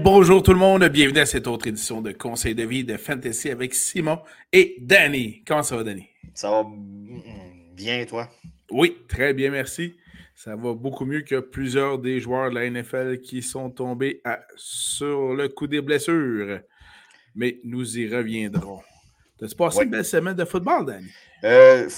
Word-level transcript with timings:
Bonjour 0.00 0.42
tout 0.42 0.52
le 0.52 0.58
monde, 0.58 0.84
bienvenue 0.88 1.20
à 1.20 1.24
cette 1.24 1.46
autre 1.46 1.66
édition 1.66 2.02
de 2.02 2.12
Conseil 2.12 2.54
de 2.54 2.62
vie 2.62 2.84
de 2.84 2.98
Fantasy 2.98 3.48
avec 3.48 3.74
Simon 3.74 4.18
et 4.52 4.76
Danny. 4.80 5.42
Comment 5.46 5.62
ça 5.62 5.76
va, 5.76 5.84
Danny? 5.84 6.06
Ça 6.34 6.50
va 6.50 6.66
bien, 7.72 8.04
toi? 8.04 8.28
Oui, 8.70 8.98
très 9.08 9.32
bien, 9.32 9.50
merci. 9.50 9.96
Ça 10.34 10.56
va 10.56 10.74
beaucoup 10.74 11.06
mieux 11.06 11.22
que 11.22 11.40
plusieurs 11.40 11.98
des 11.98 12.20
joueurs 12.20 12.50
de 12.50 12.56
la 12.56 12.68
NFL 12.68 13.22
qui 13.22 13.40
sont 13.40 13.70
tombés 13.70 14.20
sur 14.56 15.32
le 15.32 15.48
coup 15.48 15.66
des 15.66 15.80
blessures. 15.80 16.60
Mais 17.34 17.58
nous 17.64 17.98
y 17.98 18.14
reviendrons. 18.14 18.82
T'as-tu 19.38 19.56
passé 19.56 19.84
une 19.84 19.90
belle 19.90 20.04
semaine 20.04 20.36
de 20.36 20.44
football, 20.44 20.84
Danny? 20.84 21.08
Euh, 21.44 21.88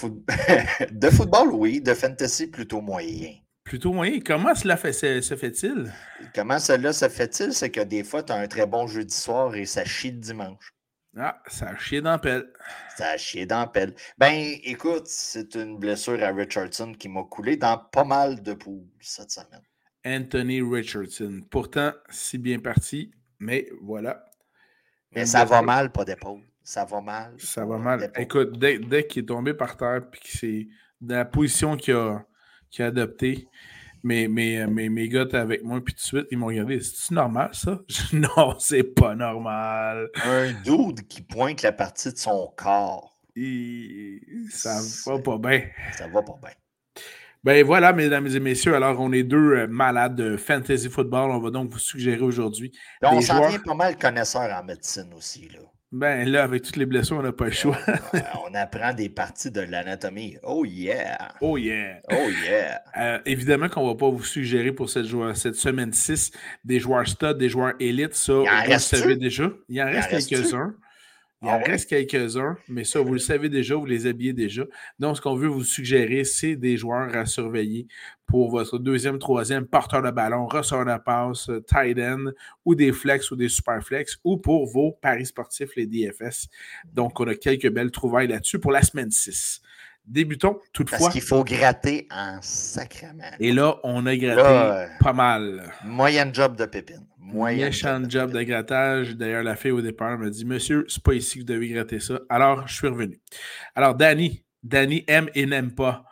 de 0.92 1.10
football, 1.10 1.48
oui. 1.52 1.80
De 1.80 1.94
fantasy, 1.94 2.46
plutôt 2.46 2.80
moyen. 2.80 3.32
Plutôt 3.68 3.92
moyen. 3.92 4.20
Comment 4.24 4.54
cela 4.54 4.78
fait, 4.78 4.94
se, 4.94 5.36
fait-il? 5.36 5.92
Comment 6.34 6.58
cela 6.58 6.94
se 6.94 7.06
fait-il? 7.10 7.52
C'est 7.52 7.70
que 7.70 7.82
des 7.82 8.02
fois, 8.02 8.22
tu 8.22 8.32
as 8.32 8.36
un 8.36 8.48
très 8.48 8.66
bon 8.66 8.86
jeudi 8.86 9.14
soir 9.14 9.54
et 9.54 9.66
ça 9.66 9.84
chie 9.84 10.10
le 10.10 10.16
dimanche. 10.16 10.72
Ah, 11.14 11.42
ça 11.48 11.68
a 11.68 11.76
chié 11.76 12.00
dans 12.00 12.18
pelle. 12.18 12.50
Ça 12.96 13.10
a 13.10 13.16
chié 13.18 13.44
dans 13.44 13.66
pelle. 13.66 13.94
Ben, 14.16 14.56
écoute, 14.64 15.06
c'est 15.06 15.54
une 15.54 15.78
blessure 15.78 16.22
à 16.22 16.28
Richardson 16.28 16.94
qui 16.98 17.10
m'a 17.10 17.24
coulé 17.24 17.58
dans 17.58 17.76
pas 17.76 18.04
mal 18.04 18.42
de 18.42 18.54
poules 18.54 18.86
cette 19.00 19.30
semaine. 19.30 19.62
Anthony 20.06 20.62
Richardson. 20.62 21.42
Pourtant, 21.50 21.92
si 22.08 22.38
bien 22.38 22.60
parti, 22.60 23.10
mais 23.38 23.68
voilà. 23.82 24.24
Mais 25.12 25.26
ça 25.26 25.44
va 25.44 25.60
mal, 25.60 25.92
pas 25.92 26.06
d'épaule. 26.06 26.40
Ça 26.62 26.86
va 26.86 27.02
mal. 27.02 27.34
Ça 27.38 27.66
va 27.66 27.76
mal. 27.76 28.10
Écoute, 28.16 28.58
dès, 28.58 29.06
qu'il 29.06 29.24
est 29.24 29.26
tombé 29.26 29.52
par 29.52 29.76
terre 29.76 30.08
puis 30.10 30.20
que 30.20 30.28
c'est 30.28 30.68
dans 31.00 31.16
la 31.16 31.24
position 31.26 31.76
qu'il 31.76 31.94
a, 31.94 32.24
a 32.78 32.86
adoptée, 32.86 33.48
mais 34.02 34.28
mes, 34.28 34.66
mes, 34.66 34.88
mes 34.88 35.08
gars 35.08 35.22
étaient 35.22 35.36
avec 35.36 35.64
moi, 35.64 35.80
puis 35.84 35.94
tout 35.94 36.00
de 36.00 36.06
suite, 36.06 36.26
ils 36.30 36.38
m'ont 36.38 36.46
regardé. 36.46 36.80
C'est-tu 36.80 37.14
normal, 37.14 37.50
ça? 37.52 37.80
non, 38.12 38.54
c'est 38.58 38.84
pas 38.84 39.14
normal. 39.14 40.10
Un 40.24 40.52
dude 40.62 41.06
qui 41.08 41.22
pointe 41.22 41.62
la 41.62 41.72
partie 41.72 42.12
de 42.12 42.18
son 42.18 42.52
corps. 42.56 43.18
Ça 44.50 44.80
va 45.06 45.18
pas 45.18 45.38
bien. 45.38 45.62
Ça 45.96 46.08
va 46.08 46.22
pas 46.22 46.38
bien. 46.42 46.52
Ben 47.44 47.64
voilà, 47.64 47.92
mesdames 47.92 48.26
et 48.26 48.40
messieurs, 48.40 48.74
alors 48.74 49.00
on 49.00 49.12
est 49.12 49.22
deux 49.22 49.54
euh, 49.54 49.66
malades 49.68 50.16
de 50.16 50.36
fantasy 50.36 50.90
football. 50.90 51.30
On 51.30 51.38
va 51.38 51.50
donc 51.50 51.70
vous 51.70 51.78
suggérer 51.78 52.20
aujourd'hui. 52.20 52.72
On 53.02 53.20
s'en 53.20 53.48
vient 53.48 53.60
pas 53.60 53.74
mal 53.74 53.96
connaisseur 53.96 54.52
en 54.52 54.64
médecine 54.64 55.14
aussi. 55.14 55.48
Là. 55.48 55.60
Ben 55.90 56.28
là, 56.28 56.42
avec 56.44 56.62
toutes 56.62 56.76
les 56.76 56.84
blessures, 56.84 57.16
on 57.16 57.22
n'a 57.22 57.32
pas 57.32 57.46
le 57.46 57.52
choix. 57.52 57.78
on 58.46 58.54
apprend 58.54 58.92
des 58.92 59.08
parties 59.08 59.50
de 59.50 59.62
l'anatomie. 59.62 60.36
Oh 60.42 60.64
yeah! 60.66 61.16
Oh 61.40 61.56
yeah! 61.56 62.00
Oh 62.10 62.28
yeah! 62.44 62.82
Euh, 62.98 63.18
évidemment 63.24 63.70
qu'on 63.70 63.84
ne 63.84 63.92
va 63.92 63.94
pas 63.94 64.10
vous 64.10 64.22
suggérer 64.22 64.72
pour 64.72 64.90
cette, 64.90 65.06
cette 65.34 65.54
semaine 65.54 65.92
6 65.94 66.30
des 66.62 66.78
joueurs 66.78 67.08
stud, 67.08 67.38
des 67.38 67.48
joueurs 67.48 67.72
élites. 67.80 68.14
Ça, 68.14 68.34
vous 68.34 68.44
le 68.44 68.78
savez 68.78 69.16
déjà. 69.16 69.50
Il 69.68 69.80
en 69.80 69.86
reste 69.86 70.28
quelques-uns. 70.28 70.74
Il 71.40 71.48
en 71.48 71.52
ah 71.52 71.58
reste 71.58 71.88
quelques-uns, 71.88 72.56
mais 72.68 72.82
ça, 72.82 73.00
vous 73.00 73.12
le 73.12 73.20
savez 73.20 73.48
déjà, 73.48 73.76
vous 73.76 73.86
les 73.86 74.06
habillez 74.06 74.32
déjà. 74.32 74.64
Donc, 74.98 75.16
ce 75.16 75.20
qu'on 75.20 75.36
veut 75.36 75.46
vous 75.46 75.62
suggérer, 75.62 76.24
c'est 76.24 76.56
des 76.56 76.76
joueurs 76.76 77.14
à 77.14 77.26
surveiller 77.26 77.86
pour 78.26 78.50
votre 78.50 78.78
deuxième, 78.78 79.20
troisième 79.20 79.64
porteur 79.64 80.02
de 80.02 80.10
ballon, 80.10 80.46
receveur 80.46 80.84
de 80.84 81.00
passe, 81.00 81.48
tight 81.68 81.96
end, 81.98 82.32
ou 82.64 82.74
des 82.74 82.90
flex 82.90 83.30
ou 83.30 83.36
des 83.36 83.48
super 83.48 83.80
flex, 83.84 84.18
ou 84.24 84.36
pour 84.36 84.66
vos 84.66 84.90
paris 85.00 85.26
sportifs, 85.26 85.76
les 85.76 85.86
DFS. 85.86 86.48
Donc, 86.92 87.20
on 87.20 87.28
a 87.28 87.36
quelques 87.36 87.70
belles 87.70 87.92
trouvailles 87.92 88.28
là-dessus 88.28 88.58
pour 88.58 88.72
la 88.72 88.82
semaine 88.82 89.12
6. 89.12 89.62
Débutons 90.08 90.58
toutefois. 90.72 90.98
Parce 90.98 91.12
qu'il 91.12 91.22
faut 91.22 91.44
gratter 91.44 92.08
en 92.10 92.38
sacrement. 92.40 93.30
Et 93.38 93.52
là, 93.52 93.78
on 93.84 94.06
a 94.06 94.16
gratté 94.16 94.92
pas 95.00 95.12
mal. 95.12 95.70
Moyenne 95.84 96.34
job 96.34 96.56
de 96.56 96.64
pépine. 96.64 97.06
Moyen 97.18 97.66
Méchant 97.66 98.02
job 98.08 98.32
de 98.32 98.42
grattage. 98.42 99.14
D'ailleurs, 99.14 99.42
la 99.42 99.54
fille 99.54 99.70
au 99.70 99.82
départ 99.82 100.16
m'a 100.18 100.30
dit 100.30 100.46
Monsieur, 100.46 100.86
c'est 100.88 101.02
pas 101.02 101.12
ici 101.12 101.34
que 101.34 101.40
vous 101.40 101.44
devez 101.46 101.68
gratter 101.68 102.00
ça. 102.00 102.20
Alors, 102.30 102.66
je 102.66 102.74
suis 102.74 102.88
revenu. 102.88 103.20
Alors, 103.74 103.94
Danny, 103.94 104.42
Danny 104.62 105.04
aime 105.06 105.28
et 105.34 105.44
n'aime 105.44 105.74
pas. 105.74 106.04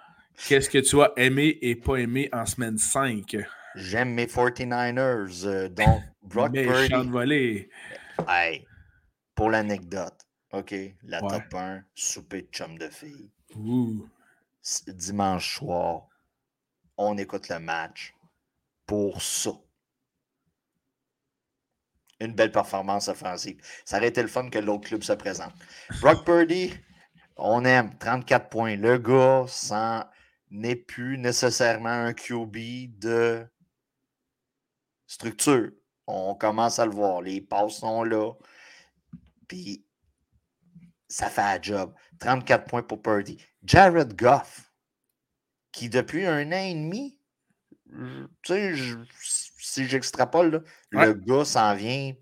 Qu'est-ce 0.47 0.69
que 0.69 0.79
tu 0.79 1.01
as 1.01 1.13
aimé 1.17 1.59
et 1.63 1.75
pas 1.75 1.97
aimé 1.97 2.29
en 2.33 2.45
semaine 2.45 2.77
5? 2.77 3.35
J'aime 3.77 4.13
mes 4.13 4.27
49ers, 4.27 5.47
euh, 5.47 5.69
donc 5.71 6.03
Brock 6.23 6.53
Purdy. 6.53 7.09
volée. 7.09 7.71
Hey, 8.29 8.67
pour 9.35 9.51
l'anecdote, 9.51 10.27
OK, 10.53 10.75
la 11.05 11.21
top 11.21 11.55
1, 11.55 11.83
souper 11.95 12.43
de 12.43 12.49
chum 12.53 12.77
de 12.79 12.89
fille. 12.89 13.31
Dimanche 14.89 15.59
soir, 15.59 16.09
on 16.97 17.17
écoute 17.19 17.49
le 17.49 17.59
match 17.59 18.15
pour 18.87 19.23
ça 19.23 19.53
une 22.21 22.33
belle 22.33 22.53
performance 22.53 23.09
offensive. 23.09 23.61
Ça 23.85 23.99
aurait 23.99 24.09
été 24.09 24.23
le 24.23 24.29
fun 24.29 24.49
que 24.49 24.59
l'autre 24.59 24.89
club 24.89 25.03
se 25.03 25.13
présente. 25.13 25.53
Brock 26.01 26.25
Purdy, 26.25 26.73
on 27.37 27.65
aime 27.65 27.97
34 27.99 28.49
points. 28.49 28.77
Le 28.77 28.99
gars 28.99 29.47
n'est 30.51 30.77
plus 30.77 31.19
nécessairement 31.19 31.89
un 31.89 32.13
QB 32.15 32.99
de 32.99 33.47
structure. 35.07 35.71
On 36.07 36.35
commence 36.35 36.79
à 36.79 36.87
le 36.87 36.93
voir. 36.93 37.21
Les 37.21 37.41
passes 37.41 37.79
sont 37.79 38.05
là. 38.05 38.33
Puis 39.49 39.86
ça 41.17 41.31
fait 41.31 41.41
un 41.41 41.59
job. 41.63 41.95
34 42.21 42.67
points 42.67 42.83
pour 42.83 43.01
Purdy. 43.01 43.43
Jared 43.65 44.15
Goff, 44.15 44.71
qui 45.73 45.89
depuis 45.89 46.27
un 46.27 46.53
an 46.53 46.63
et 46.63 46.75
demi, 46.75 47.19
tu 47.89 48.27
sais, 48.47 48.75
si 49.59 49.87
j'extrapole, 49.87 50.63
le 50.91 51.15
gars 51.15 51.47
s'en 51.47 51.75
vient 51.75 52.13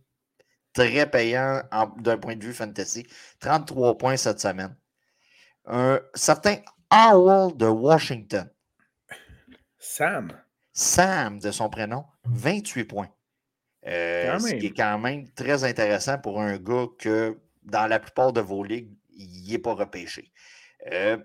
très 0.72 1.10
payant 1.10 1.60
d'un 1.96 2.18
point 2.18 2.36
de 2.36 2.44
vue 2.44 2.52
fantasy. 2.52 3.04
33 3.40 3.98
points 3.98 4.16
cette 4.16 4.38
semaine. 4.38 4.76
Un 5.64 6.00
certain 6.14 6.58
Howell 6.88 7.56
de 7.56 7.66
Washington. 7.66 8.48
Sam. 9.76 10.30
Sam, 10.72 11.40
de 11.40 11.50
son 11.50 11.68
prénom, 11.68 12.04
28 12.26 12.84
points. 12.84 13.10
Euh, 13.88 14.38
ce 14.38 14.54
qui 14.54 14.66
est 14.66 14.76
quand 14.76 15.00
même 15.00 15.28
très 15.32 15.64
intéressant 15.64 16.16
pour 16.18 16.40
un 16.40 16.58
gars 16.58 16.86
que, 16.96 17.36
dans 17.64 17.86
la 17.86 17.98
plupart 17.98 18.32
de 18.32 18.40
vos 18.40 18.62
ligues, 18.62 18.92
il 19.16 19.50
n'est 19.50 19.58
pas 19.58 19.74
repêché. 19.74 20.30
Euh, 20.92 21.16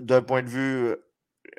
d'un 0.00 0.22
point 0.22 0.42
de 0.42 0.48
vue 0.48 0.96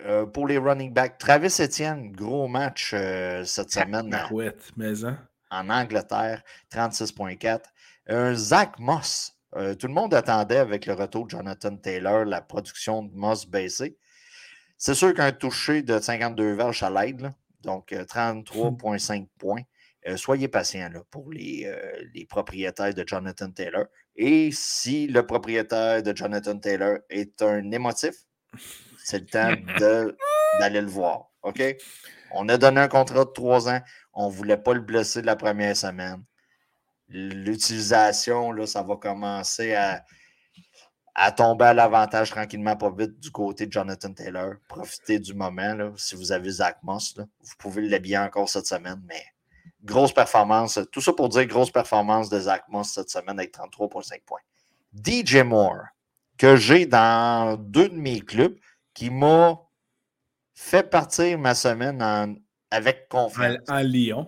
euh, 0.06 0.26
pour 0.26 0.48
les 0.48 0.58
running 0.58 0.94
backs, 0.94 1.18
Travis 1.18 1.56
Etienne, 1.60 2.12
gros 2.12 2.48
match 2.48 2.92
euh, 2.94 3.44
cette 3.44 3.72
semaine 3.72 4.14
hein? 4.14 5.18
en 5.50 5.70
Angleterre, 5.70 6.44
36.4. 6.72 7.62
Un 8.08 8.34
Zach 8.36 8.80
Moss. 8.80 9.34
Euh, 9.56 9.76
tout 9.76 9.88
le 9.88 9.94
monde 9.94 10.14
attendait 10.14 10.58
avec 10.58 10.86
le 10.86 10.94
retour 10.94 11.26
de 11.26 11.32
Jonathan 11.32 11.76
Taylor 11.76 12.26
la 12.26 12.42
production 12.42 13.04
de 13.04 13.14
Moss 13.16 13.48
baisser. 13.48 13.98
C'est 14.78 14.94
sûr 14.94 15.14
qu'un 15.14 15.32
touché 15.32 15.82
de 15.82 16.00
52 16.00 16.54
verges, 16.54 16.84
à 16.84 16.90
l'aide. 16.90 17.32
Donc, 17.64 17.92
33,5 17.92 19.28
points. 19.40 19.64
Soyez 20.16 20.48
patients 20.48 20.90
pour 21.12 21.32
les, 21.32 21.72
les, 22.14 22.26
propriétaires 22.26 22.94
de 22.94 23.04
Jonathan 23.06 23.52
Taylor. 23.52 23.86
Et 24.16 24.52
si 24.52 25.08
le 25.08 25.26
propriétaire 25.26 26.02
de 26.02 26.16
Jonathan 26.16 26.58
Taylor 26.58 27.00
est 27.10 27.42
un 27.42 27.72
émotif, 27.72 28.16
c'est 29.04 29.20
le 29.20 29.26
temps 29.26 29.54
d'aller 30.60 30.82
le 30.82 30.88
voir. 30.88 31.30
OK? 31.44 31.62
On 32.32 32.50
a 32.50 32.58
donné 32.58 32.82
un 32.82 32.88
contrat 32.88 33.26
de 33.26 33.32
trois 33.32 33.70
ans. 33.70 33.82
On 34.14 34.30
ne 34.30 34.34
voulait 34.34 34.58
pas 34.58 34.74
le 34.74 34.82
blesser 34.82 35.22
la 35.22 35.36
première 35.36 35.76
semaine. 35.76 36.24
L'utilisation, 37.10 38.52
là, 38.52 38.68
ça 38.68 38.84
va 38.84 38.98
commencer 38.98 39.74
à, 39.74 40.04
à 41.16 41.32
tomber 41.32 41.66
à 41.66 41.74
l'avantage 41.74 42.32
tranquillement, 42.32 42.76
pas 42.76 42.92
vite, 42.92 43.20
du 43.20 43.32
côté 43.32 43.66
de 43.66 43.72
Jonathan 43.72 44.14
Taylor. 44.14 44.56
Profitez 44.68 45.20
du 45.20 45.34
moment. 45.34 45.74
Là, 45.74 45.92
si 45.96 46.16
vous 46.16 46.32
avez 46.32 46.50
Zach 46.50 46.78
Moss, 46.84 47.16
vous 47.18 47.56
pouvez 47.58 47.88
l'habiller 47.88 48.18
encore 48.18 48.50
cette 48.50 48.68
semaine, 48.68 49.02
mais 49.08 49.24
grosse 49.88 50.14
performance. 50.14 50.80
Tout 50.92 51.02
ça 51.02 51.14
pour 51.14 51.30
dire 51.30 51.46
grosse 51.46 51.72
performance 51.72 52.30
de 52.30 52.40
Zach 52.40 52.64
Moss 52.70 52.92
cette 52.92 53.10
semaine 53.10 53.40
avec 53.40 53.56
33,5 53.56 54.22
points. 54.26 54.42
DJ 54.94 55.38
Moore, 55.38 55.86
que 56.38 56.56
j'ai 56.56 56.86
dans 56.86 57.58
deux 57.58 57.90
de 57.90 57.96
mes 57.96 58.20
clubs, 58.20 58.56
qui 58.94 59.10
m'a 59.10 59.60
fait 60.54 60.84
partir 60.84 61.40
ma 61.40 61.56
semaine 61.56 62.40
avec 62.70 63.08
confiance. 63.10 63.58
En, 63.68 63.80
Lyon. 63.80 64.28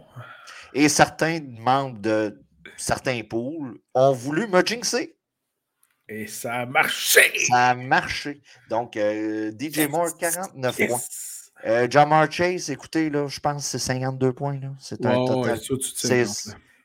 Et 0.73 0.89
certains 0.89 1.39
membres 1.41 1.99
de 1.99 2.41
certains 2.77 3.21
pools 3.23 3.79
ont 3.93 4.13
voulu 4.13 4.47
me 4.47 4.65
jinxer. 4.65 5.15
Et 6.07 6.25
ça 6.27 6.61
a 6.61 6.65
marché. 6.65 7.31
Ça 7.47 7.69
a 7.69 7.75
marché. 7.75 8.41
Donc, 8.69 8.97
euh, 8.97 9.51
DJ 9.51 9.87
Moore, 9.89 10.17
49 10.17 10.87
points. 10.87 10.99
Euh, 11.65 11.87
Jamar 11.89 12.31
Chase, 12.31 12.69
écoutez, 12.69 13.09
là, 13.09 13.27
je 13.27 13.39
pense 13.39 13.63
que 13.63 13.69
c'est 13.69 13.79
52 13.79 14.33
points. 14.33 14.59
C'est 14.79 15.03
un 15.05 15.25
total. 15.25 15.59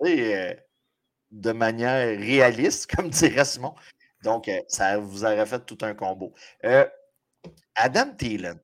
de 0.01 1.53
manière 1.53 2.19
réaliste, 2.19 2.91
comme 2.95 3.11
dirait 3.11 3.45
Simon. 3.45 3.75
Donc, 4.23 4.51
ça 4.69 4.99
vous 4.99 5.25
aurait 5.25 5.45
fait 5.45 5.65
tout 5.67 5.79
un 5.83 5.95
combo. 5.95 6.33
Adam 7.75 8.15
Thielen, 8.17 8.59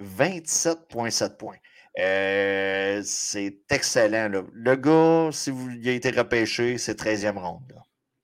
27,7 0.00 1.36
points. 1.36 1.56
Euh, 1.98 3.00
c'est 3.04 3.60
excellent. 3.70 4.44
Le 4.52 4.76
gars, 4.76 5.30
si 5.32 5.50
vous, 5.50 5.70
il 5.70 5.88
a 5.88 5.92
été 5.92 6.10
repêché, 6.10 6.76
c'est 6.78 6.98
13e 7.00 7.38
ronde. 7.38 7.72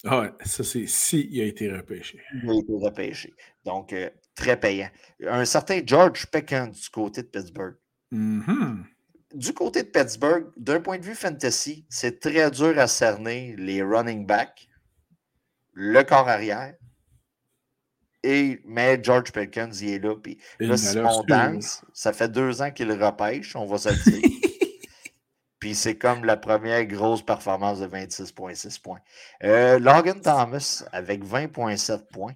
Ah 0.04 0.20
ouais, 0.20 0.30
ça 0.46 0.64
c'est 0.64 0.86
si 0.86 1.28
il 1.30 1.42
a 1.42 1.44
été 1.44 1.70
repêché. 1.70 2.20
Il 2.42 2.50
a 2.50 2.54
été 2.54 2.72
repêché. 2.72 3.34
Donc, 3.64 3.92
euh, 3.92 4.08
très 4.34 4.58
payant. 4.58 4.88
Un 5.26 5.44
certain 5.44 5.80
George 5.84 6.26
Peckens 6.26 6.70
du 6.70 6.90
côté 6.90 7.22
de 7.22 7.28
Pittsburgh. 7.28 7.76
Mm-hmm. 8.12 8.84
Du 9.34 9.52
côté 9.52 9.82
de 9.82 9.88
Pittsburgh, 9.88 10.46
d'un 10.56 10.80
point 10.80 10.98
de 10.98 11.04
vue 11.04 11.14
fantasy, 11.14 11.86
c'est 11.88 12.20
très 12.20 12.50
dur 12.50 12.78
à 12.78 12.88
cerner 12.88 13.54
les 13.56 13.82
running 13.82 14.26
backs, 14.26 14.68
le 15.72 16.02
corps 16.02 16.28
arrière, 16.28 16.74
et, 18.22 18.60
mais 18.64 19.02
George 19.02 19.32
Perkins, 19.32 19.70
il 19.80 19.90
est 19.90 19.98
là. 19.98 20.14
Puis 20.14 20.38
là, 20.58 20.76
Simon 20.76 21.24
Dance, 21.26 21.84
ça 21.92 22.12
fait 22.12 22.28
deux 22.28 22.60
ans 22.60 22.70
qu'il 22.70 22.92
repêche, 22.92 23.56
on 23.56 23.66
va 23.66 23.78
se 23.78 23.88
le 23.88 24.10
dire. 24.10 24.30
puis 25.58 25.74
c'est 25.74 25.96
comme 25.96 26.24
la 26.24 26.36
première 26.36 26.84
grosse 26.86 27.22
performance 27.24 27.80
de 27.80 27.86
26,6 27.86 28.80
points. 28.80 29.00
Euh, 29.44 29.78
Logan 29.78 30.20
Thomas 30.20 30.84
avec 30.92 31.24
20,7 31.24 32.08
points. 32.12 32.34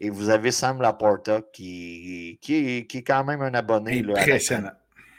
Et 0.00 0.10
vous 0.10 0.30
avez 0.30 0.50
Sam 0.50 0.80
Laporta 0.80 1.42
qui, 1.52 2.38
qui, 2.40 2.54
est, 2.54 2.86
qui 2.86 2.98
est 2.98 3.02
quand 3.02 3.24
même 3.24 3.42
un 3.42 3.52
abonné. 3.54 4.02
Impressionnant. 4.08 4.72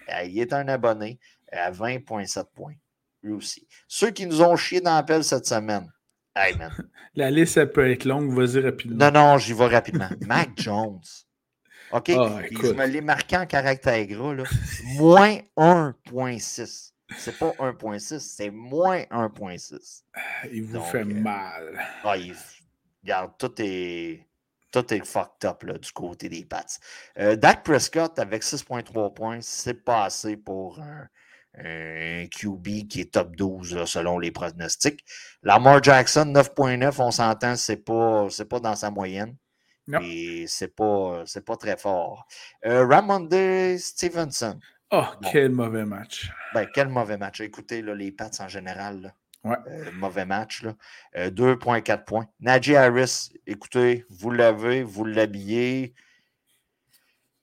Euh, 0.10 0.24
il 0.24 0.39
est 0.39 0.54
un 0.54 0.68
abonné 0.68 1.19
à 1.51 1.72
20,7 1.72 2.45
points. 2.56 2.74
Lui 3.22 3.33
aussi. 3.33 3.68
Ceux 3.88 4.10
qui 4.10 4.25
nous 4.25 4.42
ont 4.42 4.56
chié 4.56 4.81
dans 4.81 4.95
l'appel 4.95 5.24
cette 5.24 5.45
semaine, 5.45 5.88
Hey, 6.36 6.56
man. 6.56 6.72
La 7.16 7.30
liste, 7.30 7.57
elle 7.57 7.72
peut 7.72 7.92
être 7.92 8.06
longue. 8.06 8.33
Vas-y 8.33 8.62
rapidement. 8.62 9.12
Non, 9.12 9.12
non, 9.12 9.38
j'y 9.38 9.54
vais 9.54 9.68
rapidement. 9.68 10.10
Mac 10.25 10.51
Jones. 10.56 11.01
OK? 11.92 12.10
Ah, 12.10 12.39
je 12.50 12.72
me 12.72 12.88
l'ai 12.88 13.01
marqué 13.01 13.36
en 13.38 13.45
caractère 13.45 14.06
gras. 14.06 14.33
Là. 14.33 14.44
Moins 14.95 15.39
1.6. 15.57 16.94
C'est 17.18 17.38
pas 17.38 17.51
1.6, 17.60 18.19
c'est 18.19 18.50
moins 18.50 19.01
1.6. 19.12 20.04
Il 20.54 20.63
vous 20.63 20.81
fait 20.81 21.01
euh, 21.01 21.06
mal. 21.06 21.78
Ah, 22.06 22.16
il... 22.16 22.33
Regarde, 23.04 23.31
tout 23.38 23.51
est, 23.57 24.25
tout 24.71 24.94
est 24.94 25.06
fucked 25.06 25.45
up 25.45 25.63
là, 25.63 25.77
du 25.77 25.91
côté 25.91 26.29
des 26.29 26.45
Pats. 26.45 26.65
Euh, 27.19 27.35
Dak 27.35 27.63
Prescott 27.63 28.18
avec 28.19 28.44
6.3 28.44 29.13
points, 29.13 29.39
c'est 29.41 29.83
pas 29.83 30.06
assez 30.06 30.38
pour 30.38 30.79
un, 30.79 31.07
un 31.57 32.25
QB 32.27 32.88
qui 32.88 33.01
est 33.01 33.13
top 33.13 33.35
12 33.35 33.85
selon 33.85 34.19
les 34.19 34.31
pronostics. 34.31 35.03
Lamar 35.44 35.83
Jackson, 35.83 36.25
9.9, 36.33 37.01
on 37.01 37.12
s'entend, 37.12 37.56
c'est 37.56 37.77
pas, 37.77 38.27
pas 38.50 38.59
dans 38.59 38.75
sa 38.75 38.89
moyenne. 38.89 39.35
Et 40.01 40.45
c'est 40.47 40.73
pas, 40.73 41.23
pas 41.45 41.57
très 41.57 41.75
fort. 41.75 42.25
Euh, 42.65 42.85
Ramonde 42.88 43.77
Stevenson. 43.77 44.57
Oh, 44.91 45.06
quel 45.31 45.51
mauvais 45.51 45.85
match. 45.85 46.29
Ben, 46.53 46.68
quel 46.73 46.88
mauvais 46.88 47.18
match. 47.18 47.41
Écoutez, 47.41 47.81
là, 47.81 47.94
les 47.95 48.12
Pats 48.12 48.29
en 48.39 48.47
général. 48.47 49.13
Ouais. 49.43 49.57
Euh, 49.67 49.91
mauvais 49.93 50.25
match. 50.25 50.63
2.4 51.15 51.91
euh, 51.91 51.97
points. 51.97 52.27
Najee 52.39 52.75
Harris, 52.75 53.31
écoutez, 53.47 54.05
vous 54.09 54.31
l'avez, 54.31 54.83
vous 54.83 55.05
l'habillez. 55.05 55.93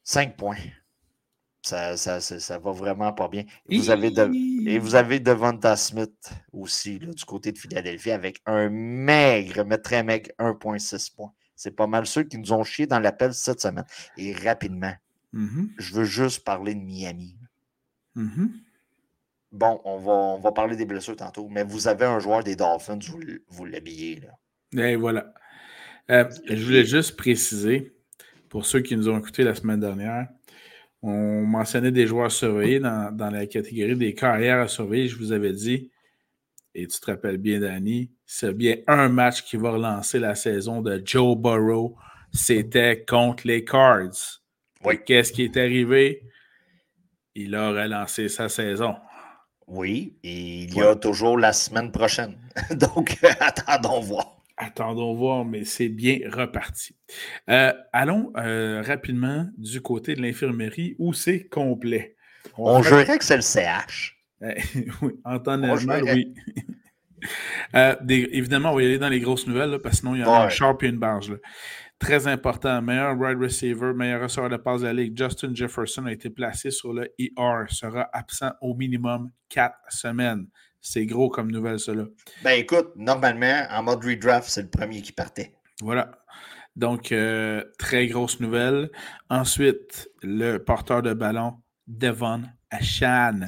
5 0.04 0.36
points. 0.36 0.56
Ça, 1.62 1.96
ça, 1.96 2.20
ça, 2.20 2.58
va 2.58 2.72
vraiment 2.72 3.12
pas 3.12 3.28
bien. 3.28 3.44
Et 3.68 3.76
vous 3.76 3.90
avez, 3.90 4.10
de, 4.10 4.30
et 4.66 4.78
vous 4.78 4.94
avez 4.94 5.20
Devonta 5.20 5.76
Smith 5.76 6.32
aussi, 6.52 6.98
du 6.98 7.24
côté 7.26 7.52
de 7.52 7.58
Philadelphie, 7.58 8.12
avec 8.12 8.40
un 8.46 8.70
maigre, 8.70 9.64
mais 9.66 9.76
très 9.76 10.02
maigre 10.02 10.30
1,6 10.38 11.14
points. 11.14 11.32
C'est 11.56 11.72
pas 11.72 11.88
mal 11.88 12.06
ceux 12.06 12.22
qui 12.22 12.38
nous 12.38 12.52
ont 12.52 12.62
chié 12.62 12.86
dans 12.86 13.00
l'appel 13.00 13.34
cette 13.34 13.60
semaine. 13.60 13.84
Et 14.16 14.32
rapidement, 14.32 14.94
mm-hmm. 15.34 15.70
je 15.76 15.94
veux 15.94 16.04
juste 16.04 16.44
parler 16.44 16.74
de 16.74 16.80
Miami. 16.80 17.36
Mm-hmm. 18.16 18.48
Bon, 19.50 19.80
on 19.84 19.98
va, 19.98 20.12
on 20.12 20.38
va 20.38 20.52
parler 20.52 20.76
des 20.76 20.84
blessures 20.84 21.16
tantôt, 21.16 21.48
mais 21.48 21.64
vous 21.64 21.88
avez 21.88 22.04
un 22.04 22.18
joueur 22.18 22.44
des 22.44 22.54
Dolphins, 22.54 22.98
vous, 23.08 23.20
vous 23.48 23.64
l'habillez. 23.64 24.20
Et 24.76 24.96
voilà. 24.96 25.32
Euh, 26.10 26.28
je 26.48 26.64
voulais 26.64 26.84
juste 26.84 27.16
préciser, 27.16 27.94
pour 28.48 28.66
ceux 28.66 28.80
qui 28.80 28.96
nous 28.96 29.08
ont 29.08 29.18
écoutés 29.18 29.44
la 29.44 29.54
semaine 29.54 29.80
dernière, 29.80 30.28
on 31.02 31.42
mentionnait 31.42 31.92
des 31.92 32.06
joueurs 32.06 32.32
surveillés 32.32 32.80
dans, 32.80 33.30
la 33.30 33.46
catégorie 33.46 33.96
des 33.96 34.14
carrières 34.14 34.60
à 34.60 34.68
surveiller. 34.68 35.08
Je 35.08 35.16
vous 35.16 35.32
avais 35.32 35.52
dit, 35.52 35.90
et 36.74 36.86
tu 36.86 37.00
te 37.00 37.06
rappelles 37.06 37.38
bien, 37.38 37.60
Danny, 37.60 38.10
c'est 38.26 38.52
bien 38.52 38.76
un 38.86 39.08
match 39.08 39.42
qui 39.42 39.56
va 39.56 39.70
relancer 39.70 40.18
la 40.18 40.34
saison 40.34 40.82
de 40.82 41.00
Joe 41.04 41.36
Burrow. 41.36 41.96
C'était 42.32 43.04
contre 43.04 43.46
les 43.46 43.64
Cards. 43.64 44.42
Oui. 44.84 44.98
Qu'est-ce 45.04 45.32
qui 45.32 45.44
est 45.44 45.56
arrivé? 45.56 46.22
Il 47.34 47.54
a 47.54 47.70
relancé 47.70 48.28
sa 48.28 48.48
saison. 48.48 48.96
Oui, 49.68 50.16
et 50.22 50.62
il 50.62 50.74
y 50.74 50.80
a 50.80 50.96
toujours 50.96 51.38
la 51.38 51.52
semaine 51.52 51.92
prochaine. 51.92 52.38
Donc, 52.70 53.18
attendons 53.40 54.00
voir. 54.00 54.36
Attendons 54.56 55.14
voir, 55.14 55.44
mais 55.44 55.64
c'est 55.64 55.88
bien 55.88 56.18
reparti. 56.32 56.96
Euh, 57.48 57.72
allons 57.92 58.32
euh, 58.36 58.82
rapidement 58.84 59.46
du 59.56 59.80
côté 59.80 60.14
de 60.16 60.22
l'infirmerie 60.22 60.96
où 60.98 61.12
c'est 61.12 61.44
complet. 61.48 62.16
On, 62.56 62.82
jurait 62.82 63.18
que 63.18 63.24
c'est 63.24 63.36
le 63.36 63.42
CH. 63.42 64.16
oui, 65.02 65.12
en 65.24 65.38
temps 65.38 65.58
normal, 65.58 66.02
oui. 66.04 66.34
Euh, 67.74 67.94
évidemment, 68.08 68.72
on 68.72 68.76
va 68.76 68.82
y 68.82 68.86
aller 68.86 68.98
dans 68.98 69.08
les 69.08 69.20
grosses 69.20 69.46
nouvelles, 69.46 69.78
parce 69.82 69.96
que 69.96 70.00
sinon, 70.00 70.14
il 70.14 70.20
y 70.20 70.22
a 70.22 70.42
un 70.42 70.48
sharp 70.48 70.82
et 70.82 70.88
une 70.88 70.98
barge. 70.98 71.36
Très 71.98 72.28
important, 72.28 72.80
meilleur 72.80 73.18
wide 73.18 73.38
receiver, 73.38 73.92
meilleur 73.92 74.22
receveur 74.22 74.48
de 74.48 74.56
passe 74.56 74.82
de 74.82 74.86
la 74.86 74.92
ligue, 74.92 75.18
Justin 75.18 75.52
Jefferson 75.52 76.06
a 76.06 76.12
été 76.12 76.30
placé 76.30 76.70
sur 76.70 76.92
le 76.92 77.12
ER, 77.18 77.64
sera 77.68 78.08
absent 78.12 78.52
au 78.60 78.74
minimum 78.74 79.30
quatre 79.48 79.78
semaines. 79.88 80.46
C'est 80.80 81.06
gros 81.06 81.28
comme 81.28 81.50
nouvelle, 81.50 81.80
cela. 81.80 82.04
Ben 82.44 82.52
écoute, 82.52 82.92
normalement, 82.94 83.66
en 83.70 83.82
mode 83.82 84.04
redraft, 84.04 84.48
c'est 84.48 84.62
le 84.62 84.68
premier 84.68 85.02
qui 85.02 85.10
partait. 85.10 85.54
Voilà. 85.82 86.12
Donc, 86.76 87.10
euh, 87.10 87.64
très 87.78 88.06
grosse 88.06 88.38
nouvelle. 88.38 88.90
Ensuite, 89.28 90.08
le 90.22 90.58
porteur 90.58 91.02
de 91.02 91.14
ballon, 91.14 91.54
Devon 91.88 92.42
Ashan. 92.70 93.40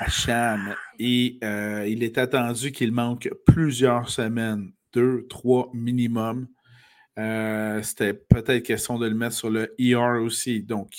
Ashan. 0.00 0.74
Et 0.98 1.38
euh, 1.42 1.86
il 1.88 2.02
est 2.02 2.18
attendu 2.18 2.72
qu'il 2.72 2.92
manque 2.92 3.30
plusieurs 3.46 4.10
semaines, 4.10 4.72
deux, 4.92 5.26
trois 5.28 5.70
minimum. 5.72 6.48
Euh, 7.18 7.82
c'était 7.82 8.14
peut-être 8.14 8.62
question 8.62 8.98
de 8.98 9.06
le 9.06 9.14
mettre 9.14 9.34
sur 9.34 9.50
le 9.50 9.74
ER 9.78 10.18
aussi. 10.20 10.62
Donc, 10.62 10.90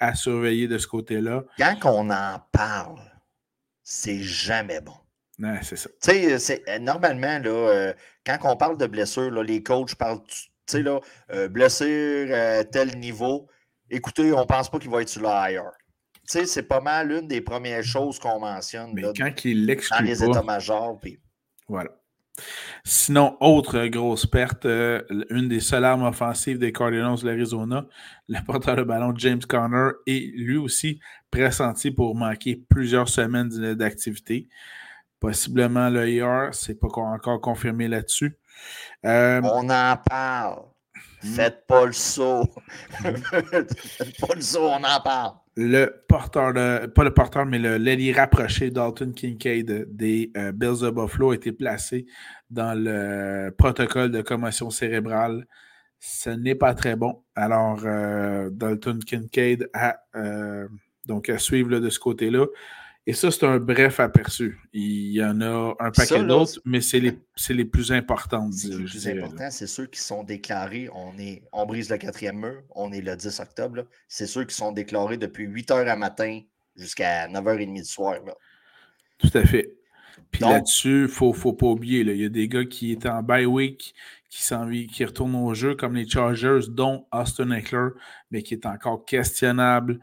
à 0.00 0.14
surveiller 0.14 0.66
de 0.66 0.78
ce 0.78 0.86
côté-là. 0.86 1.44
Quand 1.58 1.76
on 1.84 2.10
en 2.10 2.40
parle, 2.50 3.00
c'est 3.82 4.20
jamais 4.20 4.80
bon. 4.80 4.94
c'est 5.62 5.76
ça. 5.76 5.90
Tu 6.02 6.38
sais, 6.38 6.62
euh, 6.68 6.78
normalement, 6.78 7.38
là, 7.38 7.50
euh, 7.50 7.92
quand 8.24 8.38
on 8.44 8.56
parle 8.56 8.78
de 8.78 8.86
blessure, 8.86 9.30
les 9.42 9.62
coachs 9.62 9.94
parlent, 9.94 10.22
tu 10.26 10.48
sais, 10.66 10.82
là, 10.82 11.00
euh, 11.32 11.48
blessure 11.48 12.34
tel 12.72 12.98
niveau. 12.98 13.46
Écoutez, 13.90 14.32
on 14.32 14.40
ne 14.40 14.44
pense 14.44 14.70
pas 14.70 14.78
qu'il 14.78 14.90
va 14.90 15.02
être 15.02 15.08
sur 15.08 15.22
l'IR. 15.22 15.64
Tu 16.28 16.38
sais, 16.38 16.46
c'est 16.46 16.62
pas 16.62 16.80
mal 16.80 17.12
une 17.12 17.28
des 17.28 17.40
premières 17.40 17.82
choses 17.82 18.18
qu'on 18.18 18.40
mentionne. 18.40 18.92
Mais 18.94 19.02
quand 19.16 19.44
il 19.44 19.66
dans 19.66 20.04
les 20.04 20.24
états-majors. 20.24 20.98
Voilà. 21.68 21.90
Sinon, 22.84 23.36
autre 23.40 23.86
grosse 23.86 24.26
perte, 24.26 24.66
euh, 24.66 25.02
une 25.30 25.48
des 25.48 25.60
seules 25.60 25.84
armes 25.84 26.04
offensives 26.04 26.58
des 26.58 26.72
Cardinals 26.72 27.20
de 27.20 27.26
l'Arizona, 27.26 27.86
le 28.28 28.38
porteur 28.44 28.76
de 28.76 28.82
ballon 28.82 29.12
James 29.16 29.42
Conner 29.48 29.90
est 30.06 30.32
lui 30.36 30.56
aussi 30.56 31.00
pressenti 31.30 31.90
pour 31.90 32.14
manquer 32.14 32.56
plusieurs 32.68 33.08
semaines 33.08 33.74
d'activité. 33.74 34.48
Possiblement 35.20 35.90
le 35.90 36.08
IR, 36.08 36.48
c'est 36.52 36.80
pas 36.80 36.88
encore 36.88 37.40
confirmé 37.40 37.88
là-dessus. 37.88 38.38
Euh, 39.04 39.40
On 39.42 39.68
en 39.68 39.96
parle. 39.96 40.69
Hmm. 41.22 41.28
Faites 41.28 41.66
pas 41.66 41.86
le 41.86 41.92
saut. 41.92 42.44
Faites 43.02 44.20
pas 44.20 44.34
le 44.34 44.40
saut, 44.40 44.68
on 44.68 44.84
en 44.84 45.00
parle 45.02 45.34
le 45.56 46.04
porteur, 46.08 46.54
de, 46.54 46.86
pas 46.86 47.04
le 47.04 47.12
porteur, 47.12 47.44
mais 47.44 47.58
l'ailier 47.58 48.12
rapproché 48.12 48.70
Dalton 48.70 49.12
Kincaid 49.12 49.94
des 49.94 50.30
euh, 50.36 50.52
Bills 50.52 50.80
de 50.80 50.90
Buffalo 50.90 51.32
a 51.32 51.34
été 51.34 51.52
placé 51.52 52.06
dans 52.48 52.72
le 52.74 53.50
protocole 53.50 54.10
de 54.10 54.22
commotion 54.22 54.70
cérébrale. 54.70 55.46
Ce 55.98 56.30
n'est 56.30 56.54
pas 56.54 56.72
très 56.72 56.96
bon. 56.96 57.22
Alors, 57.34 57.82
euh, 57.84 58.48
Dalton 58.50 59.00
Kincaid 59.00 59.68
a, 59.74 59.98
euh, 60.16 60.66
donc 61.06 61.28
à 61.28 61.36
suivre 61.36 61.78
de 61.78 61.90
ce 61.90 61.98
côté-là. 61.98 62.46
Et 63.06 63.12
ça, 63.12 63.30
c'est 63.30 63.46
un 63.46 63.58
bref 63.58 63.98
aperçu. 63.98 64.58
Il 64.72 65.12
y 65.12 65.24
en 65.24 65.40
a 65.40 65.74
un 65.80 65.90
paquet 65.90 66.22
d'autres, 66.22 66.60
mais 66.64 66.80
c'est 66.80 67.00
les, 67.00 67.18
les, 67.48 67.64
plus 67.64 67.92
importantes. 67.92 68.52
Les 68.62 68.76
plus 68.76 69.08
importants, 69.08 69.50
c'est 69.50 69.66
ceux 69.66 69.86
qui 69.86 70.00
sont 70.00 70.22
déclarés. 70.22 70.88
On, 70.94 71.18
est, 71.18 71.42
on 71.52 71.64
brise 71.64 71.88
le 71.90 71.96
quatrième 71.96 72.38
mur, 72.38 72.62
on 72.70 72.92
est 72.92 73.00
le 73.00 73.16
10 73.16 73.40
octobre. 73.40 73.86
C'est 74.06 74.26
ceux 74.26 74.44
qui 74.44 74.54
sont 74.54 74.72
déclarés 74.72 75.16
depuis 75.16 75.44
8 75.44 75.70
h 75.70 75.88
à 75.88 75.96
matin 75.96 76.40
jusqu'à 76.76 77.26
9h30 77.28 77.74
du 77.74 77.84
soir. 77.84 78.16
Tout 79.18 79.30
à 79.34 79.44
fait. 79.44 79.74
Puis 80.30 80.44
là-dessus, 80.44 80.88
il 80.88 81.02
ne 81.02 81.06
faut, 81.08 81.32
faut, 81.32 81.52
pas 81.52 81.66
oublier, 81.66 82.00
il 82.00 82.16
y 82.16 82.24
a 82.24 82.28
des 82.28 82.48
gars 82.48 82.64
qui 82.64 82.92
étaient 82.92 83.08
en 83.08 83.22
bye 83.22 83.46
week, 83.46 83.94
qui, 84.28 84.86
qui 84.86 85.04
retournent 85.04 85.34
au 85.34 85.54
jeu, 85.54 85.74
comme 85.74 85.96
les 85.96 86.08
Chargers, 86.08 86.60
dont 86.68 87.06
Austin 87.12 87.50
Eckler, 87.50 87.88
mais 88.30 88.42
qui 88.42 88.54
est 88.54 88.66
encore 88.66 89.04
questionnable. 89.04 90.00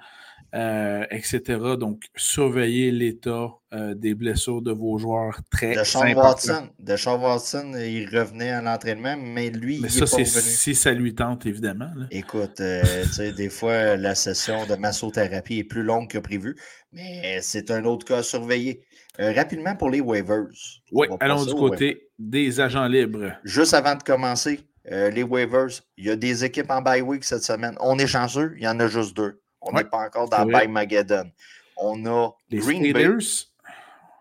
Euh, 0.58 1.06
etc. 1.12 1.42
Donc, 1.78 2.06
surveillez 2.16 2.90
l'état 2.90 3.50
euh, 3.74 3.94
des 3.94 4.16
blessures 4.16 4.64
de 4.64 4.72
vos 4.72 4.98
joueurs 4.98 5.40
très 5.52 5.76
de 5.76 5.84
Sean 5.84 6.12
Watson, 6.14 6.70
De 6.80 6.96
Sean 6.96 7.22
Watson, 7.22 7.74
il 7.76 8.10
revenait 8.10 8.50
à 8.50 8.62
l'entraînement, 8.64 9.16
mais 9.18 9.52
lui, 9.52 9.80
mais 9.80 9.90
il 9.90 9.92
ça, 9.92 10.08
c'est 10.08 10.26
si 10.26 10.74
ça 10.74 10.94
lui 10.94 11.14
tente, 11.14 11.46
évidemment. 11.46 11.92
Écoute, 12.10 12.60
euh, 12.60 13.04
tu 13.04 13.14
sais, 13.14 13.32
des 13.34 13.50
fois, 13.50 13.98
la 13.98 14.16
session 14.16 14.66
de 14.66 14.74
massothérapie 14.74 15.60
est 15.60 15.64
plus 15.64 15.84
longue 15.84 16.10
que 16.10 16.18
prévu, 16.18 16.56
mais 16.92 17.38
c'est 17.42 17.70
un 17.70 17.86
autre 17.86 18.08
cas 18.08 18.18
à 18.20 18.24
surveiller. 18.24 18.82
rapidement 19.20 19.76
pour 19.76 19.92
les 19.92 20.02
waivers. 20.02 20.48
Oui, 20.92 21.08
allons 21.20 21.46
du 21.46 21.54
côté 21.54 22.10
des 22.18 22.60
agents 22.60 22.88
libres. 22.88 23.32
Juste 23.44 23.76
avant 23.76 23.94
de 23.94 24.02
commencer, 24.02 24.62
les 24.90 25.24
waivers, 25.24 25.84
il 25.98 26.06
y 26.06 26.10
a 26.10 26.16
des 26.16 26.46
équipes 26.46 26.72
en 26.72 26.82
bye 26.82 27.02
week 27.02 27.24
cette 27.26 27.44
semaine. 27.44 27.76
On 27.80 28.00
est 28.00 28.08
chanceux, 28.08 28.56
il 28.58 28.64
y 28.64 28.68
en 28.68 28.80
a 28.80 28.88
juste 28.88 29.16
deux. 29.16 29.40
On 29.62 29.72
n'est 29.72 29.84
pas 29.84 30.06
encore 30.06 30.30
dans 30.30 30.46
By 30.46 30.68
Mageddon. 30.68 31.32
On 31.78 32.06
a 32.06 32.32
les 32.50 32.62
Steelers 32.62 33.48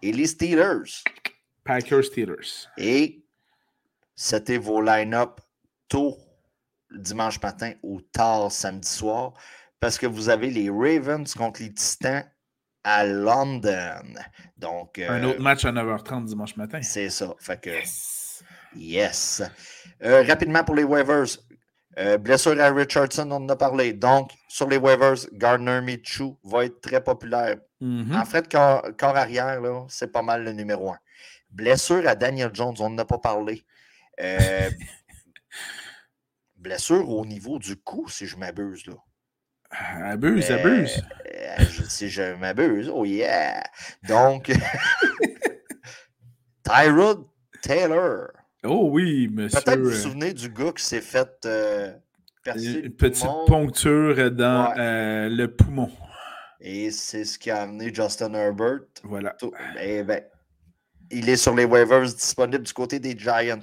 et 0.02 0.12
les 0.12 0.26
Steelers. 0.26 1.02
Packers 1.64 2.04
Steelers. 2.04 2.68
Et 2.76 3.24
c'était 4.14 4.58
vos 4.58 4.80
line-up 4.80 5.40
tôt 5.88 6.16
dimanche 6.90 7.40
matin 7.42 7.72
ou 7.82 8.00
tard 8.00 8.50
samedi 8.52 8.88
soir 8.88 9.34
parce 9.80 9.98
que 9.98 10.06
vous 10.06 10.28
avez 10.28 10.50
les 10.50 10.70
Ravens 10.70 11.32
contre 11.34 11.62
les 11.62 11.72
Titans 11.72 12.24
à 12.84 13.04
London. 13.04 14.14
Donc, 14.56 14.98
Un 14.98 15.24
autre 15.24 15.40
euh, 15.40 15.42
match 15.42 15.64
à 15.64 15.72
9h30 15.72 16.26
dimanche 16.26 16.56
matin. 16.56 16.80
C'est 16.82 17.10
ça. 17.10 17.34
Fait 17.40 17.60
que, 17.60 17.70
yes. 18.76 19.42
Euh, 20.04 20.22
rapidement 20.22 20.62
pour 20.62 20.76
les 20.76 20.84
waivers, 20.84 21.26
euh, 21.98 22.18
blessure 22.18 22.60
à 22.60 22.70
Richardson, 22.70 23.30
on 23.30 23.36
en 23.36 23.48
a 23.48 23.56
parlé. 23.56 23.92
Donc, 23.92 24.32
sur 24.48 24.68
les 24.68 24.76
waivers, 24.76 25.16
Gardner 25.32 25.80
Michu 25.80 26.32
va 26.44 26.64
être 26.64 26.80
très 26.80 27.02
populaire. 27.02 27.56
Mm-hmm. 27.80 28.20
En 28.20 28.24
fait, 28.24 28.50
corps, 28.50 28.82
corps 28.98 29.16
arrière, 29.16 29.60
c'est 29.88 30.12
pas 30.12 30.22
mal 30.22 30.44
le 30.44 30.52
numéro 30.52 30.90
un. 30.90 30.98
Blessure 31.50 32.06
à 32.06 32.14
Daniel 32.14 32.50
Jones, 32.52 32.74
on 32.80 32.90
n'en 32.90 32.98
a 32.98 33.04
pas 33.04 33.18
parlé. 33.18 33.64
Euh, 34.20 34.70
blessure 36.56 37.08
au 37.08 37.24
niveau 37.24 37.58
du 37.58 37.76
cou, 37.76 38.08
si 38.08 38.26
je 38.26 38.36
m'abuse. 38.36 38.86
là. 38.86 38.94
Abuse, 39.70 40.50
euh, 40.50 40.58
abuse. 40.58 41.02
si 41.88 42.08
je 42.08 42.34
m'abuse, 42.34 42.90
oh 42.92 43.04
yeah. 43.04 43.62
Donc, 44.06 44.50
Tyrod 46.62 47.26
Taylor. 47.62 48.28
Oh 48.68 48.88
oui, 48.90 49.28
monsieur. 49.32 49.60
Peut-être 49.60 49.78
vous 49.78 49.90
vous 49.90 49.96
euh, 49.96 50.00
souvenez 50.00 50.32
du 50.32 50.48
gars 50.48 50.72
qui 50.72 50.84
s'est 50.84 51.00
fait 51.00 51.28
euh, 51.46 51.92
percer 52.42 52.80
Une 52.84 52.92
petite 52.92 53.26
poncture 53.46 54.30
dans 54.30 54.72
euh, 54.76 55.28
le 55.28 55.48
poumon. 55.48 55.90
Et 56.60 56.90
c'est 56.90 57.24
ce 57.24 57.38
qui 57.38 57.50
a 57.50 57.62
amené 57.62 57.92
Justin 57.94 58.34
Herbert. 58.34 58.80
Voilà. 59.04 59.36
Eh 59.80 60.02
ben, 60.02 60.22
il 61.10 61.28
est 61.28 61.36
sur 61.36 61.54
les 61.54 61.64
waivers 61.64 62.02
disponibles 62.02 62.64
du 62.64 62.72
côté 62.72 62.98
des 62.98 63.16
Giants. 63.16 63.60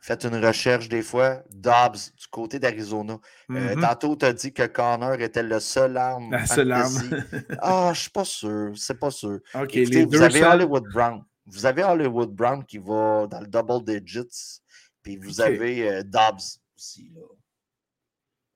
Faites 0.00 0.24
une 0.24 0.44
recherche 0.44 0.88
des 0.88 1.02
fois. 1.02 1.42
Dobbs 1.50 1.96
du 2.18 2.26
côté 2.30 2.58
d'Arizona. 2.58 3.18
Mm-hmm. 3.48 3.80
tantôt, 3.80 4.16
tu 4.16 4.26
as 4.26 4.32
dit 4.32 4.52
que 4.52 4.66
Connor 4.66 5.14
était 5.14 5.42
le 5.42 5.58
seul 5.60 5.96
arme. 5.96 6.30
La 6.30 6.46
seule 6.46 6.72
arme. 6.72 7.24
ah, 7.60 7.90
je 7.94 8.02
suis 8.02 8.10
pas 8.10 8.24
sûr. 8.24 8.72
C'est 8.76 8.98
pas 8.98 9.10
sûr. 9.10 9.40
OK, 9.54 9.72
les 9.72 10.04
vous 10.04 10.22
avez 10.22 10.44
Hollywood 10.44 10.84
Brown. 10.92 11.22
Vous 11.46 11.66
avez 11.66 11.84
Hollywood 11.84 12.30
Brown 12.30 12.64
qui 12.64 12.78
va 12.78 13.26
dans 13.28 13.40
le 13.40 13.46
double 13.46 13.84
digits, 13.84 14.60
puis 15.02 15.16
vous 15.16 15.40
avez 15.40 15.88
euh, 15.88 16.02
Dobbs 16.02 16.60
aussi. 16.76 17.10
Là. 17.14 17.22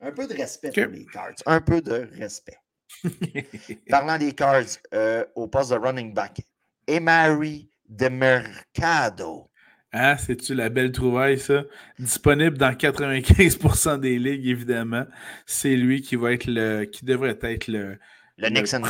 Un 0.00 0.12
peu 0.12 0.26
de 0.26 0.34
respect 0.34 0.70
pour 0.70 0.92
les 0.92 1.06
Cards. 1.06 1.34
Un 1.46 1.60
peu 1.60 1.80
de 1.80 2.08
respect. 2.18 2.58
Parlant 3.88 4.18
des 4.18 4.32
Cards, 4.32 4.78
euh, 4.94 5.24
au 5.34 5.46
poste 5.46 5.70
de 5.70 5.76
running 5.76 6.12
back, 6.14 6.40
Emery 6.86 7.70
de 7.88 8.08
Mercado. 8.08 9.50
Ah, 9.92 10.16
c'est-tu 10.16 10.54
la 10.54 10.68
belle 10.68 10.92
trouvaille, 10.92 11.38
ça? 11.38 11.64
Disponible 11.98 12.56
dans 12.56 12.70
95% 12.70 13.98
des 13.98 14.18
ligues, 14.18 14.46
évidemment. 14.46 15.04
C'est 15.46 15.76
lui 15.76 16.00
qui 16.00 16.16
va 16.16 16.32
être 16.32 16.46
le. 16.46 16.84
qui 16.84 17.04
devrait 17.04 17.38
être 17.42 17.66
le. 17.66 17.98
Le, 18.36 18.48
Nixon 18.48 18.82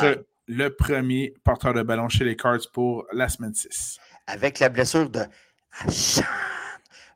le 0.51 0.69
premier 0.69 1.33
porteur 1.45 1.73
de 1.75 1.83
ballon 1.83 2.09
chez 2.09 2.25
les 2.25 2.35
Cards 2.35 2.73
pour 2.73 3.07
la 3.13 3.29
semaine 3.29 3.55
6. 3.55 4.01
Avec 4.27 4.59
la 4.59 4.69
blessure 4.69 5.09
de 5.09 5.25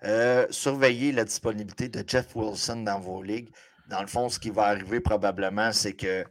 euh, 0.04 0.46
surveillez 0.50 1.10
la 1.10 1.24
disponibilité 1.24 1.88
de 1.88 2.04
Jeff 2.06 2.36
Wilson 2.36 2.84
dans 2.84 3.00
vos 3.00 3.24
ligues. 3.24 3.52
Dans 3.88 4.00
le 4.00 4.06
fond, 4.06 4.28
ce 4.28 4.38
qui 4.38 4.50
va 4.50 4.66
arriver 4.66 5.00
probablement, 5.00 5.72
c'est 5.72 5.94
que 5.94 6.24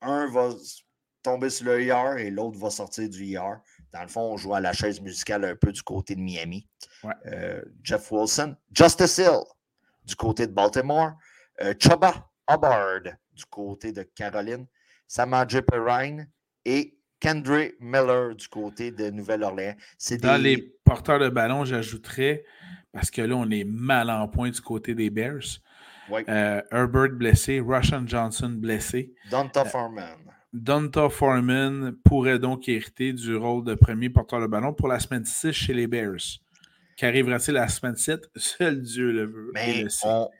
un 0.00 0.28
va 0.32 0.48
tomber 1.22 1.48
sur 1.48 1.66
le 1.66 1.80
IR 1.80 2.16
et 2.18 2.28
l'autre 2.28 2.58
va 2.58 2.70
sortir 2.70 3.08
du 3.08 3.24
IR. 3.24 3.60
Dans 3.92 4.02
le 4.02 4.08
fond, 4.08 4.32
on 4.32 4.36
joue 4.36 4.52
à 4.52 4.60
la 4.60 4.72
chaise 4.72 5.00
musicale 5.00 5.44
un 5.44 5.54
peu 5.54 5.70
du 5.70 5.82
côté 5.82 6.16
de 6.16 6.20
Miami. 6.20 6.66
Euh, 7.26 7.62
Jeff 7.84 8.10
Wilson, 8.10 8.56
Justice 8.72 9.18
Hill 9.18 9.38
du 10.04 10.16
côté 10.16 10.48
de 10.48 10.52
Baltimore, 10.52 11.12
euh, 11.60 11.72
Chuba 11.78 12.28
Hubbard 12.50 13.02
du 13.32 13.44
côté 13.44 13.92
de 13.92 14.02
Caroline, 14.02 14.66
Samadji 15.12 15.60
Perrine 15.60 16.26
et 16.64 16.96
Kendra 17.20 17.64
Miller 17.80 18.34
du 18.34 18.48
côté 18.48 18.90
de 18.90 19.10
Nouvelle-Orléans. 19.10 19.74
Dans 20.22 20.42
les 20.42 20.56
porteurs 20.84 21.18
de 21.18 21.28
ballon, 21.28 21.66
j'ajouterais, 21.66 22.44
parce 22.92 23.10
que 23.10 23.20
là, 23.20 23.36
on 23.36 23.50
est 23.50 23.64
mal 23.64 24.08
en 24.08 24.26
point 24.26 24.48
du 24.48 24.62
côté 24.62 24.94
des 24.94 25.10
Bears. 25.10 25.60
Euh, 26.10 26.62
Herbert 26.70 27.10
blessé, 27.10 27.60
Russian 27.60 28.06
Johnson 28.06 28.48
blessé. 28.56 29.12
Donta 29.30 29.60
euh, 29.60 29.64
Foreman. 29.66 30.16
Donta 30.50 31.10
Foreman 31.10 31.92
pourrait 32.02 32.38
donc 32.38 32.66
hériter 32.70 33.12
du 33.12 33.36
rôle 33.36 33.64
de 33.64 33.74
premier 33.74 34.08
porteur 34.08 34.40
de 34.40 34.46
ballon 34.46 34.72
pour 34.72 34.88
la 34.88 34.98
semaine 34.98 35.26
6 35.26 35.52
chez 35.52 35.74
les 35.74 35.86
Bears. 35.86 36.40
Qu'arrivera-t-il 36.96 37.54
la 37.54 37.68
semaine 37.68 37.96
7? 37.96 38.30
Seul 38.36 38.82
Dieu 38.82 39.12
le 39.12 39.26
veut. 39.26 39.50
Mais 39.54 39.86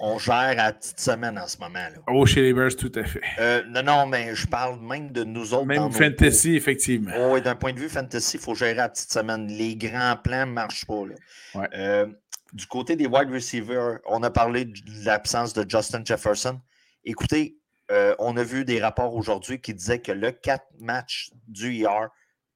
on, 0.01 0.19
gère 0.19 0.55
à 0.59 0.73
petite 0.73 1.01
semaine 1.01 1.39
en 1.39 1.47
ce 1.47 1.59
moment. 1.59 1.75
Là. 1.75 2.03
Oh, 2.09 2.27
chez 2.27 2.43
les 2.43 2.53
Bears, 2.53 2.77
tout 2.77 2.93
à 2.95 3.05
fait. 3.05 3.23
Euh, 3.39 3.63
non, 3.69 3.83
non, 3.83 4.07
mais 4.07 4.35
je 4.35 4.47
parle 4.47 4.81
même 4.81 5.11
de 5.11 5.25
nous 5.25 5.55
autres. 5.55 5.67
Même 5.67 5.91
fantasy, 5.91 6.57
effectivement. 6.57 7.13
Oh, 7.19 7.41
d'un 7.41 7.57
point 7.57 7.73
de 7.73 7.79
vue 7.81 7.89
fantasy, 7.89 8.37
il 8.37 8.41
faut 8.41 8.55
gérer 8.55 8.81
à 8.81 8.89
petite 8.89 9.13
semaine. 9.13 9.47
Les 9.47 9.77
grands 9.77 10.17
plans 10.17 10.47
ne 10.47 10.53
marchent 10.53 10.87
pas. 10.87 11.05
Là. 11.07 11.69
Euh, 11.75 12.07
du 12.53 12.67
côté 12.67 12.97
des 12.97 13.07
wide 13.07 13.31
receivers, 13.31 13.99
on 14.07 14.23
a 14.23 14.31
parlé 14.31 14.67
de 14.67 15.05
l'absence 15.05 15.55
de 15.55 15.69
Justin 15.69 16.03
Jefferson. 16.05 16.61
Écoutez, 17.05 17.57
euh, 17.91 18.15
on 18.19 18.37
a 18.37 18.45
vu 18.45 18.65
des 18.65 18.81
rapports 18.81 19.15
aujourd'hui 19.15 19.61
qui 19.61 19.75
disaient 19.75 20.01
que 20.01 20.13
le 20.13 20.33
4 20.33 20.65
match 20.81 21.31
du 21.49 21.75
IR 21.75 22.09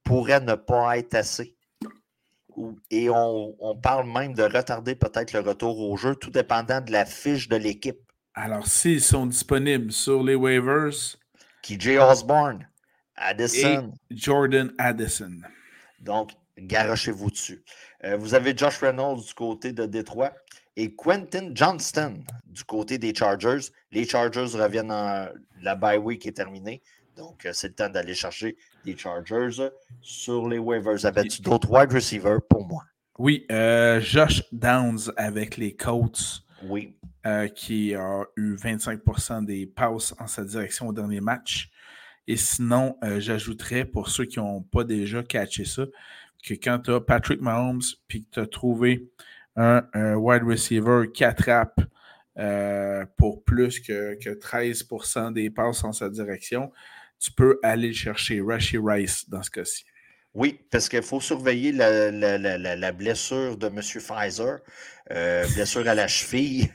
pourrait 0.04 0.40
ne 0.40 0.54
pas 0.54 0.98
être 0.98 1.14
assez 1.14 1.55
et 2.90 3.08
on, 3.10 3.76
parle 3.82 4.10
même 4.10 4.34
de 4.34 4.42
retarder 4.42 4.94
peut-être 4.94 5.32
le 5.32 5.40
retour 5.40 5.78
au 5.78 5.96
jeu, 5.96 6.14
tout 6.14 6.30
dépendant 6.30 6.80
de 6.80 6.92
la 6.92 7.04
fiche 7.04 7.48
de 7.48 7.56
l'équipe. 7.56 8.00
Alors, 8.34 8.66
s'ils 8.66 9.02
sont 9.02 9.26
disponibles 9.26 9.92
sur 9.92 10.22
les 10.22 10.34
waivers. 10.34 11.16
KJ 11.62 11.98
Osborne, 11.98 12.68
Addison. 13.16 13.92
Jordan 14.10 14.72
Addison. 14.78 15.38
Donc, 16.00 16.32
garochez-vous 16.58 17.30
dessus. 17.30 17.64
Euh, 18.04 18.16
vous 18.16 18.34
avez 18.34 18.56
Josh 18.56 18.78
Reynolds 18.78 19.24
du 19.24 19.34
côté 19.34 19.72
de 19.72 19.86
Détroit 19.86 20.32
et 20.76 20.94
Quentin 20.94 21.50
Johnston 21.54 22.22
du 22.44 22.64
côté 22.64 22.98
des 22.98 23.14
Chargers. 23.14 23.70
Les 23.90 24.06
Chargers 24.06 24.56
reviennent 24.56 24.92
en. 24.92 25.28
La 25.62 25.74
bye 25.74 25.98
week 25.98 26.26
est 26.26 26.32
terminée. 26.32 26.82
Donc, 27.16 27.46
euh, 27.46 27.50
c'est 27.52 27.68
le 27.68 27.74
temps 27.74 27.88
d'aller 27.88 28.14
chercher 28.14 28.56
des 28.86 28.96
Chargers 28.96 29.68
sur 30.00 30.48
les 30.48 30.58
waivers. 30.58 31.04
Avais-tu 31.04 31.42
d'autres 31.42 31.70
wide 31.70 31.92
receivers 31.92 32.40
pour 32.48 32.66
moi? 32.66 32.84
Oui, 33.18 33.44
euh, 33.50 34.00
Josh 34.00 34.42
Downs 34.52 35.12
avec 35.16 35.56
les 35.58 35.74
Colts. 35.74 36.42
Oui. 36.64 36.96
Euh, 37.26 37.48
qui 37.48 37.92
a 37.94 38.24
eu 38.36 38.54
25% 38.54 39.44
des 39.44 39.66
passes 39.66 40.14
en 40.20 40.28
sa 40.28 40.44
direction 40.44 40.88
au 40.88 40.92
dernier 40.92 41.20
match. 41.20 41.70
Et 42.28 42.36
sinon, 42.36 42.96
j'ajouterais 43.18 43.84
pour 43.84 44.08
ceux 44.08 44.24
qui 44.24 44.38
n'ont 44.38 44.62
pas 44.62 44.84
déjà 44.84 45.22
catché 45.22 45.64
ça, 45.64 45.84
que 46.44 46.54
quand 46.54 46.78
tu 46.80 46.92
as 46.92 47.00
Patrick 47.00 47.40
Mahomes 47.40 47.82
puis 48.08 48.24
que 48.24 48.30
tu 48.30 48.40
as 48.40 48.46
trouvé 48.46 49.10
un, 49.56 49.82
wide 50.14 50.42
receiver 50.44 51.04
qui 51.12 51.24
attrape 51.24 51.80
pour 53.16 53.44
plus 53.44 53.80
que, 53.80 54.14
que 54.14 54.30
13% 54.30 55.32
des 55.32 55.50
passes 55.50 55.84
en 55.84 55.92
sa 55.92 56.08
direction, 56.08 56.72
tu 57.18 57.32
peux 57.32 57.58
aller 57.62 57.92
chercher 57.92 58.40
Rashi 58.40 58.78
Rice 58.78 59.28
dans 59.28 59.42
ce 59.42 59.50
cas-ci. 59.50 59.84
Oui, 60.36 60.60
parce 60.70 60.90
qu'il 60.90 61.02
faut 61.02 61.20
surveiller 61.20 61.72
la, 61.72 62.92
blessure 62.92 63.56
de 63.56 63.68
M. 63.68 63.80
Pfizer, 63.80 64.58
euh, 65.10 65.46
blessure 65.54 65.88
à 65.88 65.94
la 65.94 66.08
cheville. 66.08 66.68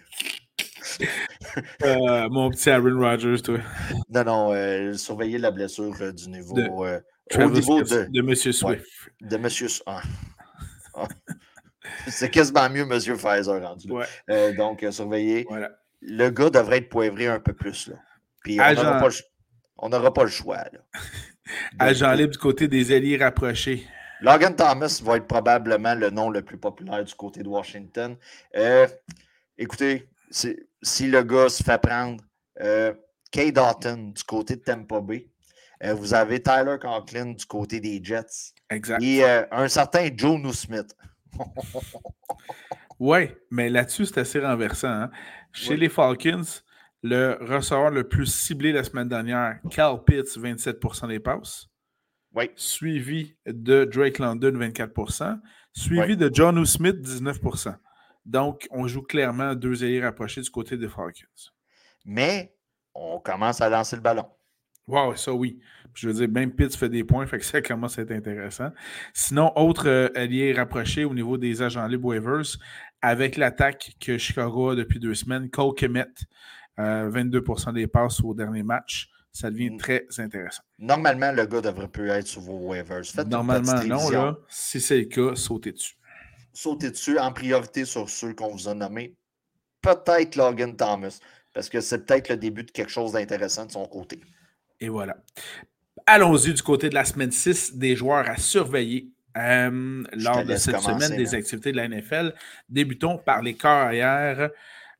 Euh, 1.83 2.29
mon 2.29 2.49
petit 2.49 2.69
Aaron 2.69 2.99
Rodgers, 2.99 3.41
toi. 3.41 3.59
Non, 4.09 4.23
non, 4.23 4.53
euh, 4.53 4.93
surveiller 4.93 5.37
la 5.37 5.51
blessure 5.51 6.13
du 6.13 6.29
niveau. 6.29 6.55
De, 6.55 6.69
au 7.37 7.49
niveau 7.49 7.81
de, 7.81 8.07
de 8.09 8.19
M. 8.19 8.35
Swift. 8.35 8.85
de 9.19 9.35
M. 9.35 9.47
Ah. 9.85 10.01
Ah. 10.95 11.07
C'est 12.07 12.29
quasiment 12.29 12.69
mieux, 12.69 12.81
M. 12.81 12.99
Pfizer, 12.99 13.61
rendu 13.61 13.87
donc, 14.57 14.85
surveiller. 14.91 15.45
Le 16.01 16.29
gars 16.29 16.49
devrait 16.49 16.77
être 16.77 16.89
poivré 16.89 17.27
un 17.27 17.39
peu 17.39 17.53
plus. 17.53 17.87
Là. 17.89 17.95
Puis 18.43 18.59
on 18.59 18.99
n'aura 19.89 20.13
pas, 20.13 20.23
le 20.23 20.29
choix. 20.29 20.57
Là. 20.57 20.79
Agent 21.79 22.13
libre 22.13 22.33
du 22.33 22.37
côté 22.37 22.67
des 22.67 22.95
alliés 22.95 23.17
rapprochés. 23.17 23.85
Logan 24.21 24.55
Thomas 24.55 25.01
va 25.03 25.17
être 25.17 25.27
probablement 25.27 25.95
le 25.95 26.11
nom 26.11 26.29
le 26.29 26.43
plus 26.43 26.57
populaire 26.57 27.03
du 27.03 27.13
côté 27.15 27.41
de 27.41 27.47
Washington. 27.47 28.15
Euh, 28.55 28.87
écoutez, 29.57 30.07
si 30.29 31.07
le 31.07 31.23
gars 31.23 31.49
se 31.49 31.63
fait 31.63 31.81
prendre, 31.81 32.23
euh, 32.61 32.93
Kay 33.31 33.51
Dalton 33.51 34.11
du 34.13 34.23
côté 34.23 34.57
de 34.57 34.61
Tampa 34.61 35.01
Bay. 35.01 35.27
Euh, 35.83 35.95
vous 35.95 36.13
avez 36.13 36.41
Tyler 36.41 36.75
Conklin 36.79 37.31
du 37.31 37.45
côté 37.45 37.79
des 37.79 37.99
Jets. 38.03 38.53
Exact. 38.69 39.01
Et 39.01 39.23
un 39.23 39.67
certain 39.67 40.09
Joe 40.15 40.55
Smith. 40.55 40.95
oui, 42.99 43.29
mais 43.49 43.69
là-dessus, 43.69 44.05
c'est 44.05 44.19
assez 44.19 44.39
renversant. 44.39 44.89
Hein. 44.89 45.11
Chez 45.51 45.77
les 45.77 45.89
Falcons, 45.89 46.43
le 47.03 47.37
receveur 47.41 47.89
le 47.89 48.07
plus 48.07 48.27
ciblé 48.27 48.71
la 48.71 48.83
semaine 48.83 49.07
dernière, 49.07 49.59
Cal 49.69 50.03
Pitts, 50.05 50.37
27% 50.37 51.07
des 51.07 51.19
passes. 51.19 51.67
Oui. 52.33 52.49
Suivi 52.55 53.35
de 53.45 53.83
Drake 53.85 54.19
London, 54.19 54.51
24% 54.51 55.39
Suivi 55.73 56.17
de 56.17 56.29
John 56.33 56.63
Smith, 56.65 56.97
19% 56.97 57.75
Donc, 58.25 58.67
on 58.71 58.87
joue 58.87 59.01
clairement 59.01 59.55
deux 59.55 59.83
ailiers 59.83 60.03
rapprochés 60.03 60.41
du 60.41 60.49
côté 60.49 60.77
des 60.77 60.87
Falcons. 60.87 61.51
Mais 62.05 62.55
on 62.93 63.19
commence 63.19 63.61
à 63.61 63.69
lancer 63.69 63.95
le 63.95 64.01
ballon. 64.01 64.25
Wow, 64.87 65.15
ça 65.15 65.33
oui. 65.33 65.59
Je 65.93 66.07
veux 66.07 66.13
dire, 66.13 66.29
même 66.29 66.53
Pitts 66.53 66.75
fait 66.75 66.89
des 66.89 67.03
points, 67.03 67.25
fait 67.27 67.37
que 67.37 67.45
ça 67.45 67.61
commence 67.61 67.99
à 67.99 68.01
être 68.01 68.11
intéressant. 68.11 68.71
Sinon, 69.13 69.51
autre 69.55 69.87
euh, 69.87 70.09
allié 70.15 70.53
rapproché 70.53 71.05
au 71.05 71.13
niveau 71.13 71.37
des 71.37 71.61
agents 71.61 71.87
libres 71.87 72.09
waivers, 72.09 72.57
avec 73.01 73.37
l'attaque 73.37 73.95
que 73.99 74.17
Chicago 74.17 74.69
a 74.69 74.75
depuis 74.75 74.99
deux 74.99 75.15
semaines, 75.15 75.49
Cole 75.49 75.73
Kemet, 75.75 76.05
22% 77.09 77.69
euh, 77.69 77.71
des 77.73 77.87
passes 77.87 78.21
au 78.23 78.33
dernier 78.33 78.63
match. 78.63 79.09
Ça 79.31 79.49
devient 79.49 79.71
mm. 79.71 79.77
très 79.77 80.05
intéressant. 80.17 80.63
Normalement, 80.77 81.31
le 81.31 81.45
gars 81.45 81.61
devrait 81.61 81.87
plus 81.87 82.09
être 82.09 82.27
sur 82.27 82.41
vos 82.41 82.69
waivers. 82.69 83.03
Normalement, 83.27 83.83
non. 83.83 84.09
Là, 84.09 84.37
si 84.49 84.81
c'est 84.81 84.99
le 84.99 85.05
cas, 85.05 85.35
sautez 85.35 85.71
dessus. 85.71 85.95
Sautez 86.53 86.91
dessus 86.91 87.17
en 87.17 87.31
priorité 87.31 87.85
sur 87.85 88.09
ceux 88.09 88.33
qu'on 88.33 88.49
vous 88.49 88.67
a 88.67 88.73
nommés. 88.73 89.15
Peut-être 89.81 90.35
Logan 90.35 90.75
Thomas, 90.75 91.19
parce 91.53 91.69
que 91.69 91.79
c'est 91.79 92.05
peut-être 92.05 92.29
le 92.29 92.37
début 92.37 92.63
de 92.63 92.71
quelque 92.71 92.91
chose 92.91 93.13
d'intéressant 93.13 93.65
de 93.65 93.71
son 93.71 93.85
côté. 93.85 94.19
Et 94.79 94.89
voilà. 94.89 95.15
Allons-y 96.05 96.53
du 96.53 96.61
côté 96.61 96.89
de 96.89 96.95
la 96.95 97.05
semaine 97.05 97.31
6 97.31 97.77
des 97.77 97.95
joueurs 97.95 98.29
à 98.29 98.35
surveiller 98.35 99.11
euh, 99.37 100.03
lors 100.13 100.43
de 100.43 100.55
cette 100.55 100.79
semaine 100.79 101.15
des 101.15 101.33
activités 101.33 101.71
de 101.71 101.77
la 101.77 101.87
NFL. 101.87 102.33
Débutons 102.67 103.17
par 103.17 103.41
les 103.41 103.55
carrières. 103.55 104.49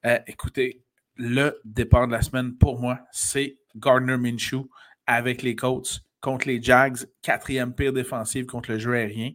Euh, 0.05 0.19
écoutez, 0.25 0.83
le 1.21 1.61
départ 1.65 2.07
de 2.07 2.13
la 2.13 2.23
semaine 2.23 2.57
pour 2.57 2.79
moi, 2.79 2.99
c'est 3.11 3.59
Gardner 3.75 4.17
Minshew 4.17 4.67
avec 5.05 5.43
les 5.43 5.55
Colts 5.55 6.01
contre 6.19 6.47
les 6.47 6.61
Jags, 6.61 6.97
quatrième 7.21 7.75
pire 7.75 7.93
défensive 7.93 8.47
contre 8.47 8.71
le 8.71 8.79
jeu 8.79 8.95
aérien. 8.95 9.33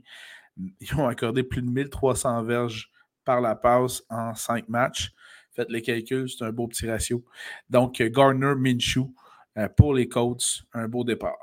Ils 0.57 0.94
ont 0.96 1.07
accordé 1.07 1.44
plus 1.44 1.62
de 1.62 1.70
1300 1.70 2.42
verges 2.42 2.90
par 3.25 3.40
la 3.40 3.55
passe 3.55 4.03
en 4.11 4.35
cinq 4.35 4.68
matchs. 4.68 5.12
Faites 5.55 5.70
les 5.70 5.81
calculs, 5.81 6.29
c'est 6.29 6.44
un 6.44 6.51
beau 6.51 6.66
petit 6.66 6.90
ratio. 6.90 7.25
Donc, 7.70 8.03
Gardner 8.03 8.55
Minshew 8.57 9.14
euh, 9.57 9.68
pour 9.68 9.94
les 9.94 10.09
Colts, 10.09 10.64
un 10.72 10.88
beau 10.88 11.05
départ. 11.05 11.38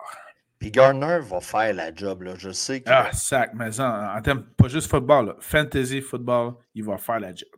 Puis 0.59 0.71
Gardner 0.71 1.19
va 1.21 1.39
faire 1.39 1.73
la 1.73 1.95
job, 1.95 2.23
là. 2.23 2.35
Je 2.37 2.51
sais 2.51 2.81
que. 2.81 2.89
Ah, 2.89 3.13
sac, 3.13 3.51
mais 3.53 3.79
en, 3.79 4.17
en 4.17 4.21
termes, 4.21 4.43
pas 4.57 4.67
juste 4.67 4.89
football, 4.89 5.35
fantasy 5.39 6.01
football, 6.01 6.55
il 6.75 6.83
va 6.83 6.97
faire 6.97 7.21
la 7.21 7.33
job. 7.33 7.49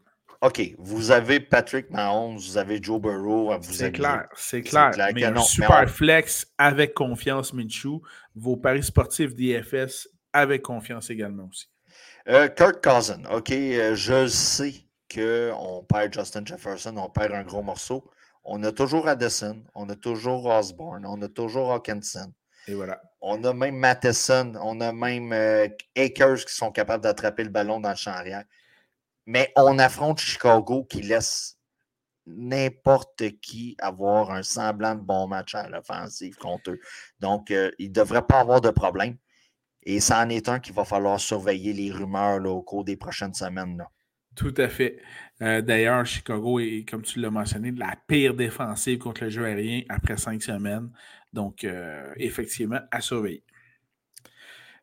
OK, 0.42 0.62
vous 0.78 1.12
avez 1.12 1.40
Patrick 1.40 1.90
Mahomes, 1.90 2.38
vous 2.38 2.58
avez 2.58 2.82
Joe 2.82 3.02
Burrow. 3.02 3.54
C'est 3.62 3.92
clair, 3.92 4.28
c'est 4.36 4.62
clair. 4.62 4.92
Mais 5.14 5.24
super 5.42 5.90
flex 5.90 6.48
avec 6.58 6.94
confiance, 6.94 7.54
Minshew. 7.54 8.02
Vos 8.36 8.58
paris 8.58 8.84
sportifs 8.84 9.34
d'IFS 9.34 10.08
avec 10.34 10.62
confiance 10.62 11.10
également 11.10 11.48
aussi. 11.50 11.70
Euh, 12.28 12.48
Kirk 12.48 12.84
Cousin, 12.84 13.24
OK, 13.32 13.52
euh, 13.52 13.96
je 13.96 14.28
sais 14.28 14.74
qu'on 15.14 15.86
perd 15.88 16.14
Justin 16.14 16.44
Jefferson, 16.44 16.96
on 16.98 17.10
perd 17.10 17.34
un 17.34 17.44
gros 17.44 17.62
morceau. 17.62 18.04
On 18.44 18.64
a 18.64 18.72
toujours 18.72 19.08
Addison, 19.08 19.64
on 19.74 19.90
a 19.90 19.96
toujours 19.96 20.46
Osborne, 20.46 21.06
on 21.06 21.22
a 21.22 21.28
toujours 21.28 21.72
Hawkinson. 21.72 22.32
Et 22.68 22.74
voilà. 22.74 23.02
On 23.22 23.44
a 23.44 23.54
même 23.54 23.76
Matheson, 23.76 24.54
on 24.62 24.82
a 24.82 24.92
même 24.92 25.32
euh, 25.34 25.68
Akers 25.96 26.46
qui 26.46 26.54
sont 26.54 26.72
capables 26.72 27.04
d'attraper 27.04 27.44
le 27.44 27.50
ballon 27.50 27.80
dans 27.80 27.92
le 27.92 27.96
champ 27.96 28.12
arrière. 28.12 28.44
Mais 29.26 29.52
on 29.56 29.80
affronte 29.80 30.20
Chicago 30.20 30.84
qui 30.84 31.02
laisse 31.02 31.58
n'importe 32.28 33.40
qui 33.42 33.76
avoir 33.80 34.32
un 34.32 34.44
semblant 34.44 34.96
de 34.96 35.02
bon 35.02 35.28
match 35.28 35.56
à 35.56 35.70
l'offensive 35.70 36.36
contre 36.36 36.72
eux. 36.72 36.80
Donc, 37.20 37.52
euh, 37.52 37.72
il 37.80 37.90
ne 37.90 37.94
devrait 37.94 38.26
pas 38.26 38.40
avoir 38.40 38.62
de 38.62 38.70
problème. 38.70 39.18
Et 39.84 40.00
c'en 40.00 40.30
est 40.30 40.50
un 40.50 40.60
qu'il 40.60 40.74
va 40.74 40.86
falloir 40.86 41.20
surveiller 41.20 41.74
les 41.74 41.92
rumeurs 41.92 42.44
au 42.46 42.64
cours 42.64 42.84
des 42.84 42.98
prochaines 42.98 43.36
semaines. 43.36 43.86
Tout 44.36 44.54
à 44.58 44.68
fait. 44.68 45.00
Euh, 45.42 45.62
d'ailleurs, 45.62 46.06
Chicago 46.06 46.60
est, 46.60 46.88
comme 46.90 47.04
tu 47.04 47.20
l'as 47.20 47.30
mentionné, 47.30 47.72
la 47.72 47.96
pire 48.08 48.34
défensive 48.34 48.98
contre 48.98 49.24
le 49.24 49.30
jeu 49.30 49.46
aérien 49.46 49.84
après 49.90 50.18
cinq 50.18 50.42
semaines. 50.42 50.90
Donc, 51.32 51.64
euh, 51.64 52.12
effectivement, 52.18 52.80
à 52.92 53.02
surveiller. 53.02 53.44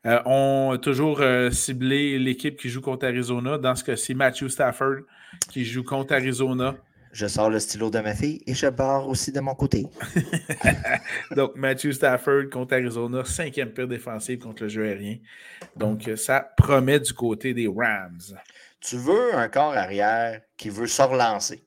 Euh, 0.04 0.20
on 0.26 0.72
a 0.74 0.78
toujours 0.78 1.20
euh, 1.20 1.50
ciblé 1.50 2.18
l'équipe 2.18 2.58
qui 2.58 2.68
joue 2.68 2.80
contre 2.80 3.06
Arizona. 3.06 3.58
Dans 3.58 3.76
ce 3.76 3.84
cas-ci, 3.84 4.14
Matthew 4.14 4.48
Stafford 4.48 5.02
qui 5.50 5.64
joue 5.64 5.84
contre 5.84 6.14
Arizona. 6.14 6.74
Je 7.12 7.26
sors 7.26 7.50
le 7.50 7.60
stylo 7.60 7.90
de 7.90 8.00
ma 8.00 8.14
fille 8.14 8.42
et 8.46 8.54
je 8.54 8.66
barre 8.66 9.06
aussi 9.06 9.32
de 9.32 9.40
mon 9.40 9.54
côté. 9.54 9.86
Donc, 11.36 11.54
Matthew 11.56 11.92
Stafford 11.92 12.48
contre 12.50 12.74
Arizona, 12.74 13.22
cinquième 13.24 13.70
pire 13.70 13.86
défensive 13.86 14.38
contre 14.38 14.62
le 14.62 14.68
jeu 14.70 14.86
aérien. 14.86 15.18
Donc, 15.76 16.10
ça 16.16 16.40
promet 16.56 17.00
du 17.00 17.12
côté 17.12 17.52
des 17.52 17.68
Rams. 17.68 18.38
Tu 18.80 18.96
veux 18.96 19.34
un 19.34 19.48
corps 19.48 19.74
arrière 19.74 20.40
qui 20.56 20.70
veut 20.70 20.86
se 20.86 21.02
relancer. 21.02 21.62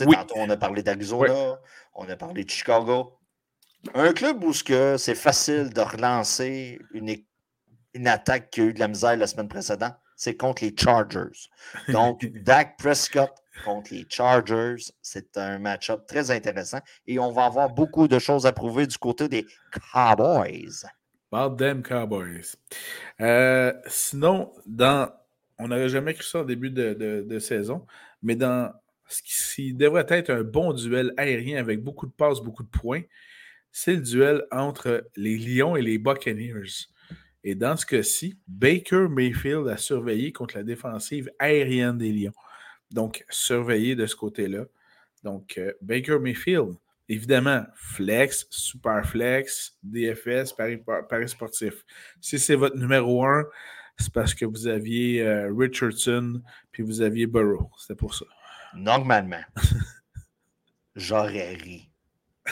oui. 0.00 0.14
Tantôt, 0.14 0.34
on 0.38 0.48
a 0.48 0.56
parlé 0.56 0.82
d'Arizona, 0.82 1.58
on 1.94 2.08
a 2.08 2.16
parlé 2.16 2.44
de 2.44 2.50
Chicago. 2.50 3.18
Un 3.94 4.12
club 4.12 4.42
où 4.42 4.52
c'est 4.52 5.14
facile 5.14 5.70
de 5.72 5.80
relancer 5.80 6.78
une, 6.92 7.10
équipe 7.10 7.25
une 7.96 8.06
attaque 8.06 8.50
qui 8.50 8.60
a 8.60 8.64
eu 8.64 8.72
de 8.72 8.80
la 8.80 8.88
misère 8.88 9.16
la 9.16 9.26
semaine 9.26 9.48
précédente, 9.48 9.94
c'est 10.16 10.36
contre 10.36 10.64
les 10.64 10.74
Chargers. 10.76 11.48
Donc, 11.88 12.24
Dak 12.44 12.76
Prescott 12.78 13.32
contre 13.64 13.92
les 13.92 14.06
Chargers, 14.08 14.92
c'est 15.02 15.36
un 15.36 15.58
match-up 15.58 16.06
très 16.06 16.30
intéressant 16.30 16.80
et 17.06 17.18
on 17.18 17.32
va 17.32 17.46
avoir 17.46 17.70
beaucoup 17.70 18.08
de 18.08 18.18
choses 18.18 18.46
à 18.46 18.52
prouver 18.52 18.86
du 18.86 18.98
côté 18.98 19.28
des 19.28 19.46
Cowboys. 19.92 20.84
About 21.32 21.56
them 21.56 21.82
Cowboys. 21.82 22.56
Euh, 23.20 23.72
sinon, 23.86 24.52
dans, 24.64 25.10
on 25.58 25.68
n'aurait 25.68 25.88
jamais 25.88 26.14
cru 26.14 26.24
ça 26.24 26.40
au 26.40 26.44
début 26.44 26.70
de, 26.70 27.38
saison, 27.38 27.86
mais 28.22 28.36
dans 28.36 28.72
ce 29.08 29.22
qui 29.22 29.74
devrait 29.74 30.06
être 30.08 30.30
un 30.30 30.42
bon 30.42 30.72
duel 30.72 31.12
aérien 31.16 31.58
avec 31.58 31.82
beaucoup 31.82 32.06
de 32.06 32.12
passes, 32.12 32.40
beaucoup 32.40 32.62
de 32.62 32.68
points, 32.68 33.02
c'est 33.70 33.94
le 33.94 34.00
duel 34.00 34.46
entre 34.50 35.06
les 35.16 35.36
Lions 35.36 35.76
et 35.76 35.82
les 35.82 35.98
Buccaneers. 35.98 36.88
Et 37.48 37.54
dans 37.54 37.76
ce 37.76 37.86
cas-ci, 37.86 38.36
Baker 38.48 39.06
Mayfield 39.08 39.68
a 39.68 39.76
surveillé 39.76 40.32
contre 40.32 40.56
la 40.56 40.64
défensive 40.64 41.30
aérienne 41.38 41.96
des 41.96 42.10
Lions. 42.10 42.32
Donc, 42.90 43.24
surveillé 43.30 43.94
de 43.94 44.04
ce 44.06 44.16
côté-là. 44.16 44.64
Donc, 45.22 45.56
euh, 45.56 45.72
Baker 45.80 46.18
Mayfield, 46.18 46.74
évidemment, 47.08 47.64
flex, 47.76 48.48
super 48.50 49.06
flex, 49.06 49.78
DFS, 49.84 50.54
Paris, 50.54 51.28
sportif. 51.28 51.84
Si 52.20 52.40
c'est 52.40 52.56
votre 52.56 52.76
numéro 52.76 53.24
un, 53.24 53.44
c'est 53.96 54.12
parce 54.12 54.34
que 54.34 54.44
vous 54.44 54.66
aviez 54.66 55.22
euh, 55.22 55.54
Richardson 55.56 56.42
puis 56.72 56.82
vous 56.82 57.00
aviez 57.00 57.28
Burrow. 57.28 57.70
C'était 57.78 57.94
pour 57.94 58.12
ça. 58.12 58.26
Normalement, 58.74 59.44
j'aurais 60.96 61.54
ri. 61.54 61.88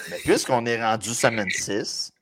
Mais 0.09 0.19
puisqu'on 0.25 0.65
est 0.67 0.81
rendu 0.81 1.09
semaine 1.09 1.51
6, 1.51 2.13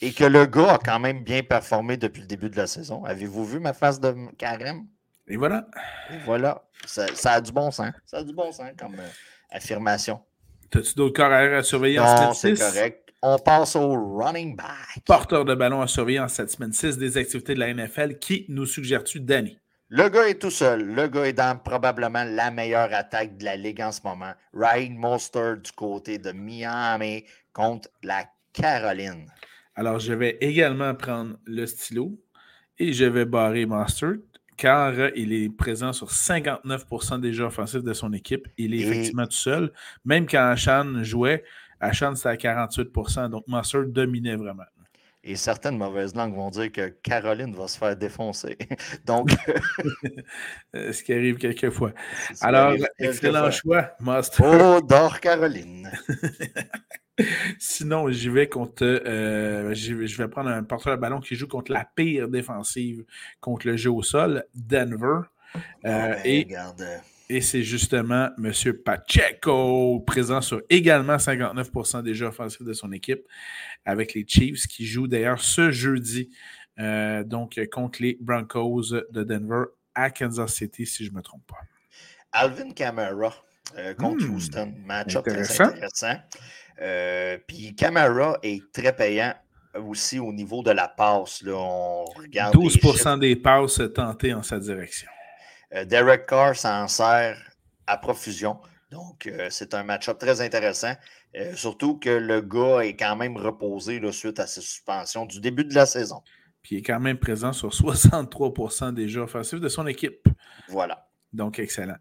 et 0.00 0.12
que 0.12 0.24
le 0.24 0.46
gars 0.46 0.74
a 0.74 0.78
quand 0.78 1.00
même 1.00 1.22
bien 1.22 1.42
performé 1.42 1.96
depuis 1.96 2.20
le 2.20 2.26
début 2.26 2.50
de 2.50 2.56
la 2.56 2.66
saison. 2.66 3.04
Avez-vous 3.04 3.44
vu 3.44 3.60
ma 3.60 3.72
face 3.72 4.00
de 4.00 4.14
carême? 4.36 4.86
Et 5.26 5.36
voilà. 5.36 5.66
Et 6.10 6.18
voilà. 6.24 6.62
Ça, 6.86 7.32
a 7.32 7.40
du 7.40 7.52
bon 7.52 7.70
sens. 7.70 7.92
Ça 8.06 8.18
a 8.18 8.22
du 8.22 8.32
bon 8.32 8.50
sens 8.52 8.70
comme 8.78 8.94
euh, 8.94 9.08
affirmation. 9.50 10.20
T'as-tu 10.70 10.94
d'autres 10.94 11.16
corps 11.16 11.32
à 11.32 11.62
surveiller 11.62 11.98
non, 11.98 12.32
c'est 12.34 12.54
correct. 12.54 13.12
On 13.20 13.38
passe 13.38 13.74
au 13.74 14.16
running 14.16 14.54
back. 14.54 15.02
Porteur 15.04 15.44
de 15.44 15.54
ballon 15.54 15.80
à 15.80 15.88
surveiller 15.88 16.20
en 16.20 16.28
cette 16.28 16.50
semaine 16.50 16.72
6 16.72 16.98
des 16.98 17.16
activités 17.16 17.54
de 17.54 17.58
la 17.58 17.74
NFL. 17.74 18.18
Qui 18.18 18.46
nous 18.48 18.64
suggères-tu, 18.66 19.20
Danny? 19.20 19.58
Le 19.88 20.08
gars 20.08 20.28
est 20.28 20.38
tout 20.38 20.50
seul. 20.50 20.86
Le 20.86 21.08
gars 21.08 21.26
est 21.26 21.32
dans 21.32 21.58
probablement 21.58 22.24
la 22.24 22.50
meilleure 22.50 22.92
attaque 22.92 23.36
de 23.38 23.44
la 23.44 23.56
ligue 23.56 23.80
en 23.80 23.90
ce 23.90 24.00
moment. 24.04 24.32
Ryan 24.52 24.92
Monster 24.92 25.54
du 25.64 25.72
côté 25.72 26.18
de 26.18 26.30
Miami 26.30 27.24
contre 27.52 27.88
la 28.04 28.24
Caroline. 28.52 29.26
Alors, 29.78 30.00
je 30.00 30.12
vais 30.12 30.36
également 30.40 30.92
prendre 30.96 31.36
le 31.44 31.64
stylo 31.64 32.20
et 32.80 32.92
je 32.92 33.04
vais 33.04 33.24
barrer 33.24 33.64
Monster 33.64 34.14
car 34.56 34.92
il 35.14 35.32
est 35.32 35.56
présent 35.56 35.92
sur 35.92 36.08
59% 36.08 37.20
des 37.20 37.32
jeux 37.32 37.44
offensifs 37.44 37.84
de 37.84 37.92
son 37.92 38.12
équipe. 38.12 38.48
Il 38.56 38.74
est 38.74 38.78
effectivement 38.78 39.26
tout 39.26 39.36
seul. 39.36 39.72
Même 40.04 40.26
quand 40.26 40.40
Ashan 40.40 41.04
jouait, 41.04 41.44
Ashan 41.78 42.16
c'était 42.16 42.28
à 42.28 42.34
48%. 42.34 43.30
Donc, 43.30 43.46
Monster 43.46 43.82
dominait 43.86 44.34
vraiment. 44.34 44.64
Et 45.22 45.36
certaines 45.36 45.78
mauvaises 45.78 46.12
langues 46.12 46.34
vont 46.34 46.50
dire 46.50 46.72
que 46.72 46.88
Caroline 46.88 47.54
va 47.54 47.68
se 47.68 47.78
faire 47.78 47.96
défoncer. 47.96 48.58
Donc. 49.06 49.30
Euh, 50.76 50.92
ce 50.92 51.02
qui 51.02 51.14
arrive 51.14 51.38
quelquefois. 51.38 51.92
Alors, 52.42 52.74
excellent 52.98 53.50
choix, 53.50 53.92
Master. 54.00 54.46
Oh, 54.46 54.80
d'or 54.82 55.18
Caroline. 55.18 55.90
Sinon, 57.58 58.10
j'y 58.10 58.28
vais 58.28 58.48
contre. 58.48 58.84
Euh, 58.84 59.74
je 59.74 59.94
vais 59.94 60.28
prendre 60.28 60.50
un 60.50 60.62
porteur 60.62 60.96
de 60.96 61.00
ballon 61.00 61.20
qui 61.20 61.34
joue 61.34 61.48
contre 61.48 61.72
la 61.72 61.84
pire 61.84 62.28
défensive 62.28 63.04
contre 63.40 63.66
le 63.66 63.76
jeu 63.76 63.90
au 63.90 64.02
sol, 64.02 64.44
Denver. 64.54 65.20
Euh, 65.84 66.14
oh, 66.16 66.20
et, 66.24 66.46
et 67.28 67.40
c'est 67.40 67.62
justement 67.62 68.30
M. 68.38 68.52
Pacheco, 68.84 70.00
présent 70.00 70.40
sur 70.40 70.62
également 70.70 71.16
59% 71.16 72.02
des 72.02 72.14
jeux 72.14 72.26
offensifs 72.26 72.62
de 72.62 72.72
son 72.72 72.92
équipe 72.92 73.26
avec 73.84 74.14
les 74.14 74.24
Chiefs, 74.26 74.66
qui 74.66 74.86
jouent 74.86 75.08
d'ailleurs 75.08 75.40
ce 75.40 75.70
jeudi, 75.70 76.30
euh, 76.78 77.24
donc 77.24 77.58
contre 77.72 78.02
les 78.02 78.18
Broncos 78.20 78.92
de 79.10 79.24
Denver 79.24 79.64
à 79.94 80.10
Kansas 80.10 80.54
City, 80.54 80.86
si 80.86 81.04
je 81.04 81.10
ne 81.10 81.16
me 81.16 81.22
trompe 81.22 81.46
pas. 81.46 81.58
Alvin 82.32 82.70
Kamara 82.70 83.34
euh, 83.76 83.94
contre 83.94 84.24
hmm, 84.24 84.34
Houston, 84.34 84.74
match-up 84.84 85.24
très 85.24 85.60
intéressant. 85.60 86.14
Euh, 86.80 87.38
puis 87.46 87.74
Camara 87.74 88.38
est 88.42 88.62
très 88.72 88.94
payant 88.94 89.34
aussi 89.74 90.18
au 90.18 90.32
niveau 90.32 90.62
de 90.62 90.70
la 90.70 90.88
passe. 90.88 91.42
Là. 91.42 91.54
On 91.54 92.04
regarde 92.04 92.54
12% 92.54 93.18
des 93.18 93.36
passes 93.36 93.80
tentées 93.94 94.32
en 94.32 94.42
sa 94.42 94.58
direction. 94.58 95.08
Euh, 95.74 95.84
Derek 95.84 96.26
Carr 96.26 96.56
s'en 96.56 96.88
sert 96.88 97.36
à 97.86 97.96
profusion. 97.98 98.58
Donc, 98.90 99.30
c'est 99.50 99.74
un 99.74 99.82
match-up 99.82 100.18
très 100.18 100.40
intéressant. 100.40 100.94
surtout 101.54 101.98
que 101.98 102.08
le 102.08 102.40
gars 102.40 102.80
est 102.80 102.96
quand 102.96 103.16
même 103.16 103.36
reposé 103.36 104.00
suite 104.12 104.40
à 104.40 104.46
sa 104.46 104.62
suspension 104.62 105.26
du 105.26 105.40
début 105.40 105.64
de 105.64 105.74
la 105.74 105.84
saison. 105.84 106.22
Puis 106.62 106.76
il 106.76 106.78
est 106.78 106.82
quand 106.82 106.98
même 106.98 107.18
présent 107.18 107.52
sur 107.52 107.68
63% 107.68 108.94
des 108.94 109.08
jeux 109.08 109.20
offensifs 109.20 109.60
de 109.60 109.68
son 109.68 109.86
équipe. 109.86 110.26
Voilà. 110.68 111.07
Donc, 111.32 111.58
excellent. 111.58 111.98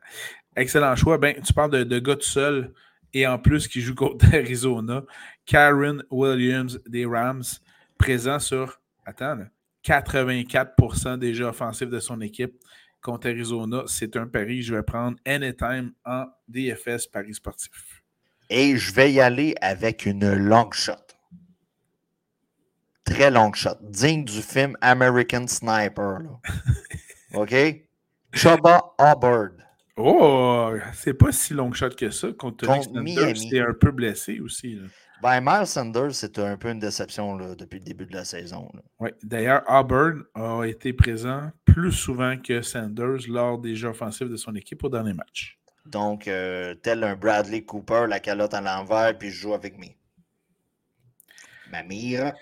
Excellent 0.55 0.95
choix. 0.95 1.17
Ben, 1.17 1.35
tu 1.41 1.53
parles 1.53 1.71
de, 1.71 1.83
de 1.83 1.99
gars 1.99 2.15
tout 2.15 2.21
seul 2.21 2.73
et 3.13 3.25
en 3.27 3.39
plus 3.39 3.67
qui 3.67 3.81
joue 3.81 3.95
contre 3.95 4.25
Arizona. 4.33 5.03
Karen 5.45 6.03
Williams 6.09 6.79
des 6.87 7.05
Rams, 7.05 7.43
présent 7.97 8.39
sur 8.39 8.79
attends, 9.05 9.39
84% 9.83 11.17
des 11.17 11.33
jeux 11.33 11.45
offensifs 11.45 11.89
de 11.89 11.99
son 11.99 12.21
équipe 12.21 12.55
contre 13.01 13.29
Arizona. 13.29 13.83
C'est 13.87 14.15
un 14.17 14.27
pari 14.27 14.59
que 14.59 14.65
je 14.65 14.75
vais 14.75 14.83
prendre 14.83 15.17
anytime 15.25 15.93
en 16.05 16.25
DFS 16.47 17.07
Paris 17.07 17.35
sportif. 17.35 18.03
Et 18.49 18.77
je 18.77 18.93
vais 18.93 19.11
y 19.11 19.21
aller 19.21 19.55
avec 19.61 20.05
une 20.05 20.33
long 20.33 20.71
shot. 20.71 20.93
Très 23.03 23.31
long 23.31 23.53
shot. 23.53 23.77
Digne 23.81 24.25
du 24.25 24.41
film 24.41 24.75
American 24.81 25.47
Sniper. 25.47 26.19
OK? 27.33 27.87
Chubba 28.33 28.93
Hubbard. 28.99 29.51
Oh, 29.97 30.73
c'est 30.93 31.15
pas 31.15 31.31
si 31.31 31.53
long 31.53 31.71
shot 31.71 31.89
que 31.89 32.11
ça. 32.11 32.31
Contre, 32.33 32.65
Sanders, 32.65 33.37
c'est 33.37 33.59
un 33.59 33.73
peu 33.73 33.91
blessé 33.91 34.39
aussi. 34.39 34.79
Ben, 35.23 35.41
Miles 35.41 35.65
Sanders, 35.65 36.13
c'était 36.13 36.43
un 36.43 36.57
peu 36.57 36.69
une 36.69 36.79
déception 36.79 37.35
depuis 37.55 37.79
le 37.79 37.85
début 37.85 38.05
de 38.05 38.13
la 38.13 38.23
saison. 38.23 38.69
Oui, 38.99 39.09
d'ailleurs, 39.23 39.63
Auburn 39.67 40.23
a 40.35 40.63
été 40.65 40.93
présent 40.93 41.51
plus 41.65 41.91
souvent 41.91 42.37
que 42.37 42.61
Sanders 42.61 43.27
lors 43.27 43.57
des 43.57 43.75
jeux 43.75 43.89
offensifs 43.89 44.29
de 44.29 44.35
son 44.35 44.53
équipe 44.55 44.83
au 44.83 44.89
dernier 44.89 45.13
match. 45.13 45.57
Donc, 45.87 46.27
euh, 46.27 46.75
tel 46.75 47.03
un 47.03 47.15
Bradley 47.15 47.63
Cooper, 47.63 48.05
la 48.07 48.19
calotte 48.19 48.53
à 48.53 48.61
l'envers, 48.61 49.17
puis 49.17 49.31
je 49.31 49.41
joue 49.41 49.53
avec 49.53 49.79
mes. 49.79 49.97
Ma 51.71 51.81
mire. 51.81 52.33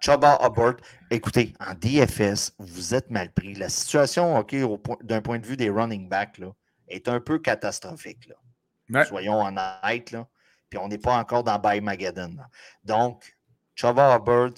Chaba 0.00 0.38
Hubbard, 0.42 0.76
écoutez, 1.14 1.52
en 1.60 1.74
DFS, 1.74 2.54
vous 2.58 2.94
êtes 2.94 3.10
mal 3.10 3.32
pris. 3.32 3.54
La 3.54 3.68
situation, 3.68 4.36
OK, 4.36 4.54
d'un 5.02 5.20
point 5.20 5.38
de 5.38 5.46
vue 5.46 5.56
des 5.56 5.70
running 5.70 6.08
backs, 6.08 6.40
est 6.88 7.08
un 7.08 7.20
peu 7.20 7.38
catastrophique. 7.38 8.28
Là. 8.90 9.04
Soyons 9.04 9.40
honnêtes. 9.40 10.10
Là. 10.10 10.28
Puis 10.68 10.78
on 10.78 10.88
n'est 10.88 10.98
pas 10.98 11.16
encore 11.16 11.44
dans 11.44 11.58
By 11.58 11.80
Magadan. 11.80 12.36
Donc, 12.84 13.36
Chaba 13.74 14.16
Hubbard 14.16 14.52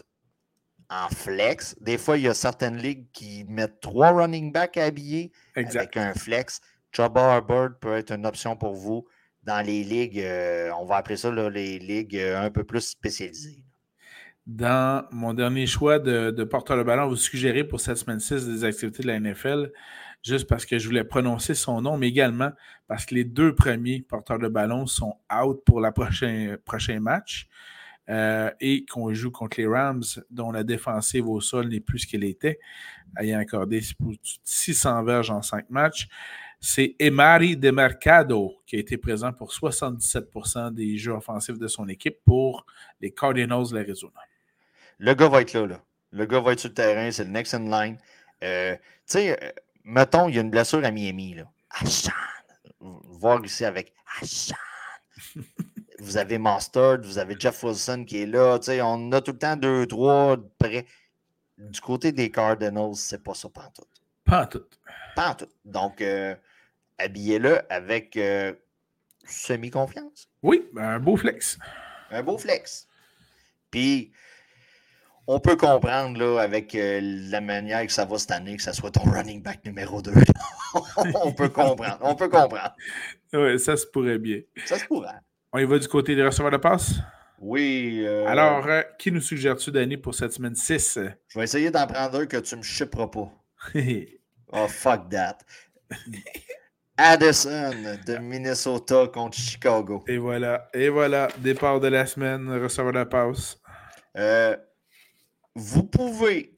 en 0.89 1.09
flex. 1.09 1.77
Des 1.81 1.99
fois, 1.99 2.17
il 2.17 2.25
y 2.25 2.29
a 2.29 2.35
certaines 2.35 2.77
ligues 2.77 3.07
qui 3.13 3.45
mettent 3.49 3.81
trois 3.81 4.11
running 4.11 4.53
backs 4.53 4.77
habillés 4.77 5.33
avec 5.55 5.97
un 5.97 6.15
flex. 6.15 6.61
Chaba 6.93 7.39
Hubbard 7.39 7.79
peut 7.81 7.97
être 7.97 8.13
une 8.13 8.27
option 8.27 8.57
pour 8.57 8.75
vous 8.75 9.07
dans 9.43 9.65
les 9.65 9.85
ligues, 9.85 10.19
euh, 10.19 10.73
on 10.77 10.85
va 10.85 10.97
appeler 10.97 11.17
ça 11.17 11.31
les 11.31 11.79
ligues 11.79 12.17
euh, 12.17 12.43
un 12.43 12.51
peu 12.51 12.65
plus 12.65 12.81
spécialisées 12.81 13.66
dans 14.47 15.05
mon 15.11 15.35
dernier 15.35 15.67
choix 15.67 15.99
de, 15.99 16.45
porteur 16.45 16.77
de 16.77 16.85
ballon, 16.85 17.09
vous 17.09 17.17
suggérez 17.17 17.65
pour 17.65 17.81
cette 17.81 17.97
semaine 17.97 18.21
6 18.21 18.47
des 18.47 18.65
activités 18.65 19.03
de 19.03 19.09
la 19.09 19.19
NFL, 19.19 19.73
juste 20.23 20.49
parce 20.49 20.65
que 20.65 20.79
je 20.79 20.87
voulais 20.87 21.05
prononcer 21.05 21.55
son 21.55 21.83
nom, 21.83 21.97
mais 21.97 22.09
également 22.09 22.53
parce 22.87 23.07
que 23.07 23.15
les 23.17 23.25
deux 23.25 23.55
premiers 23.55 24.03
porteurs 24.03 24.39
de 24.39 24.49
ballon 24.49 24.87
sont 24.87 25.17
out 25.33 25.63
pour 25.65 25.81
le 25.81 25.91
prochain, 25.91 26.57
prochain 26.65 27.01
match 27.01 27.49
euh, 28.09 28.51
et 28.61 28.87
qu'on 28.87 29.13
joue 29.13 29.33
contre 29.33 29.61
les 29.61 29.67
Rams, 29.67 30.05
dont 30.31 30.53
la 30.53 30.63
défensive 30.63 31.29
au 31.29 31.41
sol 31.41 31.69
n'est 31.69 31.81
plus 31.81 32.01
ce 32.01 32.07
qu'elle 32.07 32.23
était, 32.23 32.61
ayant 33.19 33.41
accordé 33.41 33.81
600 34.45 35.03
verges 35.03 35.31
en 35.31 35.43
5 35.43 35.71
matchs. 35.71 36.07
C'est 36.61 36.95
Emari 37.01 37.57
Demercado 37.57 38.55
qui 38.65 38.77
a 38.77 38.79
été 38.79 38.97
présent 38.97 39.33
pour 39.33 39.53
77% 39.53 40.73
des 40.73 40.97
jeux 40.97 41.13
offensifs 41.13 41.59
de 41.59 41.67
son 41.67 41.89
équipe 41.89 42.19
pour 42.25 42.65
les 43.01 43.11
Cardinals 43.11 43.71
de 43.71 43.75
l'Arizona. 43.75 44.21
Le 44.99 45.15
gars 45.15 45.29
va 45.29 45.43
être 45.43 45.53
là, 45.53 45.67
là. 45.67 45.81
Le 46.13 46.27
gars 46.27 46.41
va 46.41 46.53
être 46.53 46.61
sur 46.61 46.69
le 46.71 46.75
terrain, 46.75 47.11
c'est 47.11 47.25
le 47.25 47.31
next 47.31 47.55
in 47.55 47.69
line. 47.69 47.99
Euh, 48.43 48.75
tu 48.75 48.83
sais, 49.07 49.43
euh, 49.43 49.51
mettons, 49.85 50.29
il 50.29 50.37
y 50.37 50.39
a 50.39 50.41
une 50.41 50.51
blessure 50.51 50.85
à 50.85 50.91
Miami, 50.91 51.35
là. 51.35 51.45
Ashan. 51.71 52.13
Voir 52.81 53.45
ici 53.45 53.65
avec 53.65 53.93
Ashan. 54.21 54.57
vous 55.99 56.17
avez 56.17 56.39
Mustard, 56.39 57.01
vous 57.03 57.19
avez 57.19 57.37
Jeff 57.39 57.63
Wilson 57.63 58.05
qui 58.07 58.23
est 58.23 58.27
là. 58.27 58.59
Tu 58.59 58.67
sais, 58.67 58.81
on 58.81 59.13
a 59.13 59.21
tout 59.21 59.33
le 59.33 59.39
temps 59.39 59.57
deux, 59.57 59.87
trois 59.87 60.37
près. 60.59 60.87
Du 61.59 61.81
côté 61.81 62.13
des 62.13 62.31
Cardinals, 62.31 62.95
c'est 62.95 63.23
pas 63.23 63.35
ça, 63.35 63.49
pas 63.49 63.71
tout. 63.75 63.85
Pas 64.25 64.47
tout. 64.47 64.65
Pas 65.15 65.35
tout. 65.35 65.49
Donc, 65.65 66.01
euh, 66.01 66.35
habillez-le 66.99 67.61
avec 67.73 68.19
semi-confiance. 69.25 70.29
Oui, 70.43 70.69
un 70.77 70.99
beau 71.01 71.17
flex. 71.17 71.59
Un 72.11 72.23
beau 72.23 72.39
flex. 72.39 72.87
Puis, 73.71 74.13
on 75.27 75.41
peut 75.41 75.57
comprendre 75.57 76.19
là, 76.19 76.41
avec 76.41 76.75
euh, 76.75 77.01
la 77.31 77.41
manière 77.41 77.85
que 77.87 77.93
ça 77.93 78.05
va 78.05 78.19
cette 78.19 78.31
année, 78.31 78.57
que 78.57 78.63
ça 78.63 78.73
soit 78.73 78.91
ton 78.91 79.03
running 79.03 79.43
back 79.43 79.65
numéro 79.65 80.01
2. 80.01 80.13
on 81.15 81.33
peut 81.33 81.49
comprendre. 81.49 81.99
On 82.03 82.15
peut 82.15 82.29
comprendre. 82.29 82.75
Oui, 83.33 83.59
ça 83.59 83.77
se 83.77 83.87
pourrait 83.87 84.19
bien. 84.19 84.41
Ça 84.65 84.79
se 84.79 84.85
pourrait. 84.85 85.09
On 85.53 85.59
y 85.59 85.65
va 85.65 85.79
du 85.79 85.89
côté 85.89 86.15
des 86.15 86.25
receveurs 86.25 86.53
de 86.53 86.59
passe? 86.59 86.95
Oui. 87.39 88.03
Euh, 88.05 88.27
Alors, 88.27 88.67
euh, 88.67 88.83
qui 88.99 89.11
nous 89.11 89.21
suggères-tu, 89.21 89.71
Danny, 89.71 89.97
pour 89.97 90.15
cette 90.15 90.33
semaine 90.33 90.55
6? 90.55 91.01
Je 91.29 91.39
vais 91.39 91.45
essayer 91.45 91.71
d'en 91.71 91.87
prendre 91.87 92.21
un 92.21 92.27
que 92.27 92.37
tu 92.37 92.57
me 92.57 92.63
chipperas 92.63 93.09
pas. 93.09 93.31
oh, 94.53 94.69
fuck 94.69 95.09
that. 95.11 95.39
Addison 96.97 97.73
de 98.07 98.19
Minnesota 98.19 99.09
contre 99.09 99.37
Chicago. 99.37 100.05
Et 100.07 100.19
voilà. 100.19 100.69
Et 100.73 100.89
voilà. 100.89 101.29
Départ 101.39 101.81
de 101.81 101.89
la 101.89 102.07
semaine, 102.07 102.49
receveur 102.63 102.93
de 102.93 103.05
passe. 103.05 103.61
Euh, 104.17 104.57
vous 105.57 105.85
pouvez 105.85 106.55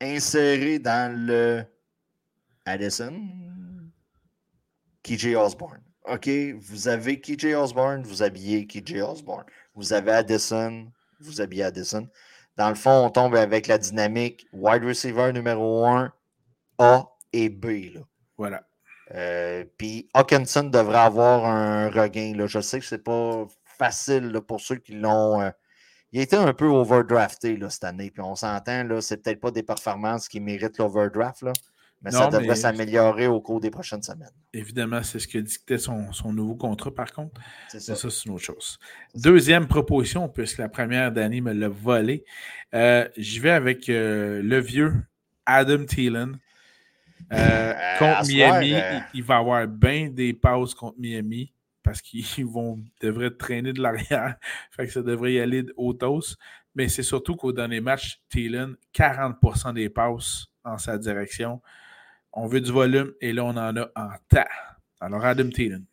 insérer 0.00 0.78
dans 0.78 1.12
le 1.26 1.64
Addison 2.64 3.12
KJ 5.02 5.34
Osborne. 5.34 5.82
OK, 6.04 6.28
vous 6.60 6.86
avez 6.86 7.20
KJ 7.20 7.54
Osborne, 7.56 8.04
vous 8.04 8.22
habillez 8.22 8.66
KJ 8.66 9.02
Osborne. 9.02 9.44
Vous 9.74 9.92
avez 9.92 10.12
Addison, 10.12 10.92
vous 11.18 11.40
habillez 11.40 11.64
Addison. 11.64 12.08
Dans 12.56 12.68
le 12.68 12.76
fond, 12.76 13.06
on 13.06 13.10
tombe 13.10 13.34
avec 13.34 13.66
la 13.66 13.78
dynamique 13.78 14.46
wide 14.52 14.84
receiver 14.84 15.32
numéro 15.32 15.84
1, 15.86 16.12
A 16.78 17.08
et 17.32 17.48
B. 17.48 17.98
Voilà. 18.38 18.64
Euh, 19.12 19.64
puis 19.76 20.08
Hawkinson 20.14 20.64
devrait 20.64 20.98
avoir 20.98 21.44
un 21.46 21.90
regain. 21.90 22.32
Là. 22.36 22.46
Je 22.46 22.60
sais 22.60 22.78
que 22.78 22.86
c'est 22.86 23.02
pas 23.02 23.44
facile 23.64 24.40
pour 24.46 24.60
ceux 24.60 24.76
qui 24.76 24.92
l'ont. 24.92 25.40
Euh, 25.40 25.50
il 26.12 26.20
été 26.20 26.36
un 26.36 26.52
peu 26.52 26.66
overdrafté 26.66 27.56
là, 27.56 27.70
cette 27.70 27.84
année. 27.84 28.10
Puis 28.10 28.22
on 28.22 28.34
s'entend, 28.34 28.84
là, 28.84 29.00
c'est 29.00 29.18
peut-être 29.18 29.40
pas 29.40 29.50
des 29.50 29.62
performances 29.62 30.28
qui 30.28 30.40
méritent 30.40 30.78
l'overdraft. 30.78 31.44
Mais 32.02 32.10
ça 32.12 32.28
devrait 32.28 32.56
s'améliorer 32.56 33.26
au 33.26 33.42
cours 33.42 33.60
des 33.60 33.70
prochaines 33.70 34.02
semaines. 34.02 34.30
Évidemment, 34.54 35.02
c'est 35.02 35.18
ce 35.18 35.28
que 35.28 35.36
dictait 35.36 35.76
son, 35.76 36.10
nouveau 36.32 36.54
contrat, 36.54 36.94
par 36.94 37.12
contre. 37.12 37.38
C'est 37.68 37.80
ça. 37.80 37.94
c'est 37.94 38.24
une 38.24 38.32
autre 38.32 38.44
chose. 38.44 38.78
Deuxième 39.14 39.68
proposition, 39.68 40.26
puisque 40.26 40.58
la 40.58 40.70
première, 40.70 41.12
Danny 41.12 41.42
me 41.42 41.52
l'a 41.52 41.68
volé. 41.68 42.24
Euh, 42.74 43.06
j'y 43.18 43.38
vais 43.38 43.50
avec 43.50 43.90
euh, 43.90 44.40
le 44.42 44.60
vieux 44.60 44.94
Adam 45.44 45.84
Thielen. 45.84 46.38
Euh, 47.34 47.74
contre 47.98 48.26
Miami, 48.28 48.74
il, 49.12 49.22
va 49.22 49.36
avoir 49.36 49.68
bien 49.68 50.08
des 50.08 50.32
pauses 50.32 50.74
contre 50.74 50.98
Miami 50.98 51.52
parce 51.82 52.00
qu'ils 52.00 52.46
vont 52.46 52.78
devraient 53.00 53.30
traîner 53.30 53.72
de 53.72 53.80
l'arrière. 53.80 54.36
fait 54.70 54.86
que 54.86 54.92
ça 54.92 55.02
devrait 55.02 55.34
y 55.34 55.40
aller 55.40 55.64
au 55.76 55.92
toast. 55.92 56.36
Mais 56.74 56.88
c'est 56.88 57.02
surtout 57.02 57.36
qu'au 57.36 57.52
dernier 57.52 57.80
match, 57.80 58.20
Thielen, 58.28 58.76
40% 58.94 59.74
des 59.74 59.88
passes 59.90 60.46
en 60.64 60.78
sa 60.78 60.98
direction. 60.98 61.60
On 62.32 62.46
veut 62.46 62.60
du 62.60 62.70
volume 62.70 63.12
et 63.20 63.32
là, 63.32 63.44
on 63.44 63.56
en 63.56 63.76
a 63.76 63.90
en 63.96 64.10
tas. 64.28 64.46
Alors, 65.00 65.24
Adam 65.24 65.48
Thielen. 65.48 65.84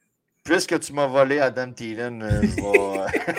Puisque 0.43 0.79
tu 0.79 0.93
m'as 0.93 1.07
volé 1.07 1.39
Adam 1.39 1.73
Thielen, 1.73 2.21
euh, 2.21 2.41
je 2.41 2.55
vais. 2.55 3.33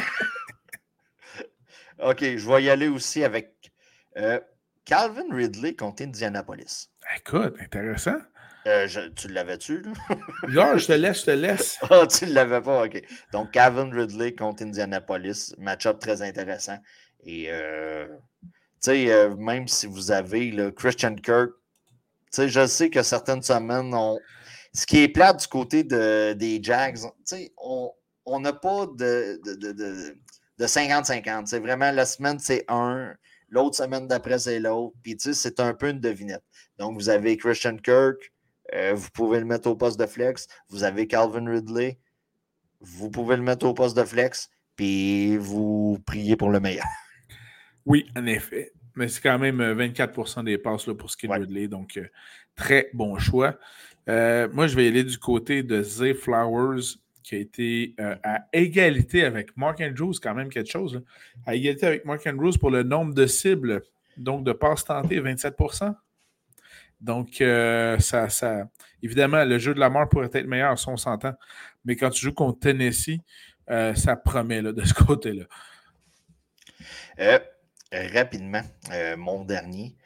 OK, 2.10 2.20
je 2.20 2.48
vais 2.48 2.62
y 2.64 2.70
aller 2.70 2.88
aussi 2.88 3.24
avec 3.24 3.72
euh, 4.16 4.40
Calvin 4.84 5.26
Ridley 5.30 5.74
contre 5.74 6.02
Indianapolis. 6.02 6.90
Écoute, 7.16 7.54
intéressant. 7.60 8.18
Euh, 8.68 8.86
tu 9.16 9.28
l'avais-tu, 9.28 9.82
non, 10.48 10.76
je 10.76 10.86
te 10.86 10.92
laisse, 10.92 11.20
je 11.20 11.24
te 11.24 11.30
laisse. 11.30 11.78
Ah, 11.90 12.06
tu 12.06 12.26
ne 12.26 12.32
l'avais 12.32 12.60
pas, 12.60 12.84
OK. 12.84 13.02
Donc, 13.32 13.50
Calvin 13.52 13.90
Ridley 13.90 14.34
contre 14.34 14.62
Indianapolis, 14.62 15.54
match-up 15.58 15.98
très 15.98 16.22
intéressant. 16.22 16.78
Et, 17.24 17.50
tu 18.82 18.90
sais, 18.90 19.28
même 19.36 19.66
si 19.66 19.86
vous 19.86 20.10
avez 20.10 20.50
le 20.50 20.70
Christian 20.70 21.14
Kirk 21.14 21.50
je 22.36 22.66
sais 22.66 22.90
que 22.90 23.02
certaines 23.02 23.42
semaines, 23.42 23.94
ont... 23.94 24.18
ce 24.72 24.86
qui 24.86 25.02
est 25.02 25.08
plat 25.08 25.32
du 25.32 25.46
côté 25.46 25.84
de, 25.84 26.32
des 26.34 26.62
Jags, 26.62 26.98
on 28.26 28.40
n'a 28.40 28.52
pas 28.52 28.86
de, 28.86 29.40
de, 30.58 30.66
50-50. 30.66 31.46
C'est 31.46 31.60
vraiment 31.60 31.90
la 31.90 32.04
semaine, 32.04 32.38
c'est 32.38 32.64
un. 32.68 33.14
L'autre 33.50 33.76
semaine 33.76 34.06
d'après, 34.06 34.38
c'est 34.38 34.60
l'autre. 34.60 34.94
Puis, 35.02 35.16
c'est 35.18 35.58
un 35.60 35.72
peu 35.72 35.88
une 35.88 36.00
devinette. 36.00 36.44
Donc, 36.78 36.98
vous 36.98 37.08
avez 37.08 37.38
Christian 37.38 37.76
Kirk, 37.78 38.30
euh, 38.74 38.94
vous 38.94 39.08
pouvez 39.12 39.38
le 39.38 39.46
mettre 39.46 39.68
au 39.68 39.76
poste 39.76 39.98
de 39.98 40.06
flex. 40.06 40.46
Vous 40.68 40.84
avez 40.84 41.06
Calvin 41.06 41.50
Ridley, 41.50 41.98
vous 42.80 43.10
pouvez 43.10 43.36
le 43.36 43.42
mettre 43.42 43.66
au 43.66 43.74
poste 43.74 43.96
de 43.96 44.04
flex. 44.04 44.50
Puis, 44.76 45.36
vous 45.36 45.98
priez 46.06 46.36
pour 46.36 46.50
le 46.50 46.60
meilleur. 46.60 46.86
Oui, 47.86 48.06
en 48.14 48.26
effet. 48.26 48.72
Mais 48.96 49.08
c'est 49.08 49.22
quand 49.22 49.38
même 49.38 49.62
24% 49.62 50.40
euh, 50.40 50.42
des 50.42 50.58
passes 50.58 50.86
là, 50.86 50.94
pour 50.94 51.10
Skid 51.10 51.30
Ridley. 51.30 51.68
Donc, 51.68 51.96
euh, 51.96 52.04
très 52.54 52.90
bon 52.92 53.16
choix. 53.16 53.56
Euh, 54.10 54.46
moi, 54.52 54.66
je 54.66 54.76
vais 54.76 54.88
aller 54.88 55.04
du 55.04 55.16
côté 55.16 55.62
de 55.62 55.82
Zay 55.82 56.12
Flowers, 56.12 56.82
qui 57.22 57.34
a 57.36 57.38
été 57.38 57.94
à 57.98 58.46
égalité 58.52 59.24
avec 59.24 59.56
Mark 59.56 59.80
Andrews, 59.80 60.12
quand 60.22 60.34
même 60.34 60.50
quelque 60.50 60.70
chose. 60.70 61.02
À 61.46 61.54
égalité 61.54 61.86
avec 61.86 62.04
Mark 62.04 62.26
Andrews 62.26 62.58
pour 62.60 62.70
le 62.70 62.82
nombre 62.82 63.14
de 63.14 63.26
cibles, 63.26 63.82
donc 64.18 64.44
de 64.44 64.52
passes 64.52 64.84
tentées, 64.84 65.20
27 65.20 65.56
donc, 67.00 67.36
ça, 67.38 68.28
ça, 68.28 68.64
évidemment, 69.02 69.44
le 69.44 69.58
jeu 69.58 69.74
de 69.74 69.80
la 69.80 69.90
mort 69.90 70.08
pourrait 70.08 70.30
être 70.32 70.46
meilleur 70.46 70.78
si 70.78 70.88
on 70.88 70.96
s'entend. 70.96 71.34
Mais 71.84 71.96
quand 71.96 72.10
tu 72.10 72.24
joues 72.24 72.34
contre 72.34 72.60
Tennessee, 72.60 73.18
ça 73.68 74.16
promet 74.16 74.62
là, 74.62 74.72
de 74.72 74.84
ce 74.84 74.94
côté-là. 75.06 75.44
Euh, 77.94 78.06
rapidement, 78.12 78.62
euh, 78.92 79.16
mon 79.16 79.44
dernier. 79.44 79.96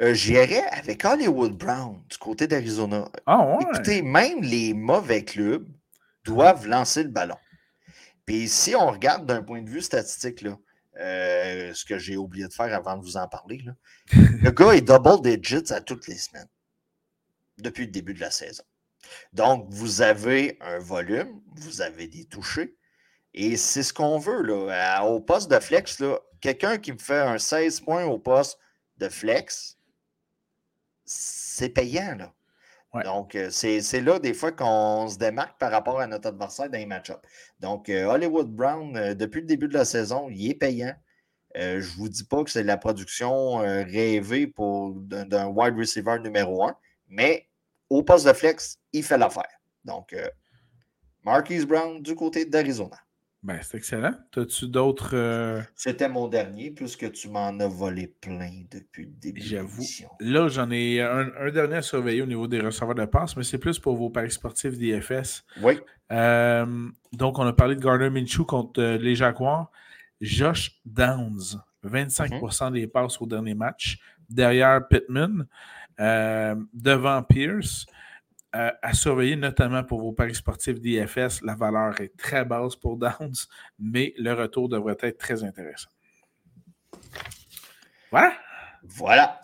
Euh, 0.00 0.14
j'irai 0.14 0.60
avec 0.70 1.04
Hollywood 1.04 1.52
Brown 1.52 2.00
du 2.08 2.16
côté 2.16 2.46
d'Arizona. 2.46 3.08
Ah 3.26 3.58
Écoutez, 3.60 4.02
même 4.02 4.40
les 4.40 4.72
mauvais 4.72 5.24
clubs 5.24 5.66
doivent 6.24 6.66
lancer 6.66 7.02
le 7.02 7.10
ballon. 7.10 7.36
Puis 8.24 8.48
si 8.48 8.74
on 8.74 8.86
regarde 8.86 9.26
d'un 9.26 9.42
point 9.42 9.62
de 9.62 9.68
vue 9.68 9.82
statistique, 9.82 10.42
là, 10.42 10.56
ce 10.96 11.84
que 11.84 11.98
j'ai 11.98 12.16
oublié 12.16 12.46
de 12.46 12.52
faire 12.52 12.74
avant 12.74 12.96
de 12.96 13.02
vous 13.02 13.16
en 13.16 13.28
parler, 13.28 13.64
le 14.12 14.50
gars 14.50 14.72
est 14.72 14.82
double 14.82 15.20
digits 15.22 15.72
à 15.72 15.80
toutes 15.80 16.06
les 16.06 16.16
semaines 16.16 16.48
depuis 17.58 17.86
le 17.86 17.90
début 17.92 18.14
de 18.14 18.20
la 18.20 18.30
saison. 18.30 18.64
Donc, 19.32 19.66
vous 19.70 20.00
avez 20.00 20.56
un 20.60 20.78
volume, 20.78 21.40
vous 21.56 21.82
avez 21.82 22.08
des 22.08 22.24
touchés, 22.24 22.76
et 23.34 23.56
c'est 23.56 23.82
ce 23.82 23.92
qu'on 23.92 24.18
veut. 24.18 24.42
Là. 24.42 25.04
Au 25.04 25.20
poste 25.20 25.50
de 25.50 25.58
flex, 25.60 26.02
quelqu'un 26.40 26.78
qui 26.78 26.92
me 26.92 26.98
fait 26.98 27.18
un 27.18 27.38
16 27.38 27.80
points 27.80 28.04
au 28.04 28.18
poste 28.18 28.58
de 28.96 29.08
flex, 29.08 29.78
c'est 31.04 31.68
payant. 31.68 32.16
Là. 32.16 32.34
Donc, 33.02 33.34
euh, 33.34 33.50
c'est 33.50 34.00
là 34.00 34.18
des 34.18 34.34
fois 34.34 34.52
qu'on 34.52 35.08
se 35.08 35.18
démarque 35.18 35.58
par 35.58 35.72
rapport 35.72 36.00
à 36.00 36.06
notre 36.06 36.28
adversaire 36.28 36.70
dans 36.70 36.78
les 36.78 36.86
match-ups. 36.86 37.20
Donc, 37.60 37.88
euh, 37.88 38.06
Hollywood 38.06 38.48
Brown, 38.48 38.96
euh, 38.96 39.14
depuis 39.14 39.40
le 39.40 39.46
début 39.46 39.68
de 39.68 39.74
la 39.74 39.84
saison, 39.84 40.28
il 40.30 40.50
est 40.50 40.54
payant. 40.54 40.94
je 41.56 41.76
ne 41.76 41.96
vous 41.96 42.08
dis 42.08 42.24
pas 42.24 42.44
que 42.44 42.50
c'est 42.50 42.62
la 42.62 42.76
production 42.76 43.58
rêvée 43.58 44.46
pour 44.46 44.92
d'un 44.94 45.46
wide 45.46 45.76
receiver 45.76 46.18
numéro 46.20 46.64
un, 46.64 46.76
mais 47.08 47.48
au 47.90 48.02
poste 48.02 48.26
de 48.26 48.32
flex, 48.32 48.78
il 48.92 49.04
fait 49.04 49.18
l'affaire. 49.18 49.60
Donc, 49.84 50.14
Marquise 51.22 51.64
Brown 51.64 52.02
du 52.02 52.14
côté 52.16 52.44
d'Arizona. 52.44 53.03
Ben, 53.44 53.58
c'est 53.60 53.76
excellent. 53.76 54.14
As-tu 54.38 54.68
d'autres. 54.68 55.10
Euh, 55.12 55.60
C'était 55.74 56.08
mon 56.08 56.28
dernier, 56.28 56.70
puisque 56.70 57.12
tu 57.12 57.28
m'en 57.28 57.60
as 57.60 57.68
volé 57.68 58.06
plein 58.06 58.62
depuis 58.70 59.04
le 59.04 59.10
début. 59.10 59.42
J'avoue. 59.42 59.84
Là, 60.18 60.48
j'en 60.48 60.70
ai 60.70 61.02
un, 61.02 61.50
dernier 61.50 61.76
à 61.76 61.82
surveiller 61.82 62.22
au 62.22 62.26
niveau 62.26 62.46
des 62.46 62.60
receveurs 62.60 62.94
de 62.94 63.04
passe, 63.04 63.36
mais 63.36 63.42
c'est 63.42 63.58
plus 63.58 63.78
pour 63.78 63.96
vos 63.96 64.08
paris 64.08 64.30
sportifs 64.30 64.78
d'IFS. 64.78 65.44
Oui. 65.60 65.78
Euh, 66.10 66.88
donc, 67.12 67.38
on 67.38 67.46
a 67.46 67.52
parlé 67.52 67.76
de 67.76 67.82
Gardner 67.82 68.08
Minshew 68.08 68.46
contre 68.46 68.80
euh, 68.80 68.96
les 68.96 69.14
Jaguars. 69.14 69.70
Josh 70.22 70.80
Downs, 70.86 71.60
25 71.82 72.32
mm-hmm. 72.32 72.72
des 72.72 72.86
passes 72.86 73.20
au 73.20 73.26
dernier 73.26 73.54
match. 73.54 73.98
Derrière 74.30 74.88
Pittman, 74.88 75.46
devant 75.98 77.22
Pierce 77.22 77.84
à 78.54 78.94
surveiller, 78.94 79.36
notamment 79.36 79.82
pour 79.82 80.00
vos 80.00 80.12
paris 80.12 80.34
sportifs 80.34 80.80
d'IFS. 80.80 81.42
La 81.42 81.56
valeur 81.56 82.00
est 82.00 82.16
très 82.16 82.44
basse 82.44 82.76
pour 82.76 82.96
Downs, 82.96 83.48
mais 83.78 84.14
le 84.16 84.32
retour 84.32 84.68
devrait 84.68 84.96
être 85.00 85.18
très 85.18 85.42
intéressant. 85.42 85.88
Voilà. 88.10 88.32
Voilà. 88.84 89.40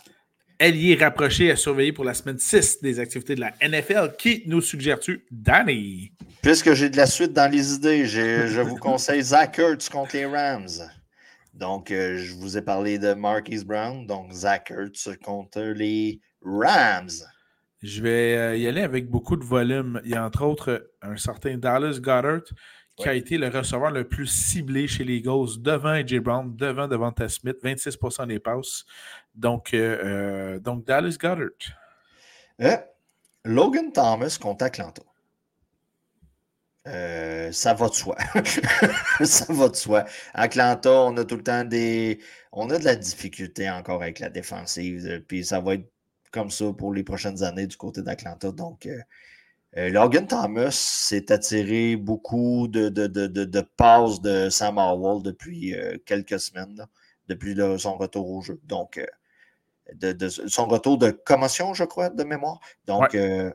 est 0.60 1.02
rapproché 1.02 1.50
à 1.50 1.56
surveiller 1.56 1.92
pour 1.92 2.04
la 2.04 2.14
semaine 2.14 2.38
6 2.38 2.80
des 2.82 3.00
activités 3.00 3.34
de 3.34 3.40
la 3.40 3.52
NFL. 3.60 4.14
Qui 4.16 4.44
nous 4.46 4.60
suggères-tu, 4.60 5.26
Danny? 5.30 6.12
Puisque 6.42 6.74
j'ai 6.74 6.88
de 6.88 6.96
la 6.96 7.06
suite 7.06 7.32
dans 7.32 7.50
les 7.50 7.74
idées, 7.74 8.06
je 8.06 8.60
vous 8.60 8.76
conseille 8.76 9.22
Zach 9.22 9.58
Ertz 9.58 9.88
contre 9.88 10.16
les 10.16 10.26
Rams. 10.26 10.68
Donc, 11.52 11.90
euh, 11.90 12.16
je 12.16 12.32
vous 12.34 12.56
ai 12.56 12.62
parlé 12.62 12.98
de 12.98 13.12
Marquise 13.12 13.64
Brown. 13.64 14.06
Donc, 14.06 14.32
Zach 14.32 14.70
Ertz 14.70 15.10
contre 15.22 15.60
les 15.60 16.20
Rams. 16.42 17.10
Je 17.82 18.02
vais 18.02 18.36
euh, 18.36 18.56
y 18.56 18.66
aller 18.66 18.82
avec 18.82 19.08
beaucoup 19.08 19.36
de 19.36 19.44
volume. 19.44 20.00
Il 20.04 20.10
y 20.10 20.14
a 20.14 20.24
entre 20.24 20.44
autres 20.44 20.90
un 21.00 21.16
certain 21.16 21.56
Dallas 21.56 21.98
Goddard 22.00 22.42
qui 22.96 23.08
a 23.08 23.14
été 23.14 23.38
le 23.38 23.48
receveur 23.48 23.90
le 23.90 24.06
plus 24.06 24.26
ciblé 24.26 24.86
chez 24.86 25.04
les 25.04 25.16
Eagles 25.16 25.58
devant 25.60 25.88
AJ 25.88 26.18
Brown, 26.18 26.54
devant 26.54 26.86
Devonta 26.86 27.30
Smith, 27.30 27.56
26% 27.64 28.26
des 28.26 28.38
passes. 28.38 28.84
Donc, 29.34 29.72
euh, 29.72 29.98
euh, 30.04 30.58
donc 30.58 30.84
Dallas 30.84 31.16
Goddard. 31.18 31.48
Logan 33.46 33.90
Thomas 33.90 34.36
contre 34.38 34.66
Atlanta. 34.66 35.02
ça 36.84 37.72
va 37.72 37.88
de 37.88 37.94
soi. 37.94 38.18
ça 39.24 39.50
va 39.50 39.70
de 39.70 39.76
soi. 39.76 40.04
Atlanta, 40.34 40.90
on 40.90 41.16
a 41.16 41.24
tout 41.24 41.36
le 41.36 41.42
temps 41.42 41.64
des. 41.64 42.20
On 42.52 42.68
a 42.68 42.78
de 42.78 42.84
la 42.84 42.96
difficulté 42.96 43.70
encore 43.70 44.02
avec 44.02 44.18
la 44.18 44.28
défensive. 44.28 45.24
Puis 45.26 45.46
ça 45.46 45.60
va 45.60 45.74
être 45.74 45.90
comme 46.30 46.50
ça 46.50 46.72
pour 46.72 46.92
les 46.92 47.02
prochaines 47.02 47.42
années 47.42 47.66
du 47.66 47.76
côté 47.76 48.02
d'Atlanta. 48.02 48.52
Donc, 48.52 48.86
euh, 48.86 48.98
euh, 49.76 49.88
Logan 49.90 50.26
Thomas 50.26 50.70
s'est 50.72 51.30
attiré 51.30 51.96
beaucoup 51.96 52.68
de, 52.68 52.88
de, 52.88 53.60
passes 53.76 54.20
de 54.20 54.48
Sam 54.50 54.78
Howell 54.78 55.22
depuis 55.22 55.74
euh, 55.74 55.96
quelques 56.04 56.40
semaines, 56.40 56.86
depuis 57.28 57.56
son 57.78 57.96
retour 57.96 58.28
au 58.28 58.40
jeu. 58.42 58.60
Donc, 58.64 59.00
de, 59.94 60.28
son 60.28 60.66
retour 60.66 60.98
de 60.98 61.10
commotion, 61.10 61.74
je 61.74 61.84
crois, 61.84 62.10
de 62.10 62.24
mémoire. 62.24 62.60
Donc, 62.86 63.14
euh, 63.14 63.52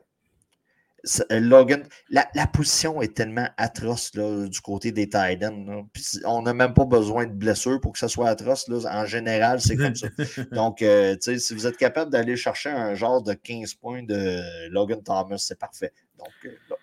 Logan, 1.30 1.84
la, 2.10 2.46
position 2.46 3.00
est 3.00 3.16
tellement 3.16 3.48
atroce 3.56 4.12
du 4.12 4.60
côté 4.60 4.92
des 4.92 5.06
Titans. 5.06 5.86
On 6.24 6.42
n'a 6.42 6.54
même 6.54 6.74
pas 6.74 6.84
besoin 6.84 7.26
de 7.26 7.32
blessures 7.32 7.80
pour 7.80 7.92
que 7.92 7.98
ça 7.98 8.08
soit 8.08 8.28
atroce. 8.28 8.68
En 8.68 9.06
général, 9.06 9.60
c'est 9.60 9.76
comme 9.76 9.94
ça. 9.94 10.08
Donc, 10.52 10.82
euh, 10.82 11.16
si 11.20 11.54
vous 11.54 11.66
êtes 11.66 11.76
capable 11.76 12.10
d'aller 12.10 12.36
chercher 12.36 12.70
un 12.70 12.94
genre 12.94 13.22
de 13.22 13.34
15 13.34 13.74
points 13.74 14.02
de 14.02 14.68
Logan 14.70 15.02
Thomas, 15.02 15.38
c'est 15.38 15.58
parfait. 15.58 15.92
Donc, 16.18 16.28
euh, 16.44 16.74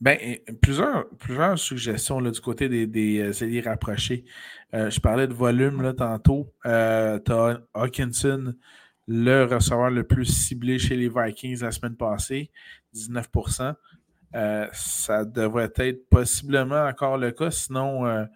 Ben, 0.00 0.18
plusieurs, 0.60 1.08
plusieurs 1.18 1.58
suggestions 1.58 2.20
là, 2.20 2.30
du 2.30 2.40
côté 2.40 2.68
des, 2.68 2.86
des 2.86 3.42
alliés 3.42 3.60
rapprochés. 3.60 4.24
je 4.72 5.00
parlais 5.00 5.26
de 5.26 5.34
volume 5.34 5.82
là, 5.82 5.92
tantôt. 5.92 6.52
tu 6.64 6.70
as 6.70 7.60
Hawkinson, 7.74 8.54
le 9.08 9.44
receveur 9.44 9.90
le 9.90 10.04
plus 10.04 10.26
ciblé 10.26 10.78
chez 10.78 10.94
les 10.94 11.08
Vikings 11.08 11.62
la 11.62 11.70
semaine 11.70 11.96
passée, 11.96 12.50
19% 12.98 13.74
Ça 14.72 15.24
devrait 15.24 15.72
être 15.76 16.08
possiblement 16.08 16.86
encore 16.86 17.18
le 17.18 17.32
cas, 17.32 17.50
sinon 17.50 18.26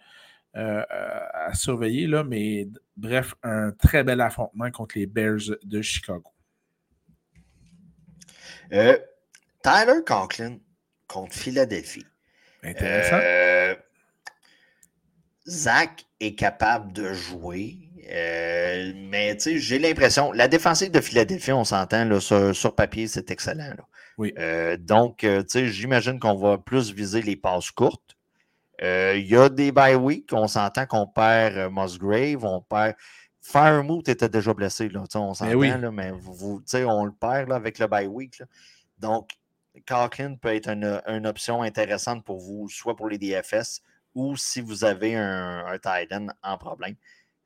euh, 0.54 0.82
à 0.88 1.54
surveiller, 1.54 2.06
là, 2.06 2.24
mais 2.24 2.68
bref, 2.96 3.34
un 3.42 3.72
très 3.72 4.04
bel 4.04 4.20
affrontement 4.20 4.70
contre 4.70 4.98
les 4.98 5.06
Bears 5.06 5.56
de 5.62 5.80
Chicago. 5.80 6.30
Euh, 8.72 8.98
Tyler 9.62 10.00
Conklin 10.06 10.58
contre 11.06 11.34
Philadelphie. 11.34 12.04
Intéressant. 12.62 13.18
Euh, 13.22 13.74
Zach 15.48 16.04
est 16.20 16.34
capable 16.34 16.92
de 16.92 17.14
jouer, 17.14 17.88
mais 18.08 19.38
j'ai 19.38 19.78
l'impression, 19.78 20.32
la 20.32 20.48
défensive 20.48 20.90
de 20.90 21.00
Philadelphie, 21.00 21.52
on 21.52 21.64
s'entend, 21.64 22.20
sur, 22.20 22.54
sur, 22.54 22.74
papier, 22.74 23.06
c'est 23.06 23.30
excellent. 23.30 23.74
Oui. 24.18 24.34
donc, 24.78 25.26
j'imagine 25.54 26.18
qu'on 26.18 26.36
va 26.36 26.58
plus 26.58 26.92
viser 26.92 27.22
les 27.22 27.36
passes 27.36 27.70
courtes. 27.70 28.16
Euh, 28.82 29.16
il 29.16 29.26
y 29.26 29.36
a 29.36 29.48
des 29.48 29.70
bye 29.70 29.94
week, 29.94 30.30
on 30.32 30.48
s'entend 30.48 30.86
qu'on 30.86 31.06
perd 31.06 31.56
euh, 31.56 31.70
Musgrave, 31.70 32.44
on 32.44 32.60
perd. 32.60 32.94
Firemoot 33.40 34.08
était 34.08 34.28
déjà 34.28 34.54
blessé, 34.54 34.88
là, 34.88 35.04
on 35.14 35.28
ben 35.28 35.34
s'entend, 35.34 35.92
mais 35.92 36.12
vous, 36.12 36.62
on 36.86 37.04
le 37.04 37.12
perd 37.12 37.48
là, 37.48 37.56
avec 37.56 37.78
le 37.78 37.86
bye 37.86 38.06
week. 38.06 38.42
Donc, 38.98 39.30
Cochran 39.86 40.36
peut 40.36 40.54
être 40.54 40.68
une, 40.68 41.26
option 41.26 41.62
intéressante 41.62 42.24
pour 42.24 42.38
vous, 42.38 42.68
soit 42.68 42.96
pour 42.96 43.08
les 43.08 43.18
DFS 43.18 43.82
ou 44.14 44.36
si 44.36 44.60
vous 44.60 44.84
avez 44.84 45.16
un, 45.16 45.64
un 45.66 45.78
Titan 45.78 46.26
en 46.42 46.58
problème. 46.58 46.94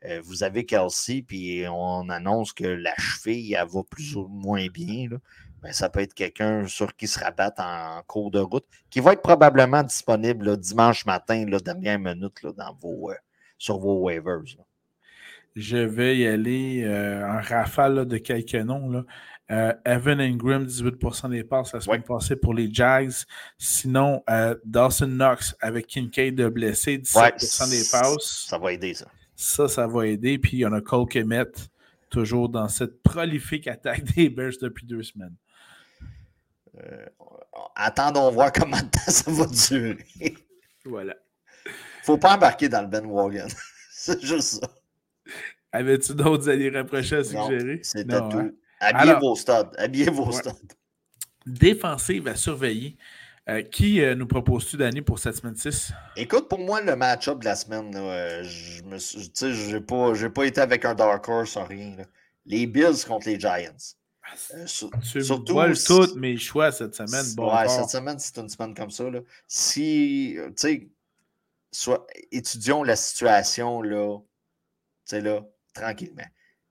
Euh, 0.07 0.21
vous 0.25 0.43
avez 0.43 0.65
Kelsey, 0.65 1.23
puis 1.23 1.65
on 1.69 2.09
annonce 2.09 2.53
que 2.53 2.65
la 2.65 2.95
cheville, 2.97 3.55
elle 3.55 3.69
va 3.69 3.83
plus 3.83 4.17
ou 4.17 4.29
moins 4.29 4.67
bien. 4.69 5.09
Là. 5.11 5.19
Ben, 5.67 5.73
ça 5.73 5.89
peut 5.89 5.99
être 5.99 6.15
quelqu'un 6.15 6.67
sur 6.69 6.95
qui 6.95 7.09
se 7.09 7.19
rabatte 7.19 7.59
en 7.59 8.01
cours 8.07 8.31
de 8.31 8.39
route, 8.39 8.67
qui 8.91 9.01
va 9.01 9.15
être 9.15 9.23
probablement 9.23 9.83
disponible 9.83 10.57
dimanche 10.57 11.07
matin, 11.07 11.45
là, 11.49 11.59
dernière 11.59 11.99
minute 11.99 12.41
là, 12.45 12.53
dans 12.53 12.73
vos, 12.75 13.11
euh, 13.11 13.15
sur 13.59 13.79
vos 13.79 13.99
waivers. 14.05 14.43
Je 15.57 15.79
vais 15.79 16.19
y 16.19 16.27
aller 16.29 16.85
euh, 16.85 17.27
en 17.27 17.41
rafale 17.41 18.07
de 18.07 18.19
quelques 18.19 18.55
noms. 18.55 19.05
Euh, 19.51 19.73
Evan 19.85 20.21
Ingram, 20.21 20.65
18 20.65 21.31
des 21.31 21.43
passes 21.43 21.73
la 21.73 21.81
semaine 21.81 22.03
passée 22.03 22.37
pour 22.37 22.55
les 22.55 22.73
Jags. 22.73 23.25
Sinon, 23.59 24.23
Dawson 24.65 25.07
Knox 25.09 25.57
avec 25.61 25.87
Kincaid 25.89 26.37
de 26.37 26.49
blessé, 26.49 26.99
17 26.99 27.35
des 27.71 27.89
passes. 27.91 28.47
Ça 28.49 28.57
va 28.57 28.73
aider, 28.73 28.95
ça. 28.95 29.07
Ça, 29.37 29.69
ça 29.69 29.87
va 29.87 30.07
aider. 30.07 30.39
Puis 30.39 30.57
il 30.57 30.61
y 30.61 30.67
en 30.67 30.73
a 30.73 30.81
Cole 30.81 31.07
Kemet, 31.07 31.53
toujours 32.11 32.49
dans 32.49 32.69
cette 32.69 33.03
prolifique 33.03 33.69
attaque 33.69 34.05
des 34.17 34.31
Bears 34.31 34.53
depuis 34.61 34.87
deux 34.87 35.03
semaines. 35.03 35.35
Euh, 36.79 37.07
attendons 37.75 38.31
voir 38.31 38.53
comment 38.55 38.79
de 38.79 38.83
temps 38.83 39.01
ça 39.07 39.31
va 39.31 39.47
durer. 39.47 40.35
Voilà. 40.85 41.15
Faut 42.03 42.19
pas 42.19 42.37
embarquer 42.37 42.69
dans 42.69 42.83
le 42.83 42.89
Ben 42.89 43.07
Wagon. 43.07 43.49
c'est 43.91 44.21
juste 44.23 44.61
ça. 44.61 44.69
Avais-tu 45.73 46.15
d'autres 46.15 46.49
alliés 46.49 46.71
rapprochés 46.71 47.17
à 47.17 47.25
suggérer? 47.25 47.81
C'était 47.83 48.19
tout. 48.19 48.39
Hein? 48.39 48.53
Habillez 48.81 49.15
vos 49.15 49.35
studs. 49.35 49.77
Habillez 49.77 50.11
vos 50.11 50.33
studs. 50.33 50.51
Défensive 51.45 52.29
à 52.29 52.37
surveiller. 52.37 52.97
Euh, 53.49 53.63
qui 53.63 54.03
euh, 54.03 54.17
nous 54.17 54.27
proposes-tu, 54.27 54.77
Danny, 54.77 55.03
pour 55.03 55.21
cette 55.21 55.37
semaine 55.37 55.55
6? 55.55 55.93
Écoute, 56.17 56.49
pour 56.49 56.59
moi, 56.59 56.81
le 56.81 56.97
match-up 56.97 57.39
de 57.39 57.45
la 57.45 57.55
semaine, 57.55 57.93
je 58.43 59.73
n'ai 59.73 59.81
pas, 59.81 60.31
pas 60.31 60.45
été 60.45 60.61
avec 60.61 60.85
un 60.85 60.95
Dark 60.95 61.29
Horse, 61.29 61.57
rien. 61.57 61.97
Les 62.45 62.67
Bills 62.67 63.05
contre 63.07 63.29
les 63.29 63.39
Giants. 63.39 63.95
Euh, 64.55 64.65
tu 65.13 65.23
surtout 65.23 65.55
voles 65.55 65.79
tous 65.79 66.15
mes 66.17 66.37
choix 66.37 66.73
cette 66.73 66.95
semaine. 66.95 67.25
Bon 67.35 67.55
ouais, 67.55 67.69
cette 67.69 67.91
semaine, 67.91 68.19
c'est 68.19 68.37
une 68.39 68.49
semaine 68.49 68.75
comme 68.75 68.91
ça. 68.91 69.09
Là. 69.09 69.21
Si, 69.47 70.37
euh, 70.39 70.51
tu 70.57 70.91
sais, 71.71 71.99
étudions 72.33 72.83
la 72.83 72.97
situation, 72.97 73.83
là, 73.83 74.19
tu 74.19 74.25
sais, 75.05 75.21
là, 75.21 75.43
tranquillement. 75.73 76.27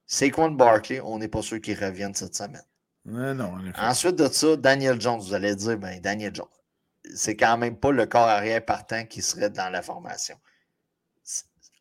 Saquon 0.06 0.52
Barkley, 0.52 1.00
on 1.02 1.20
n'est 1.20 1.28
pas 1.28 1.42
sûr 1.42 1.62
qu'il 1.62 1.82
revienne 1.82 2.14
cette 2.14 2.36
semaine. 2.36 2.66
non, 3.06 3.54
Ensuite 3.78 4.16
de 4.18 4.28
ça, 4.28 4.56
Daniel 4.56 5.00
Jones, 5.00 5.20
vous 5.20 5.34
allez 5.34 5.56
dire, 5.56 5.78
ben, 5.78 6.00
Daniel 6.00 6.36
Jones, 6.36 6.48
c'est 7.14 7.36
quand 7.36 7.58
même 7.58 7.78
pas 7.78 7.92
le 7.92 8.06
corps 8.06 8.28
arrière 8.28 8.64
partant 8.64 9.06
qui 9.06 9.22
serait 9.22 9.50
dans 9.50 9.70
la 9.70 9.82
formation. 9.82 10.36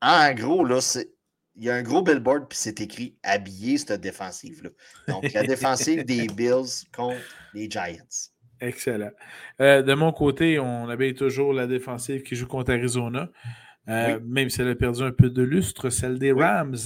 En 0.03 0.33
gros, 0.35 0.65
là, 0.65 0.81
c'est 0.81 1.15
il 1.57 1.65
y 1.65 1.71
a 1.71 1.75
un 1.75 1.83
gros 1.83 2.03
billboard, 2.03 2.49
puis 2.49 2.59
c'est 2.59 2.81
écrit 2.81 3.17
habiller 3.23 3.79
cette 3.79 4.01
défensive-là. 4.01 4.71
Donc, 5.09 5.33
la 5.33 5.45
défensive 5.45 6.05
des 6.05 6.27
Bills 6.27 6.85
contre 6.95 7.21
les 7.53 7.71
Giants. 7.71 8.31
Excellent. 8.61 9.11
Euh, 9.61 9.83
de 9.83 9.95
mon 9.95 10.13
côté, 10.13 10.59
on 10.59 10.89
habille 10.89 11.15
toujours 11.15 11.53
la 11.53 11.67
défensive 11.67 12.23
qui 12.23 12.35
joue 12.35 12.47
contre 12.47 12.73
Arizona. 12.73 13.31
Euh, 13.89 14.19
même 14.25 14.49
si 14.49 14.63
elle 14.63 14.71
a 14.71 14.75
perdu 14.75 15.03
un 15.03 15.13
peu 15.13 15.29
de 15.29 15.43
lustre, 15.43 15.91
celle 15.91 16.19
des 16.19 16.33
Rams 16.33 16.77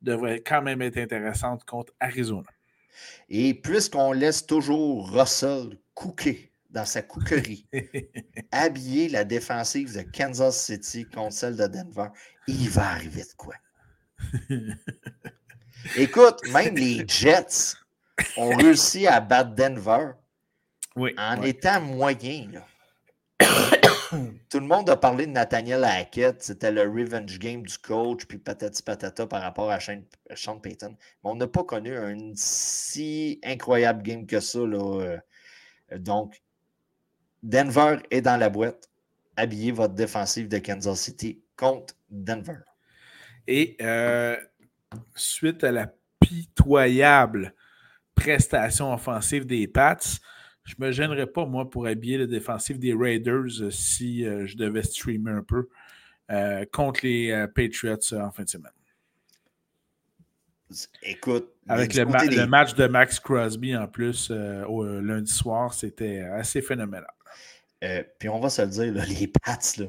devrait 0.00 0.40
quand 0.40 0.62
même 0.62 0.80
être 0.80 0.96
intéressante 0.96 1.64
contre 1.64 1.92
Arizona. 2.00 2.48
Et 3.28 3.54
puisqu'on 3.54 4.12
laisse 4.12 4.46
toujours 4.46 5.10
Russell 5.12 5.78
cooker 5.94 6.47
dans 6.70 6.84
sa 6.84 7.02
cookerie, 7.02 7.66
habiller 8.52 9.08
la 9.08 9.24
défensive 9.24 9.96
de 9.96 10.02
Kansas 10.02 10.64
City 10.64 11.04
contre 11.04 11.32
celle 11.32 11.56
de 11.56 11.66
Denver, 11.66 12.08
il 12.46 12.68
va 12.68 12.90
arriver 12.90 13.22
de 13.22 13.34
quoi? 13.36 13.54
Écoute, 15.96 16.40
même 16.52 16.74
les 16.76 17.04
Jets 17.06 17.74
ont 18.36 18.56
réussi 18.56 19.06
à 19.06 19.20
battre 19.20 19.54
Denver 19.54 20.12
en 20.96 21.42
étant 21.42 21.80
moyen. 21.80 22.50
Tout 24.48 24.60
le 24.60 24.66
monde 24.66 24.88
a 24.90 24.96
parlé 24.96 25.26
de 25.26 25.32
Nathaniel 25.32 25.84
Hackett, 25.84 26.42
c'était 26.42 26.72
le 26.72 26.82
revenge 26.82 27.38
game 27.38 27.62
du 27.62 27.78
coach, 27.78 28.24
puis 28.24 28.38
patati 28.38 28.82
patata 28.82 29.26
par 29.26 29.42
rapport 29.42 29.70
à 29.70 29.78
Sean 29.80 30.58
Payton. 30.58 30.96
Mais 31.22 31.30
on 31.30 31.36
n'a 31.36 31.46
pas 31.46 31.62
connu 31.62 31.94
un 31.96 32.32
si 32.34 33.38
incroyable 33.44 34.02
game 34.02 34.26
que 34.26 34.40
ça. 34.40 34.60
Là. 34.60 35.18
Donc, 35.96 36.42
Denver 37.42 37.98
est 38.10 38.20
dans 38.20 38.36
la 38.36 38.48
boîte. 38.48 38.88
Habillez 39.36 39.72
votre 39.72 39.94
défensive 39.94 40.48
de 40.48 40.58
Kansas 40.58 41.00
City 41.00 41.40
contre 41.56 41.94
Denver. 42.10 42.58
Et 43.46 43.76
euh, 43.80 44.36
suite 45.14 45.64
à 45.64 45.72
la 45.72 45.92
pitoyable 46.20 47.54
prestation 48.14 48.92
offensive 48.92 49.46
des 49.46 49.68
Pats, 49.68 49.96
je 50.64 50.74
ne 50.78 50.86
me 50.86 50.92
gênerais 50.92 51.26
pas, 51.26 51.46
moi, 51.46 51.70
pour 51.70 51.86
habiller 51.86 52.18
le 52.18 52.26
défensif 52.26 52.78
des 52.78 52.92
Raiders 52.92 53.62
euh, 53.62 53.70
si 53.70 54.26
euh, 54.26 54.46
je 54.46 54.56
devais 54.56 54.82
streamer 54.82 55.32
un 55.32 55.42
peu 55.42 55.68
contre 56.72 57.06
les 57.06 57.46
Patriots 57.54 58.12
en 58.12 58.30
fin 58.30 58.42
de 58.42 58.50
semaine. 58.50 58.70
Écoute, 61.02 61.54
avec 61.66 61.94
le, 61.94 62.04
match 62.46 62.74
de 62.74 62.86
Max 62.86 63.18
Crosby 63.18 63.74
en 63.74 63.88
plus 63.88 64.30
au 64.30 64.84
lundi 64.84 65.32
soir, 65.32 65.72
c'était 65.72 66.20
assez 66.20 66.60
phénoménal. 66.60 67.06
Puis 68.18 68.28
on 68.28 68.40
va 68.40 68.50
se 68.50 68.62
le 68.62 68.68
dire, 68.68 69.06
les 69.08 69.26
Pats, 69.28 69.58
là, 69.78 69.86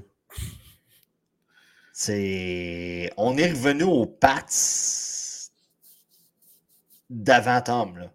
c'est. 1.94 3.12
On 3.18 3.38
est 3.38 3.50
revenu 3.50 3.84
aux 3.84 4.06
Pats 4.06 4.46
d'avant 7.10 7.62
Tom, 7.62 7.98
là. 7.98 8.14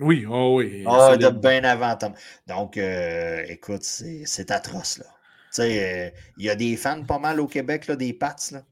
Oui, 0.00 0.24
oh 0.28 0.56
oui. 0.56 0.82
Ah, 0.86 1.16
de 1.16 1.28
bien 1.28 1.62
avant 1.62 1.94
Tom. 1.94 2.14
Donc, 2.46 2.76
euh, 2.76 3.44
écoute, 3.48 3.84
c'est 3.84 4.50
atroce, 4.50 4.98
là. 4.98 5.04
Tu 5.04 5.62
sais, 5.62 6.08
euh, 6.08 6.10
il 6.38 6.46
y 6.46 6.50
a 6.50 6.56
des 6.56 6.76
fans 6.76 7.04
pas 7.04 7.18
mal 7.18 7.38
au 7.38 7.46
Québec, 7.46 7.86
là, 7.86 7.96
des 7.96 8.12
Pats, 8.12 8.34
là. 8.50 8.62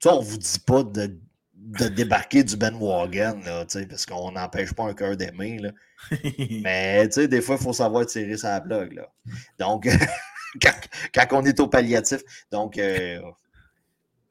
Tu 0.00 0.08
sais, 0.08 0.10
on 0.10 0.20
vous 0.20 0.38
dit 0.38 0.60
pas 0.66 0.82
de, 0.82 1.18
de 1.68 1.88
débarquer 1.88 2.42
du 2.42 2.56
Ben 2.56 2.74
Wagon, 2.74 3.40
là, 3.44 3.66
parce 3.88 4.06
qu'on 4.06 4.32
n'empêche 4.32 4.72
pas 4.72 4.84
un 4.84 4.94
cœur 4.94 5.16
d'aimer. 5.16 5.60
Mais, 6.62 7.08
des 7.08 7.42
fois, 7.42 7.56
il 7.60 7.62
faut 7.62 7.74
savoir 7.74 8.06
tirer 8.06 8.38
sa 8.38 8.58
blog, 8.60 8.94
là. 8.94 9.12
Donc, 9.58 9.86
quand, 11.14 11.26
on 11.32 11.44
est 11.44 11.60
au 11.60 11.68
palliatif. 11.68 12.20
Donc, 12.50 12.78
euh, 12.78 13.20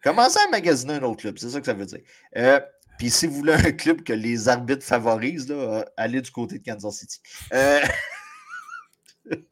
commencez 0.03 0.39
à 0.47 0.49
magasiner 0.49 0.93
un 0.93 1.03
autre 1.03 1.21
club, 1.21 1.37
c'est 1.37 1.49
ça 1.49 1.59
que 1.59 1.65
ça 1.67 1.75
veut 1.75 1.85
dire. 1.85 2.01
Euh, 2.37 2.59
puis 2.97 3.11
si 3.11 3.27
vous 3.27 3.35
voulez 3.35 3.53
un 3.53 3.71
club 3.71 4.01
que 4.01 4.13
les 4.13 4.49
arbitres 4.49 4.83
favorisent, 4.85 5.47
là, 5.47 5.55
euh, 5.55 5.85
allez 5.95 6.21
du 6.21 6.31
côté 6.31 6.57
de 6.57 6.63
Kansas 6.63 6.95
City. 6.95 7.21
de 7.51 7.81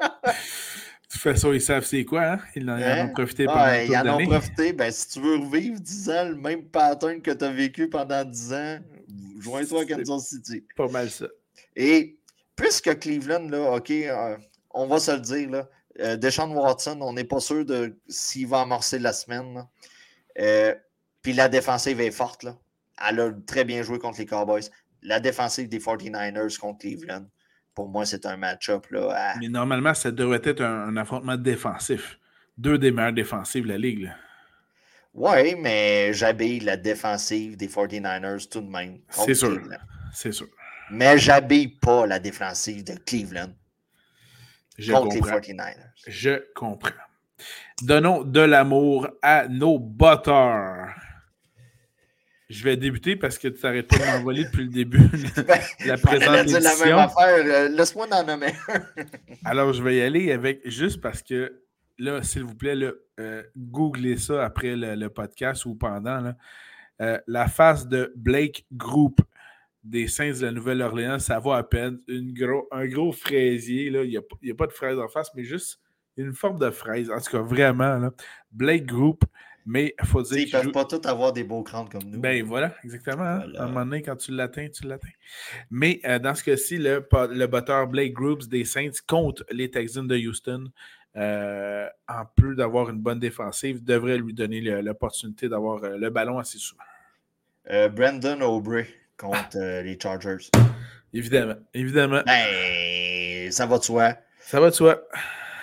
toute 1.16 1.34
façon, 1.34 1.52
ils 1.54 1.62
savent 1.62 1.86
c'est 1.86 2.06
quoi, 2.06 2.24
hein? 2.24 2.40
Ils 2.56 2.70
en, 2.70 2.78
ont 2.78 3.10
profité 3.14 3.46
pendant 3.46 3.66
ouais, 3.66 3.88
Ils 3.88 3.98
en 3.98 4.18
ont 4.18 4.26
profité. 4.26 4.74
Ben, 4.74 4.92
si 4.92 5.08
tu 5.10 5.20
veux 5.20 5.38
revivre 5.38 5.80
10 5.80 6.10
ans, 6.10 6.26
le 6.30 6.36
même 6.36 6.66
pattern 6.66 7.22
que 7.22 7.32
tu 7.32 7.44
as 7.44 7.52
vécu 7.52 7.90
pendant 7.90 8.24
10 8.24 8.54
ans, 8.54 8.80
joins-toi 9.40 9.82
à 9.82 9.86
Kansas 9.86 10.30
City. 10.30 10.64
Pas 10.76 10.88
mal 10.88 11.10
ça. 11.10 11.28
Et 11.76 12.18
puisque 12.56 13.00
Cleveland, 13.00 13.50
là, 13.50 13.76
OK, 13.76 13.92
on 14.72 14.88
va 14.88 15.00
se 15.00 15.12
le 15.12 15.20
dire, 15.20 15.50
là, 15.50 15.70
Euh, 16.02 16.18
Deshaun 16.18 16.52
Watson, 16.52 17.00
on 17.02 17.14
n'est 17.14 17.24
pas 17.24 17.40
sûr 17.40 17.64
de 17.64 17.98
s'il 18.10 18.48
va 18.48 18.62
amorcer 18.62 19.00
la 19.00 19.14
semaine. 19.14 19.66
Euh, 20.40 20.76
puis 21.22 21.34
la 21.34 21.48
défensive 21.48 22.02
est 22.02 22.12
forte. 22.12 22.44
Là. 22.44 22.58
Elle 23.08 23.20
a 23.20 23.32
très 23.48 23.64
bien 23.64 23.82
joué 23.82 23.98
contre 23.98 24.20
les 24.20 24.26
Cowboys. 24.26 24.70
La 25.02 25.20
défensive 25.20 25.70
des 25.70 25.80
49ers 25.80 26.58
contre 26.58 26.80
Cleveland, 26.80 27.26
pour 27.76 27.90
moi, 27.90 28.06
c'est 28.06 28.26
un 28.26 28.38
match-up. 28.38 28.88
Mais 29.40 29.50
normalement, 29.50 29.94
ça 29.94 30.10
devrait 30.10 30.42
être 30.44 30.62
un, 30.62 30.96
affrontement 30.96 31.36
défensif. 31.36 32.18
Deux 32.58 32.78
des 32.78 32.92
meilleurs 32.92 33.14
défensives 33.14 33.66
de 33.66 33.70
la 33.70 33.78
Ligue. 33.78 34.12
Oui, 35.14 35.56
mais 35.56 36.14
j'habille 36.14 36.62
la 36.62 36.78
défensive 36.78 37.58
des 37.58 37.68
49ers 37.68 38.50
tout 38.50 38.62
de 38.62 38.70
même. 38.70 39.00
C'est 39.10 39.36
sûr. 39.36 39.62
C'est 40.14 40.32
sûr. 40.32 40.48
Mais 40.90 41.18
j'habille 41.18 41.68
pas 41.68 42.06
la 42.06 42.20
défensive 42.20 42.84
de 42.84 42.94
Cleveland. 42.94 43.54
Je 44.78 44.94
comprends. 44.94 45.40
Je 46.08 46.54
comprends. 46.54 46.90
Donnons 47.82 48.24
de 48.24 48.40
l'amour 48.40 49.10
à 49.22 49.48
nos 49.48 49.80
botteurs. 49.80 50.94
Je 52.50 52.64
vais 52.64 52.78
débuter 52.78 53.16
parce 53.16 53.40
que 53.40 53.48
tu 53.48 53.60
t'arrêtes 53.60 53.88
pas 53.88 53.98
de 53.98 54.06
m'envoler 54.06 54.44
depuis 54.44 54.64
le 54.64 54.70
début 54.70 55.00
ben, 55.48 55.60
la 55.86 55.98
présentation. 55.98 56.60
la 56.60 56.86
même 56.86 56.98
affaire. 56.98 57.46
Euh, 57.46 57.70
laisse-moi 57.70 58.08
en 58.12 58.24
nommer 58.24 58.54
Alors, 59.44 59.74
je 59.74 59.82
vais 59.82 59.98
y 59.98 60.02
aller 60.02 60.32
avec 60.32 60.62
juste 60.68 61.02
parce 61.02 61.24
que 61.24 61.62
là, 61.98 62.22
s'il 62.22 62.44
vous 62.44 62.56
plaît, 62.56 62.76
là, 62.76 62.92
euh, 63.20 63.42
googlez 63.58 64.18
ça 64.18 64.46
après 64.46 64.76
le, 64.76 65.08
podcast 65.08 65.66
ou 65.66 65.76
pendant. 65.76 66.34
Euh, 67.02 67.20
la 67.28 67.48
face 67.48 67.88
de 67.88 68.14
Blake 68.16 68.66
Group 68.72 69.22
des 69.84 70.08
Saints 70.08 70.40
de 70.40 70.46
la 70.46 70.52
Nouvelle-Orléans, 70.52 71.20
ça 71.20 71.40
va 71.40 71.58
à 71.58 71.64
peine. 71.64 72.00
Une 72.08 72.34
gros, 72.34 72.68
un 72.72 72.86
gros 72.88 73.12
fraisier, 73.12 73.90
là. 73.90 74.04
il 74.04 74.10
n'y 74.10 74.52
a, 74.52 74.56
pas 74.56 74.68
de 74.68 74.74
fraise 74.74 74.98
en 74.98 75.08
face, 75.08 75.32
mais 75.36 75.44
juste 75.44 75.80
une 76.18 76.34
forme 76.34 76.60
de 76.60 76.70
fraise. 76.70 77.10
En 77.12 77.20
tout 77.20 77.32
cas, 77.32 77.42
vraiment. 77.42 77.98
Là. 77.98 78.12
Blake 78.52 78.86
Group, 78.86 79.24
mais 79.66 79.96
il 80.00 80.08
faut 80.08 80.22
dire. 80.22 80.38
Ils 80.38 80.56
ne 80.56 80.62
peuvent 80.62 80.72
pas 80.72 80.86
tous 80.86 81.08
avoir 81.08 81.34
des 81.34 81.44
beaux 81.44 81.64
crânes 81.64 81.90
comme 81.90 82.04
nous. 82.04 82.20
Ben 82.20 82.44
voilà, 82.44 82.74
exactement. 82.84 83.24
Hein. 83.24 83.46
À 83.58 83.64
un 83.64 83.68
moment 83.68 83.86
donné, 83.86 84.02
quand 84.02 84.16
tu 84.16 84.32
l'atteins, 84.32 84.68
tu 84.70 84.88
l'atteins. 84.88 85.08
Mais 85.72 86.00
euh, 86.06 86.20
dans 86.20 86.36
ce 86.36 86.44
cas-ci, 86.44 86.78
le, 86.78 87.08
le 87.32 87.46
batteur 87.48 87.88
Blake 87.88 88.14
Groups 88.14 88.48
des 88.48 88.64
Saints 88.64 88.92
contre 89.08 89.44
les 89.52 89.72
Texans 89.72 90.08
de 90.08 90.18
Houston. 90.18 90.72
Euh, 91.18 91.88
en 92.10 92.26
plus 92.36 92.58
d'avoir 92.58 92.90
une 92.90 93.00
bonne 93.00 93.20
défensive, 93.20 93.82
devrait 93.84 94.18
lui 94.18 94.34
donner 94.34 94.60
l'opportunité 94.82 95.48
d'avoir 95.48 95.82
euh, 95.84 95.98
le 95.98 96.10
ballon 96.10 96.38
assez 96.38 96.58
souvent. 96.58 96.84
Brandon 97.94 98.42
Aubrey 98.42 98.86
contre 99.18 99.58
les 99.82 99.98
Chargers. 100.00 100.50
Évidemment, 101.14 101.56
évidemment. 101.74 102.22
Ben, 102.26 103.50
ça 103.50 103.66
va 103.66 103.80
de 103.80 103.84
soi. 103.84 104.14
Ça 104.42 104.60
va 104.60 104.70
de 104.70 104.76
soi. 104.76 105.02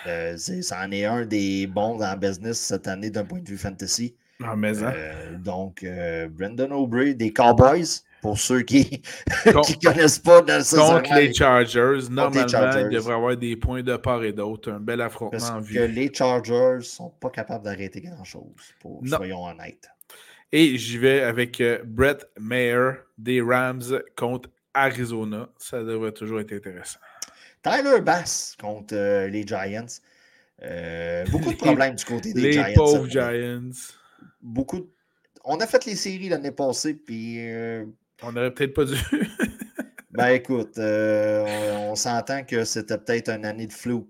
Euh, 0.07 0.37
ça 0.37 0.81
en 0.85 0.91
est 0.91 1.05
un 1.05 1.25
des 1.25 1.67
bons 1.67 1.97
dans 1.97 2.11
le 2.11 2.19
business 2.19 2.59
cette 2.59 2.87
année 2.87 3.09
d'un 3.09 3.25
point 3.25 3.39
de 3.39 3.49
vue 3.49 3.57
fantasy. 3.57 4.15
Ah, 4.43 4.55
mais 4.55 4.83
hein. 4.83 4.93
euh, 4.95 5.37
donc, 5.37 5.85
Brendan 6.31 6.71
Aubrey 6.73 7.13
des 7.13 7.31
Cowboys, 7.31 8.01
pour 8.23 8.39
ceux 8.39 8.61
qui 8.61 9.01
ne 9.45 9.85
connaissent 9.85 10.19
pas 10.19 10.41
dans 10.41 10.57
le 10.57 10.77
Contre 10.77 11.15
les 11.15 11.33
Chargers, 11.33 12.09
normalement, 12.09 12.79
il 12.79 12.89
devrait 12.89 13.13
avoir 13.13 13.37
des 13.37 13.55
points 13.55 13.83
de 13.83 13.97
part 13.97 14.23
et 14.23 14.31
d'autre. 14.31 14.71
Un 14.71 14.79
bel 14.79 15.01
affrontement 15.01 15.37
Parce 15.37 15.51
en 15.51 15.59
vue. 15.59 15.75
que 15.75 15.81
les 15.81 16.11
Chargers 16.13 16.77
ne 16.77 16.81
sont 16.81 17.09
pas 17.09 17.29
capables 17.29 17.65
d'arrêter 17.65 18.01
grand-chose, 18.01 18.73
soyons 19.05 19.45
honnêtes. 19.45 19.89
Et 20.53 20.77
j'y 20.77 20.99
vais 20.99 21.21
avec 21.21 21.59
euh, 21.61 21.79
Brett 21.83 22.29
Mayer 22.39 22.91
des 23.17 23.41
Rams 23.41 24.01
contre 24.15 24.49
Arizona. 24.73 25.49
Ça 25.57 25.83
devrait 25.83 26.11
toujours 26.11 26.39
être 26.39 26.53
intéressant. 26.53 26.99
Tyler 27.63 28.01
Bass 28.01 28.55
contre 28.59 28.95
euh, 28.95 29.27
les 29.27 29.45
Giants. 29.45 29.85
Euh, 30.61 31.25
beaucoup 31.31 31.51
de 31.51 31.57
problèmes 31.57 31.95
du 31.95 32.05
côté 32.05 32.33
des 32.33 32.53
Giants. 32.53 32.65
Les 32.67 32.73
pauvres 32.73 33.07
Giants. 33.07 33.71
Beaucoup 34.41 34.89
On 35.43 35.57
a 35.57 35.67
fait 35.67 35.85
les 35.85 35.95
séries 35.95 36.29
l'année 36.29 36.51
passée, 36.51 36.93
puis. 36.93 37.39
On 38.21 38.31
n'aurait 38.31 38.53
peut-être 38.53 38.73
pas 38.73 38.85
dû. 38.85 38.95
ben 40.11 40.27
écoute, 40.27 40.77
on, 40.77 41.95
s'entend 41.95 42.43
que 42.43 42.63
c'était 42.63 42.97
peut-être 42.97 43.29
une 43.29 43.45
année 43.45 43.67
de 43.67 43.73
flou. 43.73 44.07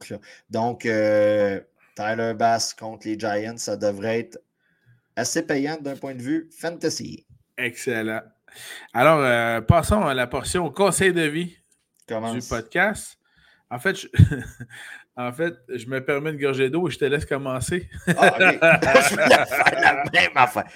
Donc, 0.50 0.82
Tyler 0.82 2.34
Bass 2.38 2.74
contre 2.74 3.08
les 3.08 3.18
Giants, 3.18 3.58
ça 3.58 3.78
devrait 3.78 4.20
être 4.20 4.40
assez 5.16 5.44
payante 5.44 5.84
d'un 5.84 5.96
point 5.96 6.16
de 6.16 6.22
vue 6.22 6.50
fantasy. 6.52 7.26
Excellent. 7.58 8.22
Alors, 8.94 9.20
euh, 9.20 9.62
passons 9.62 10.02
à 10.02 10.14
la 10.14 10.28
portion 10.28 10.70
conseil 10.70 11.14
de 11.14 11.24
vie 11.24 11.58
du 12.08 12.40
podcast. 12.48 13.18
En 13.74 13.80
fait, 13.80 13.96
je... 13.96 14.08
en 15.16 15.34
fait, 15.34 15.56
je 15.68 15.88
me 15.88 16.06
permets 16.06 16.32
de 16.32 16.38
gorger 16.38 16.70
d'eau 16.70 16.88
et 16.88 16.92
je 16.92 17.00
te 17.00 17.06
laisse 17.06 17.26
commencer. 17.26 17.90
Ah, 18.08 18.28
OK. 18.28 18.40
je 18.40 19.16
vais 19.16 19.46
faire 19.46 19.82
la 19.82 20.04
même 20.14 20.32
affaire. 20.36 20.70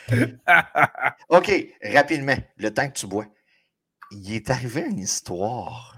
OK, 1.30 1.52
rapidement, 1.84 2.38
le 2.58 2.74
temps 2.74 2.88
que 2.90 2.98
tu 2.98 3.06
bois. 3.06 3.28
Il 4.12 4.34
est 4.34 4.50
arrivé 4.50 4.82
une 4.82 4.98
histoire. 4.98 5.96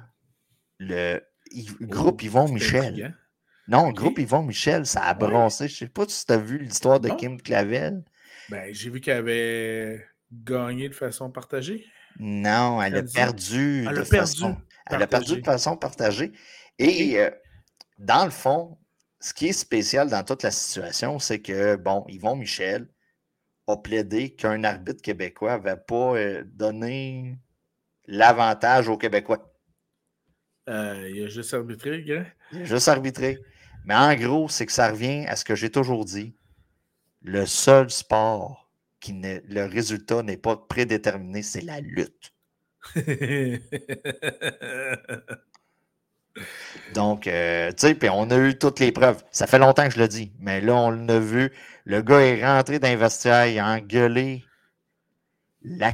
Le 0.79 1.21
groupe 1.81 2.19
oh, 2.21 2.25
Yvon 2.25 2.49
Michel. 2.49 3.15
Non, 3.69 3.91
groupe 3.91 4.19
Yvon 4.19 4.43
Michel, 4.43 4.85
ça 4.85 5.03
a 5.03 5.13
brossé. 5.13 5.69
Je 5.69 5.73
ne 5.73 5.77
sais 5.77 5.87
pas 5.87 6.03
si 6.07 6.25
tu 6.25 6.33
as 6.33 6.37
vu 6.37 6.57
l'histoire 6.57 6.99
de 6.99 7.09
Kim 7.09 7.41
Clavel. 7.41 8.03
Ben, 8.49 8.73
j'ai 8.73 8.89
vu 8.89 8.99
qu'elle 8.99 9.17
avait 9.17 10.05
gagné 10.33 10.89
de 10.89 10.95
façon 10.95 11.31
partagée. 11.31 11.85
Non, 12.19 12.81
elle 12.81 12.97
a 12.97 13.03
perdu. 13.03 13.85
Elle 13.89 13.99
a 13.99 14.03
perdu. 14.03 14.43
elle 14.87 15.01
a 15.01 15.07
perdu 15.07 15.39
de 15.39 15.45
façon 15.45 15.77
partagée. 15.77 16.33
Et 16.79 17.19
euh, 17.19 17.29
dans 17.97 18.25
le 18.25 18.31
fond, 18.31 18.77
ce 19.19 19.33
qui 19.33 19.47
est 19.47 19.53
spécial 19.53 20.09
dans 20.09 20.23
toute 20.23 20.43
la 20.43 20.51
situation, 20.51 21.19
c'est 21.19 21.41
que, 21.41 21.75
bon, 21.75 22.05
Yvon 22.07 22.37
Michel 22.37 22.87
a 23.67 23.77
plaidé 23.77 24.33
qu'un 24.33 24.63
arbitre 24.63 25.01
québécois 25.01 25.59
n'avait 25.59 25.79
pas 25.79 26.15
euh, 26.15 26.43
donné 26.45 27.37
l'avantage 28.07 28.87
aux 28.87 28.97
Québécois. 28.97 29.53
Euh, 30.69 31.09
il 31.13 31.25
a 31.25 31.27
juste 31.27 31.53
arbitré, 31.53 32.01
gars? 32.03 32.25
Il 32.53 32.61
a 32.61 32.65
juste 32.65 32.87
arbitré. 32.87 33.39
Mais 33.85 33.95
en 33.95 34.15
gros, 34.15 34.47
c'est 34.47 34.65
que 34.65 34.71
ça 34.71 34.89
revient 34.89 35.25
à 35.27 35.35
ce 35.35 35.43
que 35.43 35.55
j'ai 35.55 35.69
toujours 35.69 36.05
dit 36.05 36.35
le 37.21 37.45
seul 37.45 37.89
sport 37.89 38.71
qui 39.01 39.13
le 39.21 39.65
résultat 39.65 40.23
n'est 40.23 40.37
pas 40.37 40.55
prédéterminé, 40.55 41.43
c'est 41.43 41.61
la 41.61 41.81
lutte. 41.81 42.33
Donc, 46.93 47.27
euh, 47.27 47.71
tu 47.71 47.87
sais, 47.87 48.09
on 48.09 48.29
a 48.31 48.37
eu 48.37 48.57
toutes 48.57 48.79
les 48.79 48.91
preuves. 48.91 49.23
Ça 49.31 49.47
fait 49.47 49.59
longtemps 49.59 49.87
que 49.87 49.93
je 49.93 49.99
le 49.99 50.07
dis, 50.07 50.31
mais 50.39 50.61
là, 50.61 50.75
on 50.75 50.91
l'a 50.91 51.19
vu. 51.19 51.51
Le 51.85 52.01
gars 52.01 52.21
est 52.21 52.45
rentré 52.45 52.79
dans 52.79 52.87
il 52.87 53.59
a 53.59 53.67
engueulé 53.67 54.43
la, 55.61 55.93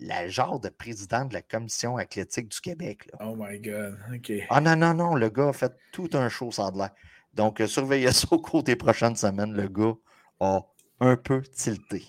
la, 0.00 0.28
genre 0.28 0.60
de 0.60 0.68
président 0.68 1.24
de 1.24 1.34
la 1.34 1.42
Commission 1.42 1.96
athlétique 1.96 2.48
du 2.48 2.60
Québec. 2.60 3.08
Oh 3.20 3.36
my 3.38 3.58
God, 3.60 3.98
OK. 4.14 4.32
Ah 4.50 4.60
non, 4.60 4.76
non, 4.76 4.94
non, 4.94 5.14
le 5.14 5.28
gars 5.28 5.48
a 5.48 5.52
fait 5.52 5.72
tout 5.92 6.10
un 6.14 6.28
show 6.28 6.50
sans 6.50 6.72
de 6.72 6.78
l'air. 6.78 6.90
Donc, 7.34 7.60
euh, 7.60 7.66
surveillez 7.66 8.10
ça 8.12 8.26
au 8.30 8.38
cours 8.38 8.62
des 8.62 8.76
prochaines 8.76 9.16
semaines. 9.16 9.52
Le 9.52 9.68
gars 9.68 9.94
a 10.40 10.62
un 11.00 11.16
peu 11.16 11.42
tilté? 11.42 12.04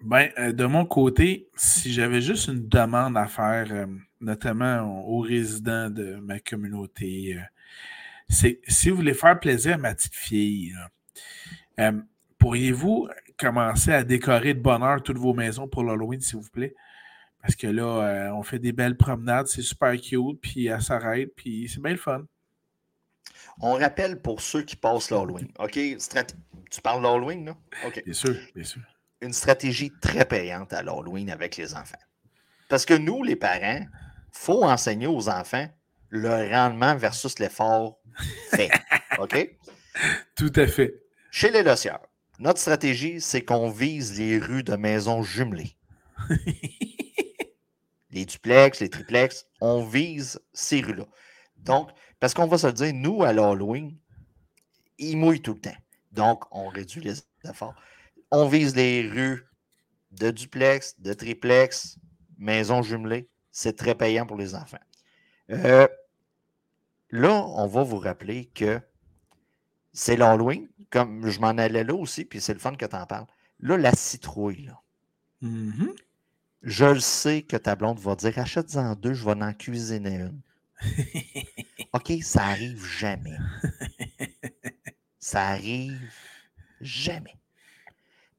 Ben, 0.00 0.30
euh, 0.38 0.52
de 0.52 0.64
mon 0.64 0.84
côté, 0.84 1.48
si 1.56 1.92
j'avais 1.92 2.20
juste 2.20 2.48
une 2.48 2.68
demande 2.68 3.16
à 3.16 3.26
faire, 3.26 3.72
notamment 4.22 5.06
aux 5.06 5.20
résidents 5.20 5.90
de 5.90 6.16
ma 6.16 6.40
communauté, 6.40 7.36
euh, 7.36 7.42
c'est 8.28 8.60
si 8.66 8.88
vous 8.88 8.96
voulez 8.96 9.14
faire 9.14 9.38
plaisir 9.38 9.74
à 9.74 9.78
ma 9.78 9.94
petite 9.94 10.14
fille, 10.14 10.74
pourriez-vous 12.38 13.08
commencer 13.36 13.92
à 13.92 14.04
décorer 14.04 14.54
de 14.54 14.60
bonheur 14.60 15.02
toutes 15.02 15.18
vos 15.18 15.34
maisons 15.34 15.68
pour 15.68 15.84
l'Halloween, 15.84 16.20
s'il 16.20 16.38
vous 16.38 16.50
plaît? 16.50 16.74
Parce 17.42 17.56
que 17.56 17.66
là, 17.66 18.32
on 18.34 18.42
fait 18.42 18.58
des 18.58 18.72
belles 18.72 18.96
promenades, 18.96 19.48
c'est 19.48 19.62
super 19.62 19.92
cute, 20.00 20.40
puis 20.40 20.66
elle 20.66 20.80
s'arrête, 20.80 21.34
puis 21.36 21.68
c'est 21.68 21.82
bien 21.82 21.92
le 21.92 21.98
fun. 21.98 22.24
On 23.60 23.74
rappelle 23.74 24.22
pour 24.22 24.40
ceux 24.40 24.62
qui 24.62 24.76
passent 24.76 25.10
l'Halloween. 25.10 25.48
OK? 25.58 25.72
Tu 26.70 26.80
parles 26.80 27.02
l'Halloween, 27.02 27.44
là? 27.44 27.56
OK. 27.86 28.02
Bien 28.04 28.14
sûr, 28.14 28.34
bien 28.54 28.64
sûr. 28.64 28.80
Une 29.20 29.32
stratégie 29.32 29.92
très 30.00 30.24
payante 30.24 30.72
à 30.72 30.82
l'Halloween 30.82 31.30
avec 31.30 31.56
les 31.56 31.74
enfants. 31.74 31.98
Parce 32.68 32.86
que 32.86 32.94
nous, 32.94 33.22
les 33.22 33.36
parents, 33.36 33.84
faut 34.32 34.64
enseigner 34.64 35.06
aux 35.06 35.28
enfants 35.28 35.68
le 36.08 36.50
rendement 36.50 36.96
versus 36.96 37.38
l'effort 37.38 37.98
fait. 38.50 38.70
OK? 39.18 39.56
Tout 40.34 40.52
à 40.56 40.66
fait. 40.66 41.02
Chez 41.30 41.50
les 41.50 41.62
dossiers, 41.62 41.92
notre 42.38 42.60
stratégie, 42.60 43.20
c'est 43.20 43.44
qu'on 43.44 43.70
vise 43.70 44.18
les 44.18 44.38
rues 44.38 44.62
de 44.62 44.74
maisons 44.76 45.22
jumelées. 45.22 45.76
les 48.10 48.24
duplex, 48.26 48.80
les 48.80 48.90
triplex, 48.90 49.46
on 49.60 49.84
vise 49.84 50.40
ces 50.52 50.80
rues-là. 50.80 51.06
Donc, 51.56 51.90
parce 52.20 52.34
qu'on 52.34 52.46
va 52.46 52.58
se 52.58 52.66
dire, 52.68 52.92
nous, 52.94 53.22
à 53.22 53.32
l'Halloween, 53.32 53.96
ils 54.98 55.16
mouillent 55.16 55.42
tout 55.42 55.54
le 55.54 55.60
temps. 55.60 55.76
Donc, 56.12 56.44
on 56.50 56.68
réduit 56.68 57.00
les 57.00 57.14
efforts. 57.48 57.74
On 58.30 58.48
vise 58.48 58.76
les 58.76 59.08
rues 59.08 59.46
de 60.12 60.30
duplex, 60.30 61.00
de 61.00 61.14
triplex, 61.14 61.98
maisons 62.38 62.82
jumelées. 62.82 63.28
C'est 63.52 63.76
très 63.76 63.94
payant 63.94 64.26
pour 64.26 64.36
les 64.36 64.54
enfants. 64.54 64.78
Euh, 65.50 65.86
là, 67.10 67.32
on 67.32 67.66
va 67.66 67.82
vous 67.82 67.98
rappeler 67.98 68.46
que 68.46 68.80
c'est 69.92 70.16
l'Halloween, 70.16 70.68
comme 70.90 71.28
je 71.28 71.38
m'en 71.38 71.48
allais 71.48 71.84
là 71.84 71.94
aussi, 71.94 72.24
puis 72.24 72.40
c'est 72.40 72.54
le 72.54 72.58
fun 72.58 72.74
que 72.74 72.86
tu 72.86 72.96
en 72.96 73.06
parles. 73.06 73.26
Là, 73.60 73.76
la 73.76 73.92
citrouille, 73.92 74.64
là. 74.64 74.80
Mm-hmm. 75.42 75.94
Je 76.62 76.84
le 76.84 77.00
sais 77.00 77.42
que 77.42 77.56
ta 77.56 77.74
blonde 77.74 77.98
va 77.98 78.14
dire 78.14 78.38
achète-en 78.38 78.94
deux, 78.94 79.14
je 79.14 79.24
vais 79.24 79.32
en 79.32 79.52
cuisiner 79.52 80.14
une. 80.14 80.40
OK, 81.92 82.12
ça 82.22 82.44
arrive 82.44 82.84
jamais. 82.84 83.36
Ça 85.18 85.48
arrive 85.48 86.00
jamais. 86.80 87.36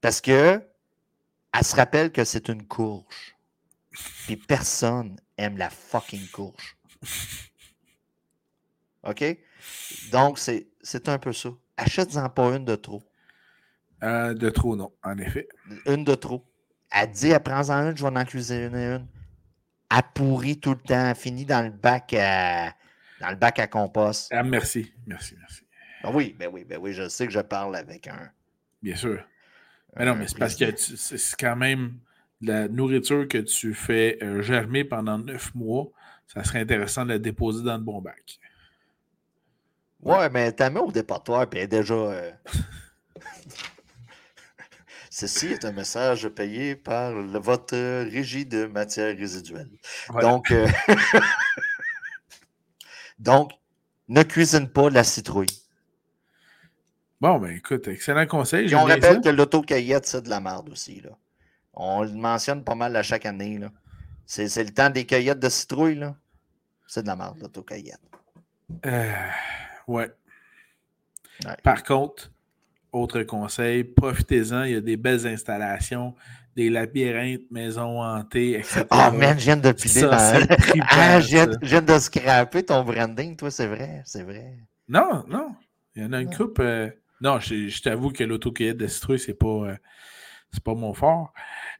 Parce 0.00 0.20
que 0.20 0.62
elle 1.52 1.64
se 1.64 1.76
rappelle 1.76 2.10
que 2.10 2.24
c'est 2.24 2.48
une 2.48 2.66
courge. 2.66 3.33
Puis 4.24 4.36
personne 4.36 5.16
aime 5.36 5.56
la 5.56 5.70
fucking 5.70 6.28
courge. 6.28 6.76
OK? 9.04 9.24
Donc, 10.10 10.38
c'est 10.38 11.08
un 11.08 11.18
peu 11.18 11.32
ça. 11.32 11.50
Achète-en 11.76 12.28
pas 12.28 12.56
une 12.56 12.64
de 12.64 12.76
trop. 12.76 13.02
Euh, 14.02 14.34
de 14.34 14.50
trop, 14.50 14.76
non, 14.76 14.92
en 15.02 15.18
effet. 15.18 15.48
Une 15.86 16.04
de 16.04 16.14
trop. 16.14 16.44
Elle 16.90 17.10
dit, 17.10 17.30
elle 17.30 17.42
prend 17.42 17.68
en 17.70 17.90
une, 17.90 17.96
je 17.96 18.04
vais 18.06 18.18
en 18.18 18.24
cuisiner 18.24 18.68
une. 18.68 19.06
Elle 19.90 20.02
pourrit 20.14 20.58
tout 20.58 20.70
le 20.70 20.80
temps. 20.80 21.06
Elle 21.06 21.16
finit 21.16 21.44
dans 21.44 21.62
le 21.62 21.70
bac 21.70 22.14
à, 22.14 22.74
dans 23.20 23.30
le 23.30 23.36
bac 23.36 23.58
à 23.58 23.66
compost. 23.66 24.28
Ah, 24.32 24.42
merci, 24.42 24.92
merci, 25.06 25.36
merci. 25.38 25.62
Ben 26.02 26.10
oui, 26.12 26.36
ben 26.38 26.50
oui, 26.52 26.64
ben 26.64 26.78
oui, 26.80 26.92
je 26.92 27.08
sais 27.08 27.26
que 27.26 27.32
je 27.32 27.40
parle 27.40 27.76
avec 27.76 28.06
un. 28.08 28.30
Bien 28.82 28.96
sûr. 28.96 29.24
Mais 29.96 30.04
non, 30.04 30.14
mais 30.14 30.28
c'est 30.28 30.38
parce 30.38 30.54
que 30.54 30.76
c'est 30.76 31.36
quand 31.38 31.56
même 31.56 31.98
la 32.44 32.68
nourriture 32.68 33.26
que 33.28 33.38
tu 33.38 33.74
fais 33.74 34.18
euh, 34.22 34.42
germer 34.42 34.84
pendant 34.84 35.18
neuf 35.18 35.54
mois. 35.54 35.90
Ça 36.26 36.44
serait 36.44 36.60
intéressant 36.60 37.04
de 37.04 37.10
la 37.10 37.18
déposer 37.18 37.62
dans 37.62 37.76
le 37.76 37.82
bon 37.82 38.00
bac. 38.00 38.38
Ouais, 40.00 40.28
mais 40.30 40.52
ta 40.52 40.70
mets 40.70 40.80
au 40.80 40.92
dépotoir, 40.92 41.48
puis 41.48 41.66
déjà. 41.66 41.94
Euh, 41.94 42.30
Ceci 45.10 45.46
est 45.46 45.64
un 45.64 45.70
message 45.72 46.28
payé 46.28 46.74
par 46.74 47.12
le, 47.12 47.38
votre 47.38 47.76
régie 47.76 48.46
de 48.46 48.66
matières 48.66 49.16
résiduelles. 49.16 49.70
Donc, 50.20 50.50
euh, 50.50 50.66
Donc, 53.18 53.52
ne 54.08 54.22
cuisine 54.22 54.68
pas 54.68 54.90
la 54.90 55.04
citrouille. 55.04 55.46
Bon, 57.20 57.38
ben 57.38 57.52
écoute, 57.52 57.88
excellent 57.88 58.26
conseil. 58.26 58.70
Et 58.70 58.74
on 58.74 58.84
rappelle 58.84 59.20
que 59.20 59.28
l'autocaillette, 59.28 60.06
c'est 60.06 60.22
de 60.22 60.28
la 60.28 60.40
merde 60.40 60.68
aussi. 60.68 61.00
Là. 61.00 61.10
On 61.76 62.02
le 62.02 62.12
mentionne 62.12 62.62
pas 62.62 62.74
mal 62.74 62.94
à 62.96 63.02
chaque 63.02 63.26
année. 63.26 63.60
C'est, 64.26 64.62
le 64.62 64.70
temps 64.70 64.90
des 64.90 65.04
cueillettes 65.04 65.40
de 65.40 65.48
citrouille. 65.48 65.96
Là. 65.96 66.14
C'est 66.86 67.02
de 67.02 67.06
la 67.08 67.16
merde, 67.16 67.38
l'autocaillette. 67.40 68.00
Euh, 68.86 69.12
ouais. 69.86 70.10
Par 71.62 71.82
contre, 71.82 72.30
autre 72.92 73.22
conseil, 73.24 73.84
profitez-en. 73.84 74.64
Il 74.64 74.72
y 74.72 74.76
a 74.76 74.80
des 74.80 74.96
belles 74.96 75.26
installations, 75.26 76.14
des 76.56 76.70
labyrinthes, 76.70 77.50
maisons 77.50 78.02
hantées, 78.02 78.58
etc. 78.58 78.84
Ah, 78.90 79.10
oh, 79.12 79.16
man, 79.16 79.38
je 79.38 79.44
viens 79.44 79.56
de 79.56 79.72
piler 79.72 80.04
ah, 80.10 81.20
je 81.20 81.66
viens, 81.66 81.82
de 81.82 81.98
scraper 81.98 82.64
ton 82.64 82.84
branding, 82.84 83.36
toi, 83.36 83.50
c'est 83.50 83.66
vrai, 83.66 84.02
c'est 84.04 84.22
vrai. 84.22 84.58
Non, 84.88 85.24
non. 85.28 85.56
Il 85.96 86.02
y 86.02 86.06
en 86.06 86.12
a 86.12 86.20
une 86.20 86.34
coupe. 86.34 86.58
Euh, 86.60 86.90
non, 87.20 87.40
je, 87.40 87.82
t'avoue 87.82 88.10
que 88.10 88.24
l'autocueillette 88.24 88.76
de 88.76 88.86
citrouille, 88.86 89.18
c'est 89.18 89.34
pas, 89.34 89.46
euh, 89.46 89.76
pas 90.60 90.74
mon 90.74 90.94
fort. 90.94 91.32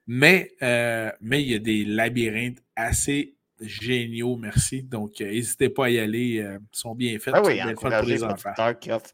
Mais, 0.07 0.53
euh, 0.63 1.11
mais 1.21 1.43
il 1.43 1.51
y 1.51 1.55
a 1.55 1.59
des 1.59 1.85
labyrinthes 1.85 2.63
assez 2.77 3.35
géniaux, 3.61 4.37
merci. 4.37 4.83
Donc, 4.83 5.21
n'hésitez 5.21 5.69
pas 5.69 5.87
à 5.87 5.91
y 5.91 5.99
aller. 5.99 6.43
ils 6.43 6.59
sont 6.73 6.95
bien 6.95 7.19
faits. 7.19 7.35
Ah 7.37 7.43
oui, 7.43 7.61
pour 7.75 7.89
les 7.89 8.23
enfants. 8.23 8.53
Qui 8.81 8.93
offre, 8.93 9.11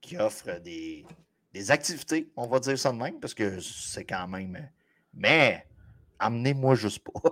qui 0.00 0.16
offre 0.18 0.60
des, 0.60 1.04
des 1.52 1.70
activités, 1.70 2.28
on 2.36 2.46
va 2.46 2.58
dire 2.60 2.78
ça 2.78 2.92
de 2.92 2.98
même, 2.98 3.20
parce 3.20 3.32
que 3.32 3.60
c'est 3.60 4.04
quand 4.04 4.26
même. 4.28 4.68
Mais 5.14 5.64
amenez-moi 6.18 6.74
juste 6.74 7.00
pas. 7.00 7.12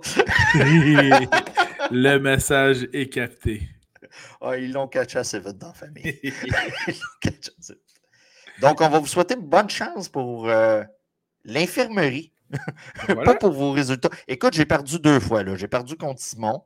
Le 1.91 2.17
message 2.17 2.87
est 2.93 3.09
capté. 3.09 3.67
Ah, 4.41 4.57
ils 4.57 4.71
l'ont 4.71 4.87
catché 4.87 5.19
assez 5.19 5.39
vite 5.39 5.57
dans 5.57 5.67
la 5.67 5.73
famille. 5.73 6.19
Donc, 8.61 8.79
on 8.81 8.89
va 8.89 8.99
vous 8.99 9.07
souhaiter 9.07 9.35
bonne 9.35 9.69
chance 9.69 10.07
pour 10.07 10.47
l'infirmerie. 11.45 12.31
Pas 13.07 13.35
pour 13.35 13.51
vos 13.51 13.71
résultats. 13.71 14.09
Écoute, 14.27 14.53
j'ai 14.53 14.65
perdu 14.65 14.99
deux 14.99 15.19
fois. 15.19 15.43
J'ai 15.55 15.67
perdu 15.67 15.95
contre 15.95 16.21
Simon. 16.21 16.63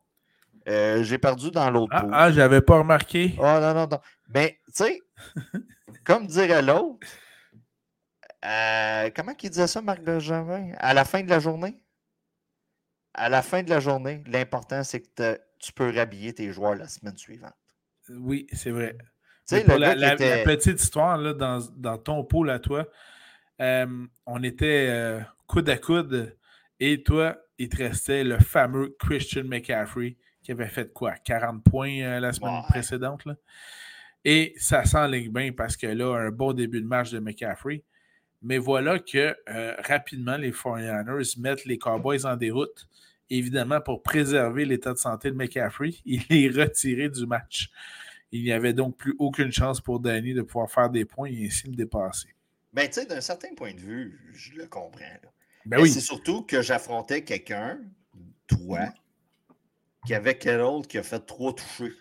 Euh, 0.68 1.02
j'ai 1.04 1.18
perdu 1.18 1.50
dans 1.50 1.70
l'autre 1.72 1.94
Ah, 1.96 2.08
ah 2.12 2.32
j'avais 2.32 2.60
pas 2.60 2.80
remarqué. 2.80 3.34
Oh 3.38 3.44
non, 3.44 3.74
non, 3.74 3.88
non. 3.88 4.00
Mais, 4.28 4.60
tu 4.68 4.84
sais, 4.84 5.02
comme 6.04 6.28
dirait 6.28 6.62
l'autre, 6.62 7.08
euh, 8.46 9.10
comment 9.16 9.34
il 9.42 9.50
disait 9.50 9.68
ça, 9.68 9.82
Marc 9.82 10.02
Benjamin? 10.02 10.72
À 10.78 10.94
la 10.94 11.06
fin 11.06 11.24
de 11.24 11.30
la 11.30 11.40
journée? 11.40 11.82
À 13.14 13.30
la 13.30 13.42
fin 13.42 13.64
de 13.64 13.70
la 13.70 13.80
journée, 13.80 14.24
l'important, 14.28 14.84
c'est 14.84 15.02
que 15.02 15.40
tu 15.60 15.74
peux 15.74 15.90
rhabiller 15.96 16.34
tes 16.34 16.52
joueurs 16.52 16.76
la 16.76 16.88
semaine 16.88 17.18
suivante. 17.18 17.56
Oui, 18.10 18.48
c'est 18.54 18.72
vrai. 18.72 18.98
la, 19.52 20.16
petite 20.44 20.82
histoire 20.82 21.18
là, 21.18 21.34
dans, 21.34 21.98
ton 21.98 22.24
pôle 22.24 22.50
à 22.50 22.60
toi, 22.60 22.86
euh, 23.62 24.06
on 24.26 24.44
était 24.44 24.88
euh, 24.90 25.20
coude 25.48 25.70
à 25.70 25.78
coude 25.78 26.38
et 26.80 27.04
toi, 27.04 27.38
il 27.58 27.70
te 27.70 27.78
restait 27.78 28.24
le 28.24 28.38
fameux 28.40 28.96
Christian 29.00 29.44
McCaffrey 29.46 30.16
qui 30.44 30.52
avait 30.52 30.68
fait 30.68 30.94
quoi? 30.94 31.14
40 31.14 31.64
points 31.64 32.20
la 32.20 32.32
semaine 32.32 32.62
précédente. 32.70 33.26
Là. 33.26 33.36
Et 34.24 34.54
ça 34.58 34.86
s'enligne 34.86 35.32
bien 35.32 35.52
parce 35.52 35.78
que 35.78 35.88
là, 35.88 36.16
un 36.16 36.32
bon 36.32 36.54
début 36.54 36.82
de 36.82 36.86
match 36.86 37.12
de 37.12 37.20
McCaffrey. 37.20 37.84
Mais 38.42 38.58
voilà 38.58 39.00
que 39.00 39.36
euh, 39.50 39.76
rapidement, 39.80 40.38
les 40.38 40.52
49ers 40.52 41.40
mettent 41.40 41.66
les 41.66 41.78
Cowboys 41.78 42.26
en 42.26 42.36
déroute, 42.36 42.88
évidemment 43.30 43.82
pour 43.82 44.04
préserver 44.04 44.66
l'état 44.66 44.94
de 44.94 44.98
santé 44.98 45.32
de 45.32 45.36
McCaffrey. 45.36 45.96
Il 46.06 46.24
est 46.30 46.50
retiré 46.50 47.10
du 47.10 47.26
match. 47.26 47.70
Il 48.32 48.44
n'y 48.44 48.52
avait 48.52 48.74
donc 48.74 48.98
plus 48.98 49.16
aucune 49.18 49.52
chance 49.52 49.82
pour 49.82 50.00
Danny 50.00 50.34
de 50.34 50.42
pouvoir 50.42 50.70
faire 50.70 50.90
des 50.90 51.06
points 51.06 51.30
et 51.30 51.46
ainsi 51.46 51.68
le 51.68 51.76
dépasser. 51.76 52.36
Ben, 52.78 52.88
tu 52.88 52.94
sais, 52.94 53.06
d'un 53.08 53.22
certain 53.22 53.56
point 53.56 53.74
de 53.74 53.80
vue, 53.80 54.20
je 54.36 54.52
le 54.54 54.68
comprends. 54.68 55.02
Ben 55.66 55.82
oui. 55.82 55.90
C'est 55.90 56.00
surtout 56.00 56.44
que 56.44 56.62
j'affrontais 56.62 57.24
quelqu'un, 57.24 57.80
toi, 58.46 58.94
qui 60.06 60.14
avait 60.14 60.38
quel 60.38 60.62
autre 60.62 60.88
qui 60.88 61.00
a 61.00 61.02
fait 61.02 61.20
trois 61.22 61.56
touchés. 61.56 61.94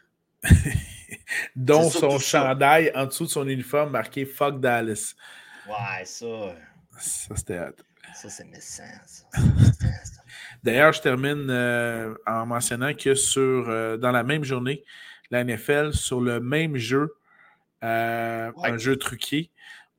dont 1.56 1.88
son 1.88 2.18
chandail 2.18 2.92
en 2.94 3.06
dessous 3.06 3.24
de 3.24 3.30
son 3.30 3.48
uniforme 3.48 3.90
marqué 3.90 4.26
Fuck 4.26 4.60
Dallas. 4.60 5.14
Ouais, 5.66 6.04
ça. 6.04 6.26
Ça, 6.98 7.36
c'était 7.36 7.60
Ça, 8.14 8.28
c'est 8.28 8.44
méchant, 8.44 8.82
D'ailleurs, 10.62 10.92
je 10.92 11.00
termine 11.00 11.48
euh, 11.48 12.14
en 12.26 12.44
mentionnant 12.44 12.92
que 12.92 13.14
sur, 13.14 13.40
euh, 13.70 13.96
dans 13.96 14.12
la 14.12 14.24
même 14.24 14.44
journée, 14.44 14.84
la 15.30 15.42
NFL, 15.42 15.94
sur 15.94 16.20
le 16.20 16.38
même 16.38 16.76
jeu, 16.76 17.16
euh, 17.82 18.52
un 18.62 18.76
jeu 18.76 18.96
truqué, 18.96 19.50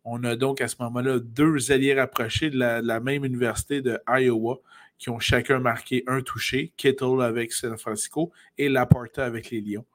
on 0.09 0.23
a 0.23 0.35
donc 0.37 0.61
à 0.61 0.69
ce 0.69 0.77
moment-là 0.79 1.19
deux 1.19 1.71
alliés 1.71 1.93
rapprochés 1.93 2.49
de 2.49 2.57
la, 2.57 2.99
même 3.01 3.25
université 3.25 3.81
de 3.81 3.99
Iowa 4.07 4.59
qui 4.97 5.09
ont 5.09 5.19
chacun 5.19 5.59
marqué 5.59 6.03
un 6.07 6.21
touché, 6.21 6.71
Kittle 6.77 7.21
avec 7.21 7.51
San 7.51 7.77
Francisco 7.77 8.31
et 8.57 8.69
Laporta 8.69 9.25
avec 9.25 9.51
les 9.51 9.59
Lions. 9.61 9.85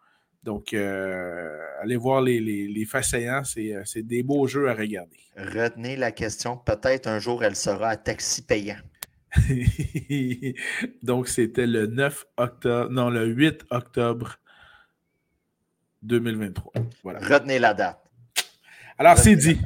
Donc, 0.45 0.75
euh, 0.75 1.59
allez 1.81 1.97
voir 1.97 2.21
les, 2.21 2.41
les, 2.41 2.69
les 2.69 2.87
euh, 2.95 3.83
c'est 3.85 4.03
des 4.03 4.23
beaux 4.23 4.47
jeux 4.47 4.69
à 4.69 4.75
regarder. 4.75 5.17
Retenez 5.37 5.97
la 5.97 6.13
question, 6.13 6.59
peut-être 6.59 7.07
un 7.07 7.19
jour 7.19 7.43
elle 7.43 7.57
sera 7.57 7.89
à 7.89 7.97
taxi 7.97 8.43
payant. 8.43 8.77
Donc, 11.03 11.29
c'était 11.29 11.67
le 11.67 11.87
9 11.87 12.27
octobre, 12.37 12.91
non, 12.91 13.09
le 13.09 13.27
8 13.27 13.65
octobre 13.71 14.37
2023. 16.03 16.73
Voilà. 17.03 17.21
Retenez 17.21 17.59
la 17.59 17.73
date. 17.73 17.99
Alors, 18.99 19.17
c'est 19.17 19.37
dit. 19.37 19.59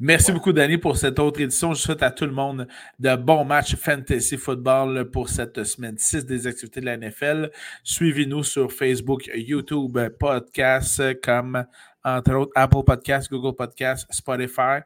Merci 0.00 0.32
beaucoup, 0.32 0.52
Danny, 0.52 0.78
pour 0.78 0.96
cette 0.96 1.18
autre 1.18 1.40
édition. 1.40 1.72
Je 1.72 1.80
souhaite 1.80 2.02
à 2.02 2.10
tout 2.10 2.26
le 2.26 2.32
monde 2.32 2.66
de 2.98 3.14
bons 3.16 3.44
matchs 3.44 3.76
fantasy 3.76 4.36
football 4.36 5.10
pour 5.10 5.28
cette 5.28 5.62
semaine 5.64 5.96
6 5.96 6.26
des 6.26 6.46
activités 6.46 6.80
de 6.80 6.86
la 6.86 6.96
NFL. 6.96 7.50
Suivez-nous 7.84 8.42
sur 8.42 8.72
Facebook, 8.72 9.30
YouTube, 9.34 9.98
podcasts 10.18 11.20
comme, 11.20 11.64
entre 12.02 12.34
autres, 12.34 12.52
Apple 12.54 12.82
Podcasts, 12.84 13.30
Google 13.30 13.54
Podcasts, 13.54 14.06
Spotify. 14.12 14.80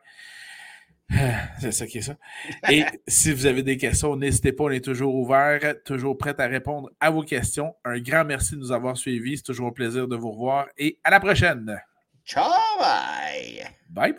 C'est 1.61 1.73
ça 1.73 1.87
qui 1.87 1.99
est 1.99 2.03
ça. 2.03 2.17
Et 2.71 2.85
si 3.07 3.33
vous 3.33 3.47
avez 3.47 3.63
des 3.63 3.79
questions, 3.79 4.15
n'hésitez 4.15 4.53
pas, 4.53 4.65
on 4.65 4.71
est 4.71 4.85
toujours 4.85 5.15
ouvert, 5.15 5.61
toujours 5.85 6.19
prêt 6.19 6.35
à 6.39 6.47
répondre 6.47 6.91
à 7.01 7.11
vos 7.11 7.23
questions. 7.23 7.75
Un 7.85 7.99
grand 7.99 8.25
merci 8.25 8.55
de 8.55 8.61
nous 8.61 8.73
avoir 8.73 8.97
suivis. 8.97 9.39
C'est 9.39 9.45
toujours 9.45 9.69
un 9.69 9.73
plaisir 9.73 10.07
de 10.07 10.17
vous 10.17 10.33
revoir 10.33 10.67
et 10.77 10.99
à 11.03 11.11
la 11.11 11.21
prochaine. 11.21 11.81
Ciao, 12.25 12.45
bye. 12.79 13.65
Bye 13.89 14.13
bye. 14.13 14.19